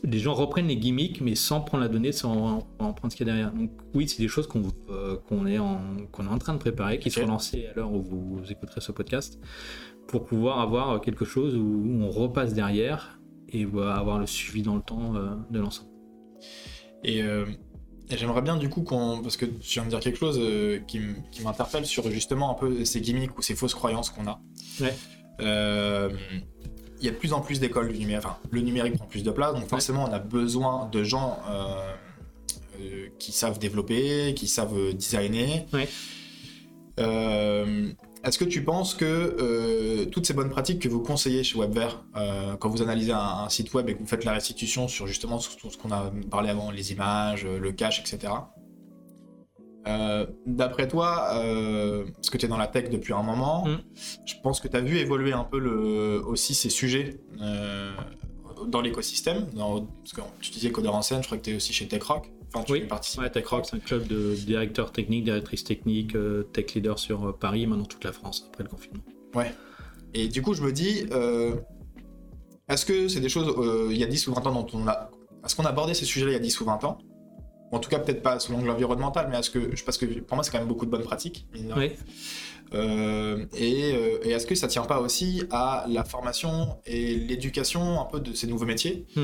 les 0.05 0.19
gens 0.19 0.35
reprennent 0.35 0.69
les 0.69 0.77
gimmicks, 0.77 1.21
mais 1.21 1.35
sans 1.35 1.61
prendre 1.61 1.83
la 1.83 1.89
donnée, 1.89 2.13
sans 2.13 2.67
en 2.79 2.93
prendre 2.93 3.11
ce 3.13 3.17
qu'il 3.17 3.27
y 3.27 3.31
a 3.31 3.33
derrière. 3.35 3.53
Donc 3.53 3.71
oui, 3.95 4.09
c'est 4.09 4.23
des 4.23 4.29
choses 4.29 4.47
qu'on 4.47 4.63
euh, 4.91 5.17
qu'on 5.29 5.47
est, 5.47 5.59
en, 5.59 5.81
qu'on 6.11 6.25
est 6.25 6.31
en 6.31 6.39
train 6.39 6.55
de 6.55 6.59
préparer, 6.59 6.99
qui 6.99 7.09
Ok. 7.09 7.15
seront 7.15 7.27
lancées 7.27 7.67
à 7.67 7.75
l'heure 7.75 7.93
où 7.93 8.03
vous 8.03 8.41
écouterez 8.51 8.81
ce 8.81 8.93
podcast, 8.93 9.39
pour 10.09 10.25
pouvoir 10.25 10.61
avoir 10.61 11.01
quelque 11.01 11.25
chose 11.25 11.55
où 11.57 11.99
on 12.01 12.11
repasse 12.11 12.55
derrière 12.55 13.21
et 13.49 13.65
va 13.67 13.95
avoir 13.97 14.19
le 14.19 14.27
suivi 14.27 14.63
dans 14.63 14.77
le 14.77 14.83
temps 14.83 15.15
euh, 15.15 15.35
de 15.51 15.59
l'ensemble. 15.61 15.91
Et, 17.05 17.23
euh, 17.23 17.45
et 18.09 18.17
j'aimerais 18.17 18.43
bien 18.43 18.57
du 18.57 18.69
coup 18.69 18.83
qu'on. 18.83 19.21
Parce 19.23 19.37
que 19.37 19.45
tu 19.45 19.75
viens 19.75 19.85
de 19.85 19.91
dire 19.91 20.01
quelque 20.01 20.19
chose 20.19 20.39
euh, 20.41 20.79
qui 20.89 21.01
m'interpelle 21.45 21.85
sur 21.85 22.11
justement 22.11 22.51
un 22.51 22.55
peu 22.55 22.85
ces 22.85 23.01
gimmicks 23.01 23.37
ou 23.39 23.43
ces 23.43 23.55
fausses 23.55 23.75
croyances 23.75 24.11
qu'on 24.11 24.27
a. 24.27 24.41
Ouais. 24.81 24.95
Il 27.03 27.07
y 27.07 27.09
a 27.09 27.11
de 27.11 27.17
plus 27.17 27.33
en 27.33 27.41
plus 27.41 27.59
d'écoles 27.59 27.93
du 27.93 27.99
numérique. 27.99 28.25
Enfin, 28.25 28.39
le 28.51 28.61
numérique 28.61 28.95
prend 28.95 29.07
plus 29.07 29.25
de 29.25 29.31
place, 29.33 29.55
donc 29.55 29.67
forcément 29.67 30.05
on 30.09 30.13
a 30.13 30.21
besoin 30.21 30.89
de 30.91 31.03
gens 31.03 31.41
euh, 31.51 31.93
euh, 32.81 33.09
qui 33.19 33.33
savent 33.33 33.59
développer, 33.59 34.35
qui 34.35 34.47
savent 34.47 34.95
designer. 34.95 35.67
Ouais. 35.73 35.89
Euh, 37.01 37.91
Est-ce 38.23 38.39
que 38.39 38.45
tu 38.45 38.63
penses 38.63 38.95
que 38.95 40.05
toutes 40.13 40.27
ces 40.27 40.33
bonnes 40.33 40.51
pratiques 40.51 40.81
que 40.81 40.89
vous 40.89 41.01
conseillez 41.01 41.43
chez 41.43 41.59
Webvert, 41.59 42.05
quand 42.61 42.69
vous 42.69 42.83
analysez 42.83 43.11
un, 43.11 43.19
un 43.19 43.49
site 43.49 43.75
web 43.75 43.89
et 43.89 43.95
que 43.95 43.99
vous 43.99 44.07
faites 44.07 44.25
la 44.25 44.33
restitution 44.33 44.87
sur 44.87 45.09
justement 45.09 45.39
tout 45.39 45.71
ce 45.71 45.77
qu'on 45.77 45.91
a 45.91 46.13
parlé 46.31 46.51
avant, 46.51 46.71
les 46.71 46.93
images, 46.93 47.45
le 47.45 47.73
cache, 47.73 47.99
etc. 47.99 48.33
euh, 49.87 50.27
D'après 50.47 50.89
toi, 50.89 51.31
euh, 51.35 52.05
parce 52.15 52.31
que 52.31 52.39
tu 52.39 52.47
es 52.47 52.49
dans 52.49 52.57
la 52.57 52.67
tech 52.67 52.91
depuis 52.91 53.13
un 53.13 53.23
moment, 53.23 53.67
Mm. 53.67 53.79
je 54.27 54.35
pense 54.43 54.61
que 54.61 54.69
tu 54.69 54.77
as 54.77 54.81
vu 54.81 54.99
évoluer 54.99 55.33
un 55.33 55.45
peu 55.45 55.59
le, 55.59 56.21
aussi 56.25 56.55
ces 56.55 56.71
sujets 56.71 57.21
euh, 57.41 57.93
dans 58.67 58.81
l'écosystème? 58.81 59.47
Parce 59.55 60.13
que 60.13 60.21
tu 60.41 60.51
disais 60.51 60.71
codeur 60.71 60.95
en 60.95 61.03
scène, 61.03 61.23
je 61.23 61.27
crois 61.27 61.39
que 61.39 61.43
tu 61.43 61.51
es 61.53 61.57
aussi 61.57 61.73
chez 61.73 61.89
TechRock. 61.89 62.31
Enfin, 62.55 62.65
tu 62.65 62.73
Oui, 62.73 62.89
Ouais, 63.19 63.31
TechRock, 63.31 63.67
c'est 63.67 63.77
un 63.77 63.81
club 63.81 64.07
de 64.07 64.35
directeurs 64.35 64.93
techniques, 64.93 65.25
directrices 65.25 65.65
techniques, 65.65 66.17
tech 66.53 66.75
leaders 66.75 66.99
sur 66.99 67.37
Paris, 67.39 67.67
maintenant 67.67 67.87
toute 67.87 68.05
la 68.05 68.13
France 68.13 68.45
après 68.49 68.63
le 68.63 68.69
confinement. 68.69 69.03
Et 70.15 70.29
du 70.29 70.43
coup, 70.43 70.53
je 70.55 70.63
me 70.63 70.71
dis, 70.73 71.07
est-ce 72.69 72.85
que 72.87 73.09
c'est 73.09 73.21
des 73.21 73.29
choses, 73.31 73.53
il 73.91 73.97
y 73.97 74.05
a 74.05 74.07
10 74.07 74.29
ou 74.29 74.35
20 74.35 74.47
ans, 74.47 74.53
dont 74.53 74.67
on 74.75 74.87
a. 74.87 75.11
Est-ce 75.45 75.57
qu'on 75.57 75.65
a 75.65 75.71
abordé 75.71 75.95
ces 75.95 76.05
sujets-là 76.05 76.31
il 76.33 76.35
y 76.35 76.37
a 76.37 76.41
10 76.41 76.61
ou 76.61 76.65
20 76.67 76.85
ans? 76.85 76.99
En 77.73 77.79
tout 77.81 77.91
cas, 77.91 77.99
peut-être 77.99 78.23
pas 78.23 78.39
sous 78.39 78.53
l'angle 78.53 78.71
environnemental, 78.71 79.27
mais 79.31 79.39
est-ce 79.39 79.51
que. 79.51 79.83
Parce 79.85 79.99
que 79.99 80.07
pour 80.21 80.37
moi, 80.37 80.45
c'est 80.45 80.51
quand 80.53 80.59
même 80.59 80.69
beaucoup 80.69 80.87
de 80.87 80.91
bonnes 80.91 81.03
pratiques. 81.05 81.47
Oui, 81.55 81.63
Euh, 82.75 83.45
et 83.55 83.93
euh, 83.95 84.19
et 84.25 84.31
est-ce 84.31 84.47
que 84.47 84.55
ça 84.55 84.67
tient 84.67 84.85
pas 84.85 85.01
aussi 85.01 85.43
à 85.51 85.85
la 85.89 86.05
formation 86.05 86.79
et 86.87 87.17
l'éducation 87.17 88.01
un 88.01 88.05
peu 88.07 88.19
de 88.21 88.33
ces 88.35 88.47
nouveaux 88.47 88.65
métiers? 88.65 89.07
Mm. 89.15 89.21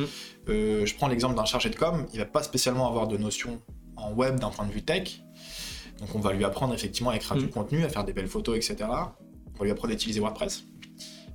Euh, 0.50 0.84
Je 0.86 0.94
prends 0.94 1.08
l'exemple 1.08 1.34
d'un 1.34 1.46
chargé 1.46 1.70
de 1.70 1.76
com, 1.76 2.06
il 2.12 2.18
va 2.18 2.26
pas 2.26 2.42
spécialement 2.42 2.86
avoir 2.86 3.06
de 3.08 3.16
notions 3.16 3.62
en 3.96 4.12
web 4.12 4.38
d'un 4.38 4.50
point 4.50 4.66
de 4.66 4.72
vue 4.72 4.82
tech. 4.82 5.22
Donc 6.00 6.14
on 6.14 6.20
va 6.20 6.32
lui 6.34 6.44
apprendre 6.44 6.74
effectivement 6.74 7.10
à 7.10 7.16
écrire 7.16 7.36
Mm. 7.36 7.40
du 7.40 7.48
contenu, 7.48 7.84
à 7.84 7.88
faire 7.88 8.04
des 8.04 8.12
belles 8.12 8.28
photos, 8.28 8.54
etc. 8.56 8.76
On 8.82 9.58
va 9.58 9.64
lui 9.64 9.70
apprendre 9.70 9.92
à 9.92 9.94
utiliser 9.94 10.20
WordPress, 10.20 10.64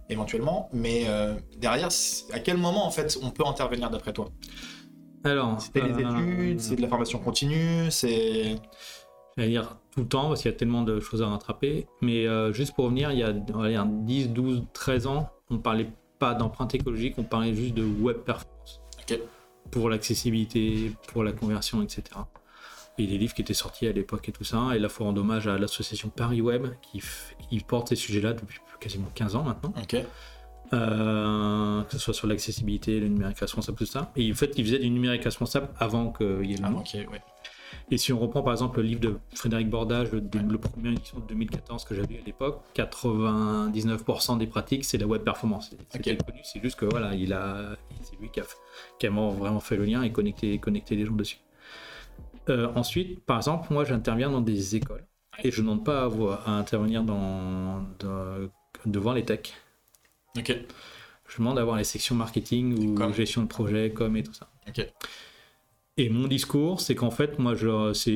éventuellement. 0.10 0.70
Mais 0.72 1.06
euh, 1.08 1.34
derrière, 1.58 1.90
à 2.32 2.40
quel 2.40 2.58
moment 2.58 2.86
en 2.86 2.92
fait 2.92 3.18
on 3.24 3.32
peut 3.32 3.46
intervenir 3.46 3.90
d'après 3.90 4.14
toi? 4.14 4.30
Alors. 5.24 5.62
C'était 5.62 5.82
les 5.82 5.94
euh, 5.94 6.10
études, 6.10 6.60
c'est 6.60 6.76
de 6.76 6.82
la 6.82 6.88
formation 6.88 7.20
continue, 7.20 7.90
c'est... 7.90 8.56
J'allais 9.36 9.50
dire 9.50 9.78
tout 9.92 10.02
le 10.02 10.08
temps, 10.08 10.28
parce 10.28 10.42
qu'il 10.42 10.52
y 10.52 10.54
a 10.54 10.58
tellement 10.58 10.84
de 10.84 11.00
choses 11.00 11.22
à 11.22 11.28
rattraper. 11.28 11.88
Mais 12.02 12.28
euh, 12.28 12.54
juste 12.54 12.76
pour 12.76 12.86
revenir, 12.86 13.12
il 13.12 13.20
y 13.20 13.24
a 13.24 13.34
on 13.54 13.62
va 13.62 13.70
dire, 13.70 13.86
10, 13.86 14.30
12, 14.30 14.64
13 14.74 15.08
ans, 15.08 15.30
on 15.50 15.58
parlait 15.58 15.90
pas 16.20 16.34
d'empreinte 16.34 16.74
écologique, 16.76 17.16
on 17.18 17.24
parlait 17.24 17.54
juste 17.54 17.74
de 17.74 17.84
web 17.84 18.18
performance. 18.18 18.82
Pour 19.72 19.90
l'accessibilité, 19.90 20.92
pour 21.08 21.24
la 21.24 21.32
conversion, 21.32 21.82
etc. 21.82 22.04
Et 23.00 23.08
les 23.08 23.18
livres 23.18 23.34
qui 23.34 23.42
étaient 23.42 23.56
sortis 23.56 23.88
à 23.88 23.92
l'époque 23.92 24.30
et 24.30 24.32
tout 24.32 24.44
ça. 24.44 24.76
Et 24.76 24.80
là, 24.80 24.88
il 24.88 24.90
faut 24.90 25.04
rendre 25.04 25.22
hommage 25.22 25.48
à 25.48 25.58
l'association 25.58 26.10
Paris 26.10 26.42
Web 26.42 26.68
qui, 26.82 27.02
porte 27.68 27.90
ces 27.90 27.96
sujets-là 27.96 28.34
depuis 28.34 28.60
quasiment 28.80 29.10
15 29.16 29.36
ans 29.36 29.44
maintenant. 29.44 29.74
Euh, 30.74 31.84
que 31.84 31.92
ce 31.94 32.00
soit 32.00 32.14
sur 32.14 32.28
l'accessibilité, 32.28 33.00
le 33.00 33.08
numérique 33.08 33.40
responsable, 33.40 33.78
tout 33.78 33.86
ça. 33.86 34.12
Et 34.16 34.32
en 34.32 34.36
fait, 34.36 34.54
ils 34.58 34.66
faisaient 34.66 34.80
du 34.80 34.90
numérique 34.90 35.24
responsable 35.24 35.70
avant 35.78 36.12
qu'il 36.12 36.46
y 36.46 36.54
ait 36.54 36.58
le 36.58 36.64
Ah, 36.66 36.70
mot. 36.72 36.80
ok, 36.80 36.94
ouais. 37.12 37.22
Et 37.92 37.98
si 37.98 38.14
on 38.14 38.20
reprend 38.20 38.42
par 38.44 38.54
exemple 38.54 38.80
le 38.80 38.88
livre 38.88 39.02
de 39.02 39.18
Frédéric 39.36 39.70
Bordage, 39.70 40.12
le, 40.12 40.20
le 40.22 40.58
premier 40.58 40.92
édition 40.94 41.20
de 41.20 41.26
2014 41.28 41.84
que 41.86 41.94
j'avais 41.96 42.20
à 42.20 42.24
l'époque, 42.26 42.62
99% 42.76 44.38
des 44.38 44.48
pratiques 44.48 44.86
c'est 44.86 44.98
la 44.98 45.06
web 45.06 45.24
performance. 45.24 45.72
C'était 45.90 46.16
connu, 46.18 46.40
c'est 46.44 46.62
juste 46.62 46.78
que 46.78 46.86
voilà, 46.86 47.14
il 47.14 47.34
a, 47.34 47.76
c'est 48.02 48.16
lui 48.20 48.30
qui 48.30 48.40
a, 48.40 48.44
qui 49.00 49.08
a 49.08 49.10
vraiment 49.10 49.60
fait 49.60 49.76
le 49.76 49.86
lien 49.86 50.02
et 50.02 50.12
connecté, 50.12 50.58
connecté 50.60 50.96
les 50.96 51.06
gens 51.06 51.14
dessus. 51.16 51.38
Euh, 52.50 52.70
ensuite, 52.76 53.24
par 53.26 53.38
exemple, 53.38 53.72
moi 53.74 53.84
j'interviens 53.86 54.30
dans 54.30 54.42
des 54.42 54.76
écoles 54.76 55.06
et 55.44 55.52
je 55.52 55.62
ne 55.62 55.68
demande 55.68 55.84
pas 55.86 56.10
à, 56.46 56.52
intervenir 56.52 57.04
dans, 57.04 57.82
dans- 58.00 58.50
devant 58.86 59.14
les 59.14 59.24
techs. 59.24 59.54
Ok. 60.38 60.56
Je 61.28 61.38
demande 61.38 61.56
d'avoir 61.56 61.78
les 61.78 61.84
sections 61.84 62.16
marketing 62.16 62.78
ou 62.78 63.14
gestion 63.14 63.44
de 63.44 63.48
projet, 63.48 63.92
com 63.92 64.16
et 64.18 64.24
tout 64.24 64.34
ça. 64.34 64.50
Ok. 64.68 64.86
Et 65.98 66.10
mon 66.10 66.28
discours, 66.28 66.82
c'est 66.82 66.96
qu'en 66.96 67.12
fait, 67.12 67.38
moi, 67.40 67.54
je, 67.56 67.68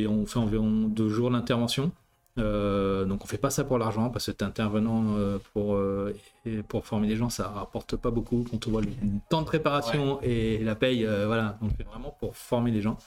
on 0.08 0.26
fait 0.26 0.40
environ 0.40 0.88
deux 0.88 1.10
jours 1.10 1.30
d'intervention. 1.30 1.92
Euh, 2.40 3.06
donc 3.06 3.24
on 3.24 3.28
fait 3.28 3.40
pas 3.40 3.50
ça 3.50 3.64
pour 3.64 3.80
l'argent 3.80 4.12
parce 4.12 4.28
que 4.28 4.32
t'es 4.32 4.44
intervenant 4.46 5.16
euh, 5.18 5.40
pour, 5.54 5.74
euh, 5.74 6.16
et 6.46 6.62
pour 6.62 6.86
former 6.86 7.08
les 7.08 7.16
gens, 7.16 7.30
ça 7.30 7.48
rapporte 7.48 7.96
pas 7.96 8.12
beaucoup 8.12 8.46
quand 8.50 8.68
on 8.68 8.72
voit 8.72 8.82
le 8.82 8.90
temps 9.30 9.42
de 9.42 9.48
préparation 9.48 10.22
et 10.22 10.60
la 10.60 10.76
paye. 10.76 11.04
voilà, 11.04 11.58
donc 11.62 11.72
c'est 11.78 11.86
vraiment 11.88 12.16
pour 12.20 12.36
former 12.36 12.72
les 12.72 12.82
gens. 12.82 12.98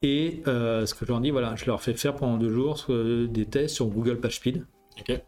Et 0.00 0.42
ce 0.44 0.94
que 0.94 1.04
je 1.04 1.10
leur 1.10 1.20
dis, 1.20 1.30
voilà, 1.30 1.56
je 1.56 1.66
leur 1.66 1.82
fais 1.82 1.94
faire 1.94 2.14
pendant 2.14 2.36
deux 2.36 2.52
jours 2.52 2.86
des 2.88 3.46
tests 3.46 3.74
sur 3.74 3.86
Google 3.86 4.18
PageSpeed 4.18 4.64
Ok. 5.00 5.20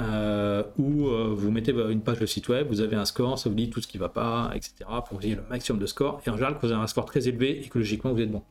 Euh, 0.00 0.62
où 0.78 1.08
euh, 1.08 1.32
vous 1.34 1.50
mettez 1.50 1.72
une 1.72 2.02
page 2.02 2.18
de 2.18 2.26
site 2.26 2.48
web, 2.48 2.66
vous 2.68 2.80
avez 2.80 2.96
un 2.96 3.04
score, 3.04 3.38
ça 3.38 3.48
vous 3.48 3.54
dit 3.54 3.70
tout 3.70 3.80
ce 3.80 3.86
qui 3.86 3.98
va 3.98 4.08
pas, 4.08 4.50
etc. 4.54 4.74
pour 4.86 5.08
que 5.10 5.14
vous 5.14 5.26
ayez 5.26 5.36
le 5.36 5.42
maximum 5.48 5.80
de 5.80 5.86
score. 5.86 6.20
Et 6.26 6.30
en 6.30 6.34
général, 6.34 6.54
quand 6.54 6.66
vous 6.66 6.72
avez 6.72 6.82
un 6.82 6.86
score 6.86 7.06
très 7.06 7.28
élevé, 7.28 7.64
écologiquement, 7.64 8.12
vous 8.12 8.20
êtes 8.20 8.30
bon. 8.30 8.42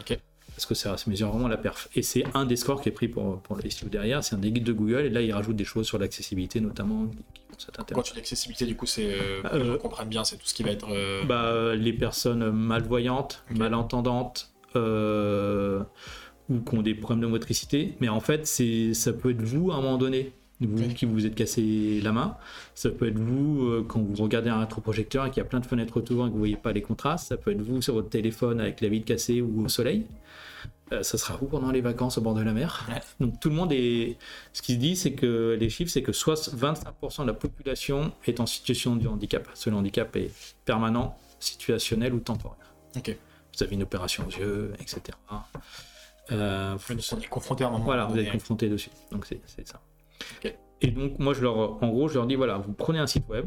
Ok. 0.00 0.18
Parce 0.54 0.64
que 0.64 0.74
ça, 0.74 0.96
ça 0.96 1.10
mesure 1.10 1.28
vraiment 1.30 1.48
la 1.48 1.58
perf. 1.58 1.88
Et 1.94 2.00
c'est 2.00 2.24
un 2.32 2.46
des 2.46 2.56
scores 2.56 2.80
qui 2.80 2.88
est 2.88 2.92
pris 2.92 3.08
pour, 3.08 3.40
pour 3.42 3.56
le 3.56 3.68
SEO 3.68 3.88
derrière. 3.90 4.24
C'est 4.24 4.34
un 4.36 4.38
des 4.38 4.50
guides 4.50 4.64
de 4.64 4.72
Google. 4.72 5.00
Et 5.04 5.10
là, 5.10 5.20
il 5.20 5.30
rajoute 5.30 5.54
des 5.54 5.64
choses 5.64 5.86
sur 5.86 5.98
l'accessibilité, 5.98 6.60
notamment, 6.60 7.06
qui 7.08 7.16
vont 7.66 7.84
Quand 7.94 8.00
tu 8.00 8.14
dis 8.14 8.20
accessibilité, 8.20 8.64
du 8.64 8.74
coup, 8.74 8.86
c'est. 8.86 9.04
Euh, 9.04 9.42
pour 9.42 9.52
Euh, 9.52 9.58
que 9.58 9.72
les 9.72 9.78
comprennent 9.78 10.08
bien, 10.08 10.24
c'est 10.24 10.36
tout 10.36 10.46
ce 10.46 10.54
qui 10.54 10.62
va 10.62 10.70
être. 10.70 10.88
euh, 10.90 11.24
Bah, 11.24 11.74
les 11.74 11.92
personnes 11.92 12.50
malvoyantes, 12.52 13.44
malentendantes, 13.54 14.50
ou 14.74 16.60
qui 16.60 16.74
ont 16.74 16.82
des 16.82 16.94
problèmes 16.94 17.20
de 17.20 17.26
motricité. 17.26 17.94
Mais 18.00 18.08
en 18.08 18.20
fait, 18.20 18.46
c'est, 18.46 18.94
ça 18.94 19.12
peut 19.12 19.32
être 19.32 19.42
vous 19.42 19.72
à 19.72 19.74
un 19.74 19.82
moment 19.82 19.98
donné, 19.98 20.32
vous 20.60 20.88
qui 20.94 21.04
vous 21.04 21.26
êtes 21.26 21.34
cassé 21.34 22.00
la 22.02 22.12
main. 22.12 22.36
Ça 22.74 22.90
peut 22.90 23.08
être 23.08 23.18
vous 23.18 23.64
euh, 23.64 23.84
quand 23.86 24.00
vous 24.00 24.22
regardez 24.22 24.48
un 24.48 24.60
rétroprojecteur 24.60 25.26
et 25.26 25.30
qu'il 25.30 25.42
y 25.42 25.46
a 25.46 25.48
plein 25.48 25.60
de 25.60 25.66
fenêtres 25.66 25.98
autour 25.98 26.26
et 26.26 26.28
que 26.28 26.32
vous 26.32 26.38
voyez 26.38 26.56
pas 26.56 26.72
les 26.72 26.82
contrastes. 26.82 27.28
Ça 27.28 27.36
peut 27.36 27.50
être 27.52 27.60
vous 27.60 27.82
sur 27.82 27.94
votre 27.94 28.08
téléphone 28.08 28.60
avec 28.60 28.80
la 28.80 28.88
vitre 28.88 29.06
cassée 29.06 29.40
ou 29.40 29.64
au 29.64 29.68
soleil. 29.68 30.06
Euh, 30.92 31.02
ça 31.02 31.18
sera 31.18 31.36
vous 31.36 31.46
pendant 31.46 31.72
les 31.72 31.80
vacances 31.80 32.16
au 32.16 32.20
bord 32.20 32.34
de 32.34 32.42
la 32.42 32.52
mer. 32.52 32.86
Ouais. 32.88 33.00
Donc 33.20 33.40
tout 33.40 33.48
le 33.48 33.56
monde 33.56 33.72
est. 33.72 34.16
Ce 34.52 34.62
qui 34.62 34.74
se 34.74 34.78
dit, 34.78 34.96
c'est 34.96 35.12
que 35.12 35.56
les 35.58 35.68
chiffres, 35.68 35.90
c'est 35.90 36.02
que 36.02 36.12
soit 36.12 36.54
25% 36.54 37.22
de 37.22 37.26
la 37.26 37.34
population 37.34 38.12
est 38.26 38.40
en 38.40 38.46
situation 38.46 38.96
de 38.96 39.08
handicap. 39.08 39.48
Ce 39.54 39.68
handicap 39.68 40.14
est 40.16 40.30
permanent, 40.64 41.18
situationnel 41.40 42.14
ou 42.14 42.20
temporaire. 42.20 42.72
Vous 42.94 43.62
avez 43.62 43.74
une 43.74 43.82
opération 43.82 44.26
aux 44.26 44.30
yeux, 44.30 44.72
etc. 44.80 45.00
Euh, 46.32 46.76
on 46.90 47.20
est 47.20 47.28
confronté 47.28 47.64
à 47.64 47.68
un 47.68 47.70
moment. 47.70 47.84
voilà, 47.84 48.06
vous 48.06 48.18
êtes 48.18 48.30
confronté 48.30 48.68
dessus. 48.68 48.90
Donc 49.10 49.26
c'est 49.26 49.66
ça. 49.66 49.80
Et 50.82 50.90
donc 50.90 51.18
moi, 51.18 51.32
je 51.32 51.42
leur, 51.42 51.82
en 51.82 51.88
gros, 51.88 52.08
je 52.08 52.14
leur 52.14 52.26
dis 52.26 52.34
voilà, 52.34 52.58
vous 52.58 52.72
prenez 52.72 52.98
un 52.98 53.06
site 53.06 53.28
web. 53.28 53.46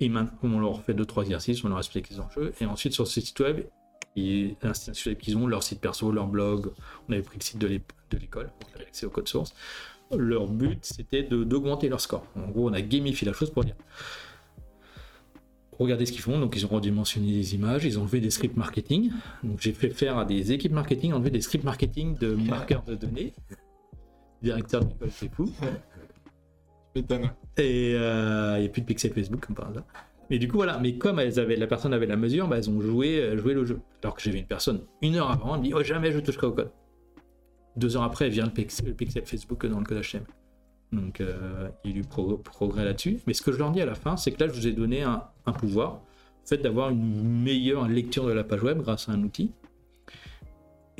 Et 0.00 0.08
maintenant, 0.08 0.50
on 0.56 0.60
leur 0.60 0.82
fait 0.82 0.94
deux 0.94 1.04
trois 1.06 1.24
exercices, 1.24 1.64
on 1.64 1.68
leur 1.68 1.78
explique 1.78 2.08
les 2.10 2.20
enjeux. 2.20 2.52
Et 2.60 2.66
ensuite, 2.66 2.92
sur 2.92 3.06
ce 3.06 3.20
site 3.20 3.40
web, 3.40 3.64
ils, 4.14 4.56
qu'ils 5.18 5.36
ont, 5.36 5.46
leur 5.46 5.62
site 5.62 5.80
perso, 5.80 6.12
leur 6.12 6.26
blog. 6.26 6.70
On 7.08 7.12
avait 7.12 7.22
pris 7.22 7.38
le 7.38 7.44
site 7.44 7.58
de 7.58 7.66
l'é- 7.66 7.82
de 8.10 8.18
l'école, 8.18 8.50
on 8.70 8.74
avait 8.76 8.86
accès 8.86 9.06
au 9.06 9.10
code 9.10 9.28
source. 9.28 9.54
Leur 10.16 10.46
but, 10.48 10.78
c'était 10.84 11.22
d'augmenter 11.22 11.88
leur 11.88 12.00
score. 12.00 12.24
En 12.36 12.48
gros, 12.48 12.70
on 12.70 12.72
a 12.72 12.80
gamifié 12.80 13.26
la 13.26 13.32
chose 13.32 13.50
pour 13.50 13.64
dire 13.64 13.74
regardez 15.78 16.06
ce 16.06 16.12
qu'ils 16.12 16.22
font. 16.22 16.38
Donc, 16.38 16.56
ils 16.56 16.64
ont 16.66 16.70
redimensionné 16.70 17.30
les 17.32 17.54
images, 17.54 17.84
ils 17.84 17.98
ont 17.98 18.02
enlevé 18.02 18.20
des 18.20 18.30
scripts 18.30 18.56
marketing. 18.56 19.12
Donc, 19.42 19.60
j'ai 19.60 19.72
fait 19.72 19.90
faire 19.90 20.18
à 20.18 20.24
des 20.24 20.52
équipes 20.52 20.72
marketing 20.72 21.12
enlever 21.12 21.30
des 21.30 21.40
scripts 21.40 21.64
marketing 21.64 22.16
de 22.18 22.34
marqueurs 22.34 22.82
de 22.82 22.94
données. 22.94 23.32
Directeur 24.42 24.84
de 24.84 24.90
l'école, 24.90 25.10
c'est 25.10 25.32
fou. 25.34 25.50
Et 27.56 27.94
euh, 27.96 28.54
il 28.56 28.60
n'y 28.60 28.66
a 28.66 28.68
plus 28.70 28.82
de 28.82 28.86
pixel 28.86 29.12
Facebook 29.12 29.44
comme 29.46 29.56
par 29.56 29.68
hasard. 29.68 29.84
Mais 30.30 30.38
du 30.38 30.48
coup, 30.48 30.56
voilà. 30.56 30.78
Mais 30.78 30.96
comme 30.96 31.18
elles 31.18 31.38
avaient, 31.40 31.56
la 31.56 31.66
personne 31.66 31.92
avait 31.94 32.06
la 32.06 32.16
mesure, 32.16 32.48
bah, 32.48 32.58
elles 32.58 32.68
ont 32.70 32.80
joué, 32.80 33.18
euh, 33.20 33.36
joué 33.38 33.54
le 33.54 33.64
jeu. 33.64 33.80
Alors 34.02 34.14
que 34.14 34.22
j'avais 34.22 34.38
une 34.40 34.46
personne 34.46 34.80
une 35.02 35.16
heure 35.16 35.30
avant, 35.30 35.54
elle 35.54 35.60
me 35.60 35.64
dit 35.66 35.72
Oh, 35.74 35.82
jamais 35.82 36.12
je 36.12 36.18
toucherai 36.18 36.46
au 36.46 36.52
code. 36.52 36.70
Deux 37.76 37.96
heures 37.96 38.02
après, 38.02 38.26
elle 38.26 38.32
vient 38.32 38.44
le 38.46 38.50
pixel, 38.52 38.86
le 38.86 38.94
pixel 38.94 39.24
Facebook 39.24 39.64
dans 39.66 39.78
le 39.78 39.84
code 39.84 40.02
HTML. 40.02 40.26
Donc, 40.92 41.20
euh, 41.20 41.68
il 41.84 41.90
y 41.92 41.94
a 41.94 41.96
eu 41.98 42.02
pro- 42.02 42.38
progrès 42.38 42.84
là-dessus. 42.84 43.18
Mais 43.26 43.34
ce 43.34 43.42
que 43.42 43.52
je 43.52 43.58
leur 43.58 43.70
dis 43.70 43.80
à 43.80 43.86
la 43.86 43.94
fin, 43.94 44.16
c'est 44.16 44.32
que 44.32 44.42
là, 44.42 44.48
je 44.52 44.58
vous 44.58 44.66
ai 44.66 44.72
donné 44.72 45.02
un, 45.02 45.22
un 45.46 45.52
pouvoir. 45.52 46.00
Le 46.44 46.48
fait 46.56 46.58
d'avoir 46.62 46.88
une 46.90 47.42
meilleure 47.42 47.86
lecture 47.88 48.26
de 48.26 48.32
la 48.32 48.42
page 48.42 48.62
web 48.62 48.78
grâce 48.80 49.08
à 49.08 49.12
un 49.12 49.22
outil. 49.22 49.52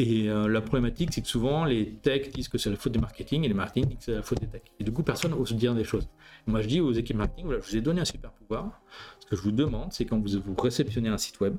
Et 0.01 0.31
euh, 0.31 0.47
la 0.49 0.61
problématique, 0.61 1.13
c'est 1.13 1.23
que 1.23 1.27
souvent, 1.27 1.65
les 1.65 1.95
techs 1.95 2.33
disent 2.33 2.47
que 2.47 2.57
c'est 2.57 2.71
la 2.71 2.77
faute 2.77 2.93
des 2.93 3.01
marketing 3.01 3.45
et 3.45 3.49
les 3.49 3.55
marketing 3.55 3.87
disent 3.87 3.99
que 3.99 4.05
c'est 4.05 4.15
la 4.15 4.23
faute 4.23 4.41
des 4.41 4.47
techs. 4.47 4.73
Et 4.79 4.85
du 4.85 4.93
coup, 4.93 5.03
personne 5.03 5.33
n'ose 5.33 5.53
dire 5.55 5.75
des 5.75 5.83
choses. 5.83 6.09
Moi, 6.47 6.63
je 6.63 6.69
dis 6.69 6.81
aux 6.81 6.93
équipes 6.93 7.17
marketing, 7.17 7.47
voilà, 7.47 7.61
je 7.61 7.69
vous 7.69 7.77
ai 7.77 7.81
donné 7.81 8.01
un 8.01 8.05
super 8.05 8.31
pouvoir. 8.31 8.81
Ce 9.19 9.27
que 9.27 9.35
je 9.35 9.43
vous 9.43 9.51
demande, 9.51 9.93
c'est 9.93 10.05
quand 10.05 10.21
vous, 10.21 10.55
réceptionnez 10.57 11.09
un 11.09 11.19
site 11.19 11.41
web, 11.41 11.57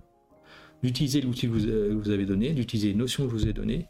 d'utiliser 0.81 1.19
l'outil 1.19 1.47
que 1.47 1.51
vous, 1.51 1.67
euh, 1.67 1.93
vous 1.93 2.11
avez 2.11 2.25
donné, 2.25 2.53
d'utiliser 2.53 2.87
les 2.87 2.95
notions 2.95 3.25
que 3.25 3.29
je 3.29 3.35
vous 3.35 3.47
ai 3.47 3.53
données. 3.53 3.87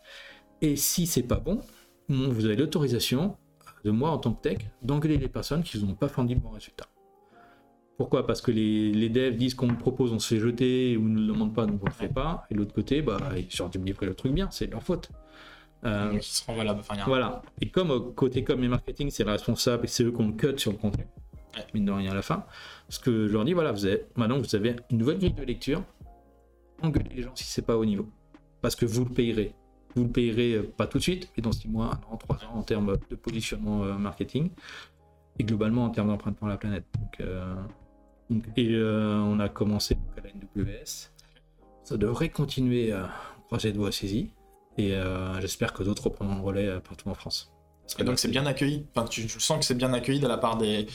Et 0.62 0.76
si 0.76 1.06
c'est 1.06 1.24
pas 1.24 1.40
bon, 1.40 1.62
bon, 2.10 2.30
vous 2.30 2.46
avez 2.46 2.56
l'autorisation 2.56 3.38
de 3.86 3.92
moi 3.92 4.10
en 4.10 4.18
tant 4.18 4.34
que 4.34 4.42
tech 4.42 4.58
d'engueuler 4.82 5.18
les 5.18 5.30
personnes 5.30 5.62
qui 5.62 5.80
n'ont 5.84 5.94
pas 5.94 6.08
fourni 6.08 6.34
le 6.34 6.40
bon 6.40 6.50
résultat. 6.50 6.89
Pourquoi? 8.00 8.26
Parce 8.26 8.42
que 8.42 8.50
les, 8.50 8.94
les 8.94 9.10
devs 9.10 9.36
disent 9.36 9.56
qu'on 9.56 9.68
me 9.68 9.76
propose, 9.78 10.14
on 10.14 10.20
se 10.20 10.34
fait 10.34 10.40
jeter, 10.40 10.96
ou 10.96 11.10
ne 11.10 11.20
le 11.20 11.28
demande 11.28 11.54
pas, 11.54 11.66
donc 11.66 11.82
on 11.84 11.86
le 11.86 11.92
fait 11.92 12.08
pas. 12.08 12.46
Et 12.50 12.54
de 12.54 12.60
l'autre 12.60 12.74
côté, 12.74 13.02
bah, 13.02 13.18
ils 13.36 13.46
dû 13.70 13.78
me 13.78 13.86
livrer 13.86 14.06
le 14.06 14.14
truc 14.14 14.32
bien, 14.32 14.48
c'est 14.52 14.68
leur 14.72 14.82
faute. 14.82 15.12
Euh, 15.84 16.14
Donc, 16.14 16.24
seront 16.24 16.56
valables. 16.56 16.80
Enfin, 16.80 16.96
voilà. 17.06 17.42
Et 17.60 17.68
comme 17.68 17.92
euh, 17.92 18.00
côté 18.00 18.46
com 18.46 18.64
et 18.64 18.70
marketing, 18.70 19.10
c'est 19.10 19.26
le 19.26 19.32
responsable 19.32 19.84
et 19.84 19.88
c'est 19.90 20.06
eux 20.06 20.12
qu'on 20.14 20.32
cut 20.32 20.58
sur 20.58 20.72
le 20.72 20.78
contenu, 20.78 21.06
Ouais. 21.58 21.66
mine 21.74 21.84
de 21.88 21.92
rien 21.92 22.12
à 22.12 22.14
la 22.16 22.22
fin, 22.22 22.46
ce 22.88 23.00
que 23.00 23.28
je 23.28 23.34
leur 23.34 23.44
dis, 23.44 23.52
voilà, 23.52 23.74
vous 23.74 23.86
avez, 23.86 24.06
maintenant 24.16 24.38
vous 24.40 24.56
avez 24.56 24.78
une 24.92 24.98
nouvelle 25.00 25.18
grille 25.18 25.34
de 25.34 25.44
lecture, 25.44 25.84
engueulez 26.82 27.10
les 27.18 27.22
gens 27.24 27.32
si 27.36 27.44
c'est 27.44 27.66
pas 27.66 27.76
au 27.78 27.84
niveau. 27.84 28.08
Parce 28.62 28.78
que 28.78 28.86
vous 28.86 29.04
le 29.04 29.12
payerez. 29.12 29.54
Vous 29.94 30.04
le 30.06 30.10
payerez 30.10 30.54
euh, 30.54 30.64
pas 30.78 30.88
tout 30.88 31.00
de 31.00 31.04
suite, 31.04 31.30
mais 31.36 31.42
dans 31.42 31.52
6 31.52 31.68
mois, 31.68 31.88
1 32.10 32.14
an, 32.14 32.18
3 32.18 32.38
ans 32.46 32.56
en 32.56 32.64
termes 32.64 32.96
de 33.10 33.16
positionnement 33.18 33.84
euh, 33.84 33.96
marketing 33.96 34.52
et 35.38 35.44
globalement 35.44 35.84
en 35.84 35.90
termes 35.90 36.08
d'empreinte 36.08 36.38
pour 36.38 36.48
la 36.48 36.58
planète. 36.58 36.86
Donc, 36.98 37.20
euh, 37.22 37.56
donc- 38.30 38.44
et 38.58 38.70
euh, 38.72 39.16
on 39.18 39.40
a 39.40 39.50
commencé 39.50 39.96
donc, 39.96 40.04
à 40.18 40.22
la 40.22 40.30
NWS. 40.64 41.10
Ça 41.84 41.98
devrait 41.98 42.30
continuer 42.30 42.92
à 42.92 43.10
croiser 43.48 43.72
de 43.72 43.78
voie 43.78 43.92
saisie. 43.92 44.30
Et 44.78 44.94
euh, 44.94 45.40
j'espère 45.42 45.74
que 45.74 45.84
d'autres 45.84 46.04
reprendront 46.06 46.36
le 46.36 46.42
relais 46.42 46.68
euh, 46.68 46.80
partout 46.80 47.10
en 47.10 47.14
France. 47.16 47.52
Et 47.98 48.04
donc 48.04 48.20
c'est 48.20 48.28
bien 48.28 48.46
accueilli. 48.46 48.86
Enfin, 48.96 49.08
tu, 49.08 49.26
tu 49.26 49.40
sens 49.40 49.60
que 49.60 49.66
c'est 49.66 49.74
bien 49.76 49.92
accueilli 49.94 50.20
de 50.20 50.28
la 50.28 50.38
part 50.38 50.58
des, 50.58 50.86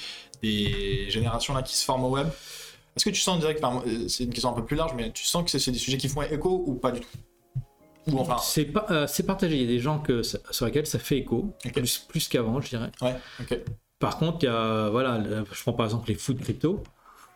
des 0.42 1.10
générations 1.10 1.52
là 1.54 1.62
qui 1.62 1.74
se 1.76 1.84
forment 1.84 2.04
au 2.04 2.10
web. 2.10 2.28
Est-ce 2.96 3.04
que 3.04 3.10
tu 3.10 3.20
sens 3.20 3.40
direct, 3.40 3.62
enfin, 3.64 3.82
euh, 3.88 4.06
c'est 4.06 4.22
une 4.24 4.30
question 4.30 4.50
un 4.50 4.52
peu 4.52 4.64
plus 4.64 4.76
large, 4.76 4.92
mais 4.96 5.10
tu 5.10 5.24
sens 5.24 5.42
que 5.44 5.50
c'est 5.50 5.58
c'est 5.58 5.72
des 5.72 5.78
sujets 5.78 5.98
qui 5.98 6.08
font 6.08 6.22
écho 6.22 6.62
ou 6.66 6.74
pas 6.74 6.92
du 6.92 7.00
tout? 7.00 7.08
Ou 8.12 8.18
enfin, 8.18 8.36
C'est 8.38 8.66
pas, 8.66 8.86
euh, 8.90 9.06
c'est 9.08 9.24
partagé. 9.24 9.56
Il 9.56 9.62
y 9.62 9.64
a 9.64 9.68
des 9.68 9.80
gens 9.80 9.98
que 9.98 10.22
sur 10.22 10.66
lesquels 10.66 10.86
ça 10.86 10.98
fait 11.00 11.18
écho, 11.18 11.52
plus, 11.74 11.98
plus 11.98 12.28
qu'avant, 12.28 12.60
je 12.60 12.68
dirais. 12.68 12.92
ouais, 13.02 13.16
ok. 13.40 13.58
Par 13.98 14.18
contre, 14.18 14.38
il 14.42 14.46
y 14.46 14.48
a, 14.48 14.88
voilà, 14.90 15.20
je 15.50 15.62
prends 15.62 15.72
par 15.72 15.86
exemple 15.86 16.08
les 16.08 16.14
foot 16.14 16.38
crypto. 16.38 16.82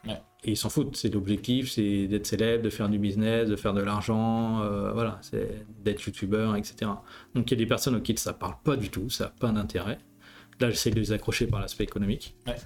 Ouais. 0.06 0.20
Et 0.44 0.52
ils 0.52 0.56
s'en 0.56 0.68
foutent. 0.68 0.96
C'est 0.96 1.12
l'objectif, 1.12 1.70
c'est 1.72 2.06
d'être 2.06 2.26
célèbre, 2.26 2.62
de 2.62 2.70
faire 2.70 2.88
du 2.88 2.98
business, 2.98 3.48
de 3.48 3.56
faire 3.56 3.74
de 3.74 3.80
l'argent, 3.80 4.60
euh, 4.62 4.92
voilà, 4.92 5.18
c'est 5.22 5.66
d'être 5.82 6.00
youtubeur, 6.04 6.54
etc. 6.56 6.90
Donc 7.34 7.50
il 7.50 7.54
y 7.54 7.54
a 7.54 7.58
des 7.58 7.66
personnes 7.66 7.96
auxquelles 7.96 8.18
ça 8.18 8.32
parle 8.32 8.54
pas 8.62 8.76
du 8.76 8.90
tout, 8.90 9.10
ça 9.10 9.24
n'a 9.24 9.30
pas 9.30 9.50
d'intérêt. 9.50 9.98
Là, 10.60 10.70
j'essaie 10.70 10.90
de 10.90 10.98
les 11.00 11.12
accrocher 11.12 11.46
par 11.46 11.60
l'aspect 11.60 11.84
économique. 11.84 12.34
Ouais. 12.46 12.56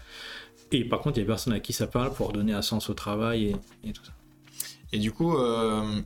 Et 0.71 0.85
par 0.85 1.01
contre, 1.01 1.18
il 1.18 1.21
y 1.21 1.23
a 1.23 1.25
des 1.25 1.29
personnes 1.33 1.53
à 1.53 1.61
qui 1.61 1.73
ça 1.73 1.87
parle 1.87 2.12
pour 2.14 2.33
donner 2.33 2.53
un 2.55 2.62
sens 2.62 2.88
au 2.88 2.95
travail 2.95 3.45
et, 3.85 3.88
et 3.88 3.92
tout 3.92 4.05
ça. 4.05 4.12
Et 4.92 4.99
du 4.99 5.12
coup, 5.12 5.37
euh, 5.37 6.01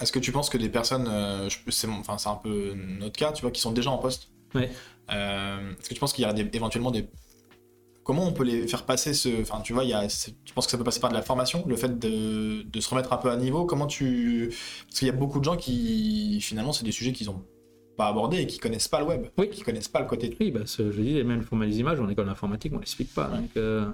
est-ce 0.00 0.10
que 0.12 0.18
tu 0.18 0.32
penses 0.32 0.50
que 0.50 0.58
des 0.58 0.68
personnes, 0.68 1.06
euh, 1.08 1.48
c'est 1.68 1.88
enfin 1.88 2.16
un 2.30 2.36
peu 2.36 2.74
notre 2.74 3.16
cas, 3.18 3.32
tu 3.32 3.42
vois, 3.42 3.50
qui 3.50 3.60
sont 3.60 3.72
déjà 3.72 3.90
en 3.90 3.98
poste? 3.98 4.30
Ouais. 4.54 4.70
Est-ce 5.08 5.88
que 5.88 5.94
tu 5.94 6.00
penses 6.00 6.12
qu'il 6.12 6.22
y 6.22 6.26
a 6.26 6.32
des- 6.32 6.48
éventuellement 6.56 6.90
des 6.90 7.08
Comment 8.04 8.26
on 8.26 8.32
peut 8.32 8.44
les 8.44 8.66
faire 8.66 8.84
passer 8.84 9.14
ce. 9.14 9.28
Enfin, 9.42 9.60
tu 9.60 9.72
vois, 9.72 9.84
il 9.84 9.90
y 9.90 9.94
a... 9.94 10.06
tu 10.08 10.54
penses 10.54 10.66
que 10.66 10.72
ça 10.72 10.78
peut 10.78 10.84
passer 10.84 11.00
par 11.00 11.10
de 11.10 11.14
la 11.14 11.22
formation, 11.22 11.64
le 11.66 11.76
fait 11.76 11.98
de, 11.98 12.62
de 12.62 12.80
se 12.80 12.90
remettre 12.90 13.12
un 13.12 13.16
peu 13.16 13.30
à 13.30 13.36
niveau 13.36 13.64
Comment 13.64 13.86
tu. 13.86 14.52
Parce 14.86 14.98
qu'il 14.98 15.06
y 15.06 15.10
a 15.10 15.14
beaucoup 15.14 15.38
de 15.38 15.44
gens 15.44 15.56
qui, 15.56 16.40
finalement, 16.40 16.72
c'est 16.72 16.84
des 16.84 16.92
sujets 16.92 17.12
qu'ils 17.12 17.30
ont 17.30 17.44
pas 17.96 18.06
abordés 18.06 18.38
et 18.38 18.46
qui 18.46 18.58
connaissent 18.58 18.88
pas 18.88 19.00
le 19.00 19.06
web, 19.06 19.26
Oui. 19.38 19.50
qui 19.50 19.62
connaissent 19.62 19.88
pas 19.88 20.00
le 20.00 20.06
côté. 20.06 20.36
Oui, 20.40 20.50
bah, 20.50 20.60
je 20.66 20.82
dis, 21.00 21.22
même 21.22 21.40
le 21.40 21.44
format 21.44 21.66
des 21.66 21.78
images, 21.78 22.00
en 22.00 22.08
école 22.08 22.26
d'informatique, 22.26 22.72
on 22.74 22.78
l'explique 22.78 23.12
pas. 23.14 23.28
Ouais. 23.28 23.36
Donc, 23.38 23.50
euh, 23.56 23.86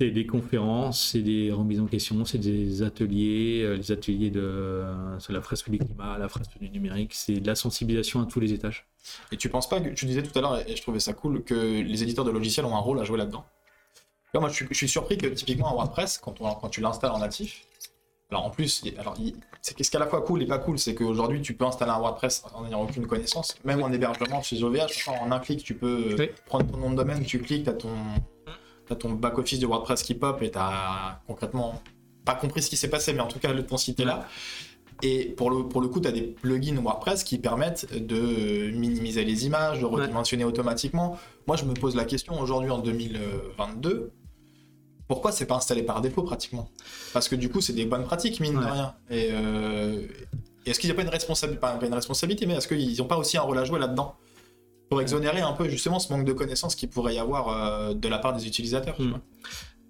c'est 0.00 0.10
des 0.10 0.26
conférences, 0.26 1.08
c'est 1.12 1.22
des 1.22 1.50
remises 1.52 1.80
en 1.80 1.86
question, 1.86 2.24
c'est 2.24 2.38
des 2.38 2.82
ateliers, 2.82 3.62
euh, 3.64 3.76
les 3.76 3.90
ateliers 3.92 4.30
de 4.30 4.40
euh, 4.40 5.18
sur 5.18 5.32
la 5.32 5.40
fresque 5.40 5.70
du 5.70 5.78
climat, 5.78 6.18
la 6.18 6.28
fresque 6.28 6.56
du 6.60 6.70
numérique, 6.70 7.12
c'est 7.14 7.40
de 7.40 7.46
la 7.46 7.54
sensibilisation 7.54 8.20
à 8.22 8.26
tous 8.26 8.40
les 8.40 8.52
étages. 8.52 8.86
Et 9.32 9.36
tu 9.36 9.48
penses 9.48 9.68
pas 9.68 9.80
que. 9.80 9.88
Tu 9.90 10.06
disais 10.06 10.22
tout 10.22 10.36
à 10.38 10.42
l'heure, 10.42 10.68
et 10.68 10.76
je 10.76 10.82
trouvais 10.82 11.00
ça 11.00 11.12
cool, 11.14 11.42
que 11.42 11.54
les 11.82 12.02
éditeurs 12.02 12.24
de 12.24 12.30
logiciels 12.30 12.66
ont 12.66 12.76
un 12.76 12.80
rôle 12.80 13.00
à 13.00 13.04
jouer 13.04 13.18
là-dedans? 13.18 13.44
Là, 14.34 14.40
moi, 14.40 14.48
je 14.50 14.54
suis, 14.54 14.66
je 14.70 14.74
suis 14.76 14.88
surpris 14.88 15.16
que 15.16 15.26
typiquement 15.26 15.68
en 15.72 15.74
WordPress, 15.74 16.18
quand, 16.18 16.40
on- 16.40 16.54
quand 16.54 16.68
tu 16.68 16.80
l'installes 16.80 17.12
en 17.12 17.18
natif, 17.18 17.64
alors 18.30 18.44
en 18.44 18.50
plus, 18.50 18.84
alors, 18.98 19.16
c'est 19.62 19.70
ce 19.82 19.90
qui 19.90 19.96
est 19.96 19.96
à 19.96 20.00
la 20.00 20.06
fois 20.06 20.20
cool 20.20 20.42
et 20.42 20.46
pas 20.46 20.58
cool, 20.58 20.78
c'est 20.78 20.94
qu'aujourd'hui 20.94 21.40
tu 21.40 21.54
peux 21.54 21.64
installer 21.64 21.92
un 21.92 21.98
WordPress 21.98 22.44
en 22.54 22.62
n'ayant 22.64 22.82
aucune 22.82 23.06
connaissance, 23.06 23.56
même 23.64 23.82
en 23.82 23.90
hébergement 23.90 24.42
chez 24.42 24.62
OVH, 24.62 25.08
en 25.08 25.32
un 25.32 25.38
clic 25.38 25.64
tu 25.64 25.74
peux 25.74 26.14
Oui. 26.18 26.28
prendre 26.44 26.70
ton 26.70 26.76
nom 26.76 26.90
de 26.90 26.96
domaine, 26.96 27.24
tu 27.24 27.38
cliques, 27.40 27.64
t'as 27.64 27.72
ton, 27.72 27.88
t'as 28.88 28.96
ton 28.96 29.12
back-office 29.12 29.58
de 29.58 29.66
WordPress 29.66 30.02
qui 30.02 30.14
pop 30.14 30.42
et 30.42 30.50
t'as 30.50 31.20
concrètement 31.26 31.82
pas 32.24 32.34
compris 32.34 32.62
ce 32.62 32.70
qui 32.70 32.76
s'est 32.76 32.90
passé, 32.90 33.12
mais 33.12 33.20
en 33.20 33.28
tout 33.28 33.38
cas 33.38 33.52
le 33.52 33.64
ton 33.64 33.76
site 33.76 34.00
est 34.00 34.04
là. 34.04 34.26
Et 35.02 35.26
pour 35.26 35.50
le, 35.50 35.68
pour 35.68 35.80
le 35.80 35.88
coup, 35.88 36.00
tu 36.00 36.08
as 36.08 36.12
des 36.12 36.22
plugins 36.22 36.80
WordPress 36.80 37.22
qui 37.22 37.38
permettent 37.38 37.94
de 37.94 38.70
minimiser 38.72 39.24
les 39.24 39.46
images, 39.46 39.80
de 39.80 39.84
redimensionner 39.84 40.44
automatiquement. 40.44 41.16
Moi, 41.46 41.56
je 41.56 41.64
me 41.64 41.74
pose 41.74 41.94
la 41.94 42.04
question 42.04 42.40
aujourd'hui 42.40 42.70
en 42.70 42.78
2022, 42.78 44.12
pourquoi 45.06 45.32
c'est 45.32 45.46
pas 45.46 45.56
installé 45.56 45.82
par 45.82 46.00
défaut 46.02 46.22
pratiquement? 46.22 46.68
Parce 47.12 47.28
que 47.28 47.34
du 47.34 47.48
coup, 47.48 47.60
c'est 47.60 47.72
des 47.72 47.86
bonnes 47.86 48.04
pratiques, 48.04 48.40
mine 48.40 48.60
de 48.60 48.64
rien. 48.64 48.94
Et, 49.08 49.30
euh, 49.32 50.02
et 50.66 50.70
est-ce 50.70 50.78
qu'il 50.78 50.88
n'y 50.88 50.92
a 50.92 50.96
pas 50.96 51.02
une 51.02 51.08
responsabilité, 51.08 51.60
pas 51.60 51.78
une 51.80 51.94
responsabilité, 51.94 52.44
mais 52.44 52.54
est-ce 52.54 52.68
qu'ils 52.68 52.98
n'ont 52.98 53.06
pas 53.06 53.16
aussi 53.16 53.38
un 53.38 53.42
rôle 53.42 53.58
à 53.58 53.64
jouer 53.64 53.78
là-dedans? 53.78 54.16
Pour 54.88 55.00
exonérer 55.02 55.40
un 55.40 55.52
peu 55.52 55.68
justement 55.68 55.98
ce 55.98 56.12
manque 56.12 56.24
de 56.24 56.32
connaissances 56.32 56.74
qu'il 56.74 56.88
pourrait 56.88 57.14
y 57.14 57.18
avoir 57.18 57.48
euh, 57.48 57.94
de 57.94 58.08
la 58.08 58.18
part 58.18 58.34
des 58.34 58.46
utilisateurs. 58.46 59.00
Mm. 59.00 59.08
vois. 59.10 59.20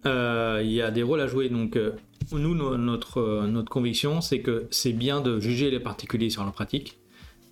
Euh, 0.06 0.60
il 0.64 0.72
y 0.72 0.82
a 0.82 0.90
des 0.90 1.02
rôles 1.02 1.20
à 1.20 1.26
jouer. 1.26 1.48
Donc, 1.48 1.76
euh, 1.76 1.92
nous, 2.32 2.54
no- 2.54 2.76
notre, 2.76 3.46
notre 3.46 3.70
conviction, 3.70 4.20
c'est 4.20 4.40
que 4.40 4.66
c'est 4.70 4.92
bien 4.92 5.20
de 5.20 5.38
juger 5.40 5.70
les 5.70 5.80
particuliers 5.80 6.30
sur 6.30 6.42
leur 6.44 6.52
pratique, 6.52 6.98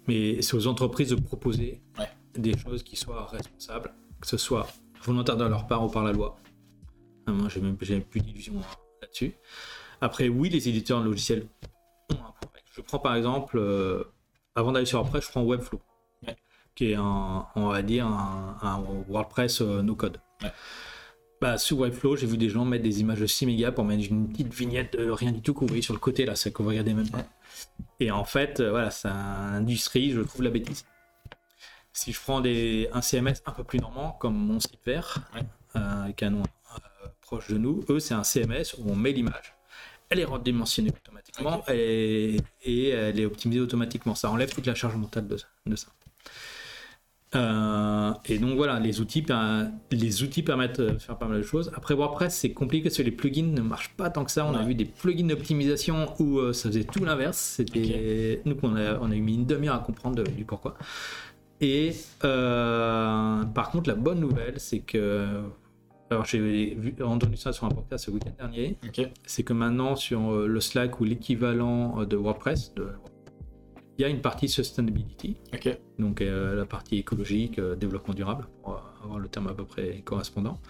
mais 0.09 0.43
c'est 0.43 0.55
aux 0.57 0.67
entreprises 0.67 1.11
de 1.11 1.17
proposer 1.21 1.81
Ouais. 1.99 2.09
des 2.37 2.57
choses 2.57 2.83
qui 2.83 2.97
soient 2.97 3.27
responsables, 3.27 3.93
que 4.21 4.27
ce 4.27 4.37
soit 4.37 4.67
volontaire 5.03 5.37
de 5.37 5.45
leur 5.45 5.67
part 5.67 5.85
ou 5.85 5.89
par 5.89 6.03
la 6.05 6.13
loi. 6.13 6.37
Euh, 7.29 7.33
moi, 7.33 7.49
j'ai 7.49 7.61
même 7.61 7.77
plus 7.77 8.21
d'illusions 8.21 8.55
hein, 8.59 8.77
là-dessus. 9.03 9.35
Après, 10.01 10.29
oui, 10.29 10.49
les 10.49 10.69
éditeurs 10.69 11.01
de 11.01 11.07
logiciels 11.07 11.47
ont 12.11 12.15
un 12.15 12.33
problème. 12.41 12.63
Je 12.73 12.81
prends 12.81 12.99
par 12.99 13.15
exemple, 13.17 13.57
euh, 13.59 14.05
avant 14.55 14.73
d'aller 14.73 14.87
sur 14.87 14.99
WordPress, 14.99 15.25
je 15.27 15.31
prends 15.31 15.43
Webflow. 15.45 15.81
Qui 16.77 16.93
est 16.93 16.95
un, 16.95 17.47
on 17.57 17.67
va 17.69 17.83
dire, 17.83 18.07
un, 18.07 18.57
un 18.63 18.79
WordPress 19.09 19.61
euh, 19.63 19.83
no 19.83 19.97
code. 19.97 20.19
Ouais. 20.43 20.53
Bah, 21.41 21.59
sur 21.59 21.79
Webflow, 21.81 22.17
j'ai 22.17 22.27
vu 22.27 22.39
des 22.39 22.49
gens 22.49 22.65
mettre 22.65 22.85
des 22.85 23.01
images 23.01 23.21
de 23.21 23.27
6 23.27 23.47
mégas 23.47 23.73
pour 23.73 23.85
mettre 23.85 24.09
une 24.11 24.29
petite 24.29 24.55
vignette 24.55 24.97
de 24.97 25.11
rien 25.11 25.33
du 25.33 25.43
tout 25.43 25.55
vous 25.59 25.67
voyez 25.67 25.83
sur 25.83 25.93
le 25.95 26.01
côté, 26.01 26.25
là, 26.25 26.35
c'est 26.37 26.53
que 26.53 26.63
vous 26.63 26.69
regardez 26.69 26.95
même 26.95 27.11
pas. 27.11 27.25
Et 28.01 28.11
en 28.11 28.25
fait, 28.25 28.61
euh, 28.61 28.71
voilà, 28.71 28.91
c'est 28.91 29.09
une 29.09 29.55
industrie, 29.57 30.13
je 30.13 30.21
trouve 30.21 30.43
la 30.43 30.51
bêtise. 30.51 30.85
Si 31.93 32.13
je 32.13 32.21
prends 32.21 32.41
des, 32.41 32.89
un 32.93 33.01
CMS 33.03 33.35
un 33.47 33.53
peu 33.53 33.65
plus 33.65 33.79
normand, 33.81 34.13
comme 34.13 34.35
mon 34.37 34.61
site 34.61 34.79
vert, 34.85 35.19
Ouais. 35.35 35.43
euh, 35.77 36.13
euh, 36.23 36.43
proche 37.23 37.49
de 37.49 37.59
nous, 37.59 37.85
eux, 37.89 38.01
c'est 38.01 38.15
un 38.15 38.25
CMS 38.25 38.75
où 38.79 38.91
on 38.91 38.97
met 38.97 39.13
l'image. 39.13 39.55
Elle 40.09 40.21
est 40.21 40.25
redimensionnée 40.25 40.91
automatiquement 40.91 41.65
et, 41.69 42.37
et 42.65 42.89
elle 42.91 43.19
est 43.19 43.25
optimisée 43.25 43.61
automatiquement. 43.61 44.15
Ça 44.15 44.31
enlève 44.31 44.55
toute 44.55 44.67
la 44.67 44.75
charge 44.75 44.95
mentale 44.97 45.27
de, 45.27 45.37
de 45.67 45.77
ça. 45.77 45.89
Euh, 47.35 48.13
et 48.27 48.39
donc 48.39 48.57
voilà, 48.57 48.79
les 48.79 49.01
outils, 49.01 49.25
les 49.91 50.23
outils 50.23 50.43
permettent 50.43 50.81
de 50.81 50.97
faire 50.99 51.19
pas 51.19 51.27
mal 51.27 51.39
de 51.39 51.43
choses. 51.43 51.71
Après 51.75 51.95
WordPress, 51.95 52.35
c'est 52.35 52.53
compliqué 52.53 52.85
parce 52.85 52.97
que 52.97 53.03
les 53.03 53.11
plugins 53.11 53.53
ne 53.53 53.61
marchent 53.63 53.95
pas 53.97 54.11
tant 54.11 54.25
que 54.25 54.31
ça. 54.31 54.47
On 54.47 54.55
a 54.55 54.63
vu 54.63 54.75
des 54.75 54.85
plugins 54.85 55.27
d'optimisation 55.27 56.07
où 56.21 56.39
euh, 56.39 56.53
ça 56.53 56.69
faisait 56.69 56.85
tout 56.85 57.05
l'inverse. 57.05 57.37
C'était 57.37 58.41
nous 58.45 58.55
qu'on 58.55 58.77
a, 58.77 58.99
on 59.01 59.11
a 59.11 59.15
eu 59.17 59.21
mis 59.21 59.35
une 59.35 59.45
demi-heure 59.47 59.75
à 59.75 59.81
comprendre 59.81 60.17
de- 60.23 60.31
du 60.31 60.45
pourquoi. 60.45 60.77
Et 61.61 61.93
euh, 62.25 63.45
par 63.45 63.71
contre, 63.71 63.89
la 63.89 63.97
bonne 63.97 64.21
nouvelle, 64.21 64.55
c'est 64.59 64.81
que 64.81 65.27
alors 66.11 66.25
j'ai 66.25 66.77
entendu 67.03 67.37
ça 67.37 67.53
sur 67.53 67.65
un 67.67 67.71
podcast 67.71 68.05
ce 68.05 68.11
week-end 68.13 68.31
dernier 68.39 68.77
c'est 69.27 69.43
que 69.43 69.53
maintenant 69.53 69.97
sur 69.97 70.33
euh, 70.33 70.47
le 70.47 70.61
Slack 70.61 71.01
ou 71.01 71.05
l'équivalent 71.05 72.01
euh, 72.01 72.05
de 72.07 72.17
WordPress, 72.17 72.73
de- 72.75 72.87
il 73.99 74.03
y 74.03 74.05
a 74.05 74.09
une 74.09 74.21
partie 74.21 74.49
sustainability, 74.49 75.37
donc 75.99 76.21
euh, 76.21 76.55
la 76.55 76.67
partie 76.67 76.99
écologique, 76.99 77.59
euh, 77.59 77.75
développement 77.77 78.15
durable, 78.15 78.47
pour 78.63 78.75
euh, 78.75 79.05
avoir 79.05 79.19
le 79.19 79.29
terme 79.29 79.49
à 79.49 79.55
peu 79.55 79.65
près 79.65 80.03
correspondant, 80.05 80.61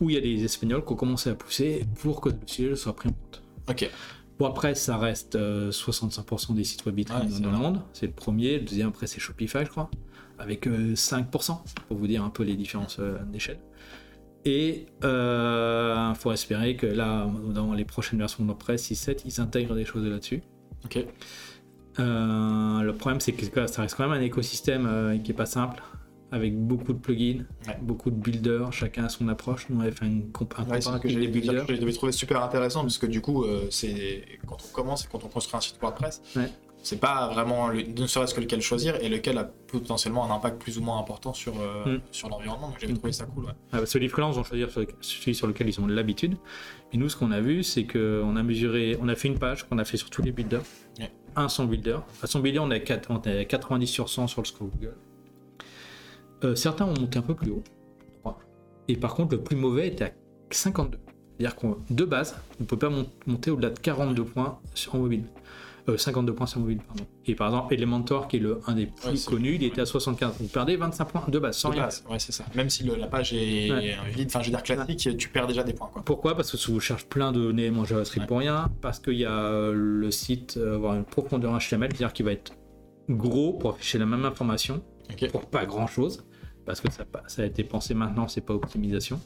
où 0.00 0.08
il 0.08 0.14
y 0.14 0.18
a 0.18 0.20
des 0.20 0.44
Espagnols 0.44 0.84
qui 0.84 0.92
ont 0.92 0.96
commencé 0.96 1.30
à 1.30 1.34
pousser 1.34 1.84
pour 2.00 2.20
que 2.20 2.28
le 2.28 2.36
sujet 2.46 2.76
soit 2.76 2.94
pris 2.94 3.08
en 3.08 3.12
compte. 3.12 3.42
WordPress, 4.38 4.80
ça 4.80 4.96
reste 4.96 5.34
euh, 5.34 5.70
65% 5.70 6.54
des 6.54 6.64
sites 6.64 6.86
web 6.86 6.98
c'est 7.06 7.42
dans 7.42 7.50
le 7.50 7.58
monde. 7.58 7.82
C'est 7.92 8.06
le 8.06 8.12
premier. 8.12 8.58
Le 8.58 8.64
deuxième, 8.64 8.88
après, 8.88 9.06
c'est 9.06 9.20
Shopify, 9.20 9.64
je 9.64 9.70
crois, 9.70 9.90
avec 10.38 10.66
euh, 10.66 10.94
5%, 10.94 11.58
pour 11.88 11.96
vous 11.96 12.06
dire 12.06 12.24
un 12.24 12.30
peu 12.30 12.42
les 12.44 12.54
différences 12.54 13.00
d'échelle. 13.26 13.60
Et 14.46 14.86
il 15.02 16.14
faut 16.16 16.32
espérer 16.32 16.76
que 16.76 16.86
là, 16.86 17.28
dans 17.52 17.74
les 17.74 17.84
prochaines 17.84 18.18
versions 18.18 18.42
de 18.42 18.48
WordPress 18.48 18.90
6.7, 18.90 19.22
ils 19.26 19.40
intègrent 19.40 19.74
des 19.74 19.84
choses 19.84 20.06
là-dessus. 20.06 20.42
Ok. 20.86 21.04
Euh, 22.00 22.82
le 22.82 22.92
problème, 22.94 23.20
c'est 23.20 23.32
que 23.32 23.44
ça 23.66 23.82
reste 23.82 23.96
quand 23.96 24.08
même 24.08 24.18
un 24.18 24.22
écosystème 24.22 24.86
euh, 24.86 25.18
qui 25.18 25.30
est 25.30 25.34
pas 25.34 25.46
simple, 25.46 25.82
avec 26.32 26.56
beaucoup 26.58 26.92
de 26.92 26.98
plugins, 26.98 27.44
Ouais. 27.66 27.78
beaucoup 27.82 28.10
de 28.10 28.16
builders, 28.16 28.72
chacun 28.72 29.04
a 29.04 29.08
son 29.08 29.28
approche. 29.28 29.66
Nous, 29.68 29.76
on 29.78 29.80
avait 29.82 29.90
fait 29.92 30.06
une 30.06 30.30
comp- 30.30 30.54
un 30.58 30.62
Ouais, 30.64 30.78
que. 31.00 31.08
Je 31.08 31.18
devais 31.80 31.92
trouver 31.92 32.12
super 32.12 32.42
intéressant 32.42 32.82
parce 32.82 32.98
que 32.98 33.06
du 33.06 33.20
coup, 33.20 33.44
euh, 33.44 33.66
c'est 33.70 34.24
quand 34.46 34.56
on 34.68 34.72
commence 34.74 35.04
et 35.04 35.08
quand 35.10 35.24
on 35.24 35.28
construit 35.28 35.56
un 35.56 35.60
site 35.60 35.76
WordPress, 35.82 36.22
Ouais. 36.36 36.48
c'est 36.82 37.00
pas 37.00 37.28
vraiment 37.32 37.66
le- 37.68 37.82
ne 37.82 38.06
serait-ce 38.06 38.32
que 38.32 38.40
lequel 38.40 38.62
choisir 38.62 38.94
et 39.02 39.08
lequel 39.08 39.38
a 39.38 39.44
potentiellement 39.44 40.30
un 40.30 40.34
impact 40.36 40.62
plus 40.62 40.78
ou 40.78 40.82
moins 40.82 40.98
important 41.00 41.32
sur, 41.34 41.54
euh, 41.60 41.96
Mm. 41.96 42.00
sur 42.12 42.28
l'environnement. 42.28 42.68
Donc 42.68 42.76
j'avais 42.80 42.92
Mm. 42.92 42.98
trouvé 42.98 43.12
ça 43.12 43.24
cool. 43.26 43.46
Ouais. 43.46 43.52
Ah, 43.72 43.80
les 43.98 44.08
freelances 44.08 44.36
vont 44.36 44.44
choisir 44.44 44.70
sur- 44.70 44.86
celui 45.00 45.34
sur 45.34 45.48
lequel 45.48 45.68
ils 45.68 45.80
ont 45.80 45.86
l'habitude. 45.88 46.36
Et 46.92 46.96
nous, 46.96 47.08
ce 47.08 47.16
qu'on 47.16 47.32
a 47.32 47.40
vu, 47.40 47.64
c'est 47.64 47.86
qu'on 47.88 48.36
a 48.36 48.42
mesuré, 48.44 48.96
on 49.02 49.08
a 49.08 49.16
fait 49.16 49.26
une 49.28 49.38
page 49.38 49.68
qu'on 49.68 49.78
a 49.78 49.84
fait 49.84 49.96
sur 49.96 50.10
tous 50.10 50.22
les 50.22 50.30
builders. 50.32 50.62
Un 51.36 51.48
sans 51.48 51.64
builder. 51.64 51.98
À 52.22 52.26
son 52.26 52.40
builder, 52.40 52.58
on 52.58 52.70
est, 52.70 52.76
à 52.76 52.80
quatre- 52.80 53.10
on 53.10 53.20
est 53.22 53.38
à 53.40 53.44
90 53.44 53.86
sur 53.86 54.08
100 54.08 54.26
sur 54.26 54.42
le 54.42 54.46
score 54.46 54.68
Google. 54.68 54.96
Euh, 56.44 56.54
certains 56.54 56.86
ont 56.86 56.98
monté 56.98 57.18
un 57.18 57.22
peu 57.22 57.34
plus 57.34 57.50
haut. 57.50 57.62
Et 58.88 58.96
par 58.96 59.14
contre, 59.14 59.36
le 59.36 59.42
plus 59.42 59.56
mauvais 59.56 59.86
était 59.88 60.04
à 60.06 60.10
52. 60.50 60.98
C'est-à-dire 61.38 61.54
qu'on 61.56 61.78
de 61.90 62.04
base, 62.04 62.34
on 62.58 62.64
ne 62.64 62.66
peut 62.66 62.76
pas 62.78 62.90
mon- 62.90 63.06
monter 63.26 63.50
au-delà 63.52 63.70
de 63.70 63.78
42 63.78 64.24
points 64.24 64.58
sur, 64.74 64.96
mobile. 64.96 65.24
Euh, 65.90 65.96
52 65.96 66.34
points 66.34 66.46
sur 66.46 66.60
mobile, 66.60 66.78
pardon. 66.86 67.04
Et 67.26 67.34
par 67.34 67.48
exemple, 67.48 67.74
Elementor, 67.74 68.28
qui 68.28 68.36
est 68.36 68.40
le, 68.40 68.60
un 68.66 68.74
des 68.74 68.86
plus 68.86 69.08
Ouais, 69.10 69.32
connus, 69.34 69.54
il 69.56 69.64
était 69.64 69.80
à 69.80 69.86
75. 69.86 70.34
Vous 70.40 70.48
perdez 70.48 70.76
25 70.76 71.04
points 71.06 71.24
de 71.28 71.38
base, 71.38 71.56
sans 71.56 71.68
De 71.70 71.74
rien. 71.74 71.84
base, 71.84 72.04
ouais, 72.10 72.18
c'est 72.18 72.32
ça. 72.32 72.44
Même 72.54 72.70
si 72.70 72.84
le- 72.84 72.96
la 72.96 73.06
page 73.06 73.32
est 73.32 73.70
Ouais. 73.70 73.96
vide, 74.14 74.28
enfin 74.28 74.40
je 74.40 74.46
veux 74.46 74.50
dire 74.56 74.62
classique, 74.62 75.16
tu 75.16 75.28
perds 75.28 75.46
déjà 75.46 75.62
des 75.62 75.72
points. 75.72 75.88
Quoi. 75.92 76.02
Pourquoi? 76.04 76.34
Parce 76.34 76.50
que 76.50 76.56
si 76.56 76.70
vous 76.72 76.80
cherchez 76.80 77.06
plein 77.06 77.32
de 77.32 77.40
données 77.40 77.70
en 77.70 77.84
JavaScript 77.84 78.26
pour 78.26 78.38
rien, 78.38 78.70
parce 78.80 78.98
qu'il 78.98 79.14
y 79.18 79.24
a 79.24 79.30
euh, 79.32 79.72
le 79.74 80.10
site 80.10 80.56
euh, 80.56 80.76
avoir 80.76 80.94
une 80.94 81.04
profondeur 81.04 81.52
HTML, 81.58 81.90
c'est-à-dire 81.90 82.12
qu'il 82.12 82.24
va 82.26 82.32
être 82.32 82.52
gros 83.08 83.52
pour 83.54 83.70
afficher 83.70 83.98
la 83.98 84.06
même 84.06 84.24
information 84.24 84.82
pour 85.32 85.46
pas 85.46 85.66
grand-chose, 85.66 86.24
parce 86.66 86.80
que 86.80 86.86
ça, 86.92 87.42
a 87.42 87.44
été 87.44 87.64
pensé 87.64 87.94
maintenant, 87.94 88.28
c'est 88.28 88.40
pas 88.42 88.54
optimisation. 88.54 89.20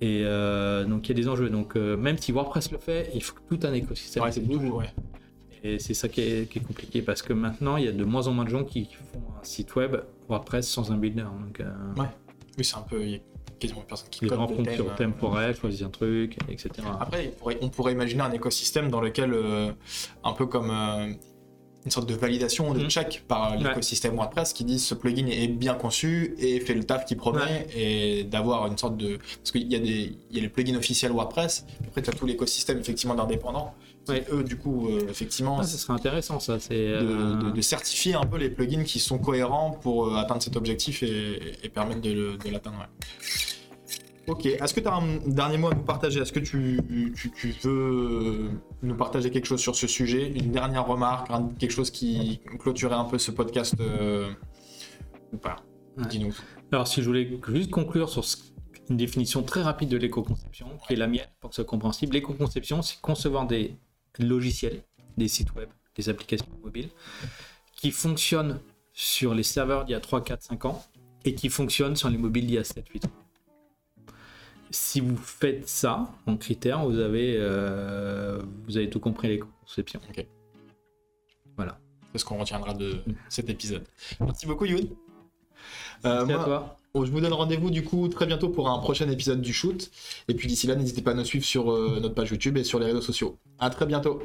Et 0.00 0.22
euh, 0.24 0.84
donc 0.84 1.08
il 1.08 1.16
y 1.16 1.18
a 1.18 1.22
des 1.22 1.28
enjeux. 1.28 1.50
Donc 1.50 1.76
euh, 1.76 1.96
même 1.96 2.16
si 2.18 2.32
WordPress 2.32 2.70
le 2.72 2.78
fait, 2.78 3.10
il 3.14 3.22
faut 3.22 3.34
que 3.34 3.54
tout 3.56 3.66
un 3.66 3.72
écosystème 3.72 4.22
Ouais, 4.22 4.32
c'est 4.32 4.40
tout. 4.42 4.52
Ouais. 4.58 4.86
Et 5.64 5.78
c'est 5.78 5.94
ça 5.94 6.08
qui 6.08 6.20
est, 6.20 6.50
qui 6.50 6.58
est 6.58 6.62
compliqué 6.62 7.02
parce 7.02 7.22
que 7.22 7.32
maintenant 7.32 7.76
il 7.76 7.84
y 7.84 7.88
a 7.88 7.92
de 7.92 8.04
moins 8.04 8.26
en 8.26 8.32
moins 8.32 8.44
de 8.44 8.50
gens 8.50 8.64
qui 8.64 8.88
font 9.12 9.20
un 9.40 9.44
site 9.44 9.74
web 9.76 9.96
WordPress 10.28 10.68
sans 10.68 10.92
un 10.92 10.96
builder. 10.96 11.22
Donc, 11.22 11.60
euh, 11.60 11.72
Oui, 12.56 12.64
c'est 12.64 12.76
un 12.76 12.82
peu. 12.82 13.02
Il 13.02 13.10
y 13.10 13.16
a 13.16 13.20
quasiment 13.58 13.80
personne 13.82 14.08
qui 14.10 14.26
code 14.26 14.38
font 14.38 14.62
thème, 14.62 14.74
sur 14.74 14.86
euh, 14.90 14.96
temporel, 14.96 15.54
choisissent 15.54 15.82
un 15.82 15.90
truc, 15.90 16.38
etc. 16.48 16.70
Après, 17.00 17.32
on 17.34 17.38
pourrait, 17.38 17.58
on 17.60 17.68
pourrait 17.68 17.92
imaginer 17.92 18.22
un 18.22 18.32
écosystème 18.32 18.90
dans 18.90 19.00
lequel, 19.00 19.32
euh, 19.32 19.72
un 20.24 20.32
peu 20.32 20.46
comme 20.46 20.70
euh, 20.70 21.12
une 21.84 21.90
sorte 21.90 22.08
de 22.08 22.14
validation 22.14 22.74
de 22.74 22.80
Mhm. 22.80 22.90
check 22.90 23.24
par 23.28 23.56
l'écosystème 23.56 24.14
WordPress 24.16 24.52
qui 24.52 24.64
dit 24.64 24.78
ce 24.78 24.94
plugin 24.94 25.26
est 25.28 25.48
bien 25.48 25.74
conçu 25.74 26.34
et 26.38 26.60
fait 26.60 26.74
le 26.74 26.84
taf 26.84 27.04
qu'il 27.06 27.16
promet 27.16 27.66
et 27.74 28.24
d'avoir 28.24 28.66
une 28.66 28.76
sorte 28.76 28.96
de. 28.96 29.18
Parce 29.38 29.52
qu'il 29.52 29.70
y, 29.72 29.76
a 29.76 29.78
des- 29.78 30.18
il 30.30 30.36
y 30.36 30.38
a 30.38 30.42
les 30.42 30.48
plugins 30.48 30.76
officiels 30.76 31.12
WordPress, 31.12 31.64
après 31.86 32.02
tu 32.02 32.10
as 32.10 32.12
tout 32.12 32.26
l'écosystème 32.26 32.78
effectivement 32.80 33.14
d'indépendants 33.14 33.74
Ouais. 34.08 34.24
eux, 34.32 34.42
du 34.42 34.56
coup, 34.56 34.88
euh, 34.88 35.06
effectivement, 35.10 35.58
Ah, 35.60 35.64
ce 35.64 35.76
serait 35.76 35.92
intéressant 35.92 36.40
ça. 36.40 36.58
C'est 36.58 36.74
de, 36.74 36.94
euh, 36.94 37.34
de- 37.42 37.50
de 37.50 37.60
certifier 37.60 38.14
un 38.14 38.24
peu 38.24 38.38
les 38.38 38.48
plugins 38.48 38.82
qui 38.82 38.98
sont 39.00 39.18
cohérents 39.18 39.70
pour 39.70 40.08
euh, 40.08 40.16
atteindre 40.16 40.42
cet 40.42 40.56
objectif 40.56 41.02
et, 41.02 41.38
et 41.62 41.68
permettre 41.68 42.00
de 42.00 42.38
l'atteindre. 42.50 42.86
Ok, 44.28 44.44
est-ce 44.46 44.74
que 44.74 44.80
tu 44.80 44.88
as 44.88 44.94
un 44.94 45.16
dernier 45.26 45.56
mot 45.56 45.68
à 45.68 45.74
nous 45.74 45.82
partager? 45.82 46.20
Est-ce 46.20 46.32
que 46.32 46.40
tu, 46.40 46.80
tu- 47.16 47.30
tu 47.32 47.54
veux 47.62 48.50
nous 48.82 48.94
partager 48.94 49.30
quelque 49.30 49.46
chose 49.46 49.60
sur 49.60 49.74
ce 49.74 49.86
sujet? 49.86 50.28
Une 50.30 50.52
dernière 50.52 50.86
remarque, 50.86 51.30
quelque 51.58 51.70
chose 51.70 51.90
qui 51.90 52.40
clôturait 52.58 52.94
un 52.94 53.04
peu 53.04 53.16
ce 53.18 53.30
podcast 53.30 53.74
euh, 53.80 54.30
ou 55.32 55.38
pas? 55.38 55.56
Ouais. 55.96 56.06
Dis-nous. 56.06 56.34
Alors, 56.72 56.86
si 56.86 57.00
je 57.00 57.06
voulais 57.06 57.40
juste 57.48 57.70
conclure 57.70 58.10
sur 58.10 58.22
une 58.90 58.98
définition 58.98 59.42
très 59.42 59.62
rapide 59.62 59.88
de 59.88 59.96
l'éco-conception, 59.96 60.66
qui 60.86 60.92
est 60.92 60.96
la 60.96 61.06
mienne 61.06 61.26
pour 61.40 61.50
que 61.50 61.56
ce 61.56 61.62
soit 61.62 61.68
compréhensible, 61.68 62.12
l'éco-conception, 62.14 62.82
c'est 62.82 63.00
concevoir 63.00 63.46
des 63.46 63.76
logiciels, 64.18 64.82
des 65.16 65.28
sites 65.28 65.54
web, 65.54 65.68
des 65.96 66.08
applications 66.10 66.46
mobiles, 66.62 66.90
qui 67.76 67.90
fonctionnent 67.92 68.60
sur 68.92 69.34
les 69.34 69.42
serveurs 69.42 69.84
d'il 69.86 69.92
y 69.92 69.94
a 69.94 70.00
3, 70.00 70.22
4, 70.22 70.42
5 70.42 70.64
ans 70.66 70.84
et 71.24 71.34
qui 71.34 71.48
fonctionnent 71.48 71.96
sur 71.96 72.10
les 72.10 72.18
mobiles 72.18 72.46
d'il 72.46 72.54
y 72.56 72.58
a 72.58 72.64
7, 72.64 72.86
8 72.92 73.04
ans. 73.06 73.10
Si 74.70 75.00
vous 75.00 75.16
faites 75.16 75.66
ça 75.68 76.10
en 76.26 76.36
critère, 76.36 76.84
vous 76.86 76.98
avez, 76.98 77.36
euh, 77.38 78.40
vous 78.66 78.76
avez 78.76 78.90
tout 78.90 79.00
compris 79.00 79.28
l'éco-conception. 79.28 80.00
Voilà. 81.56 81.78
C'est 82.12 82.18
ce 82.18 82.24
qu'on 82.24 82.38
retiendra 82.38 82.74
de 82.74 82.94
Mm. 83.06 83.12
cet 83.28 83.48
épisode. 83.50 83.84
Merci 84.20 84.46
beaucoup, 84.46 84.64
Youn. 84.64 84.88
Euh, 86.04 86.24
Merci 86.26 86.32
à 86.32 86.36
moi- 86.36 86.44
toi. 86.44 86.74
Je 87.04 87.10
vous 87.12 87.20
donne 87.20 87.32
rendez-vous 87.32 87.70
du 87.70 87.84
coup 87.84 88.08
très 88.08 88.26
bientôt 88.26 88.48
pour 88.48 88.68
un 88.68 88.78
prochain 88.80 89.08
épisode 89.08 89.40
du 89.40 89.52
shoot. 89.52 89.90
Et 90.28 90.34
puis 90.34 90.48
d'ici 90.48 90.66
là, 90.66 90.74
n'hésitez 90.74 91.00
pas 91.02 91.12
à 91.12 91.14
nous 91.14 91.24
suivre 91.24 91.44
sur 91.44 91.70
euh, 91.70 91.98
notre 92.00 92.14
page 92.14 92.30
YouTube 92.30 92.56
et 92.56 92.64
sur 92.64 92.78
les 92.80 92.86
réseaux 92.86 93.00
sociaux. 93.02 93.38
À 93.58 93.70
très 93.70 93.86
bientôt. 93.86 94.22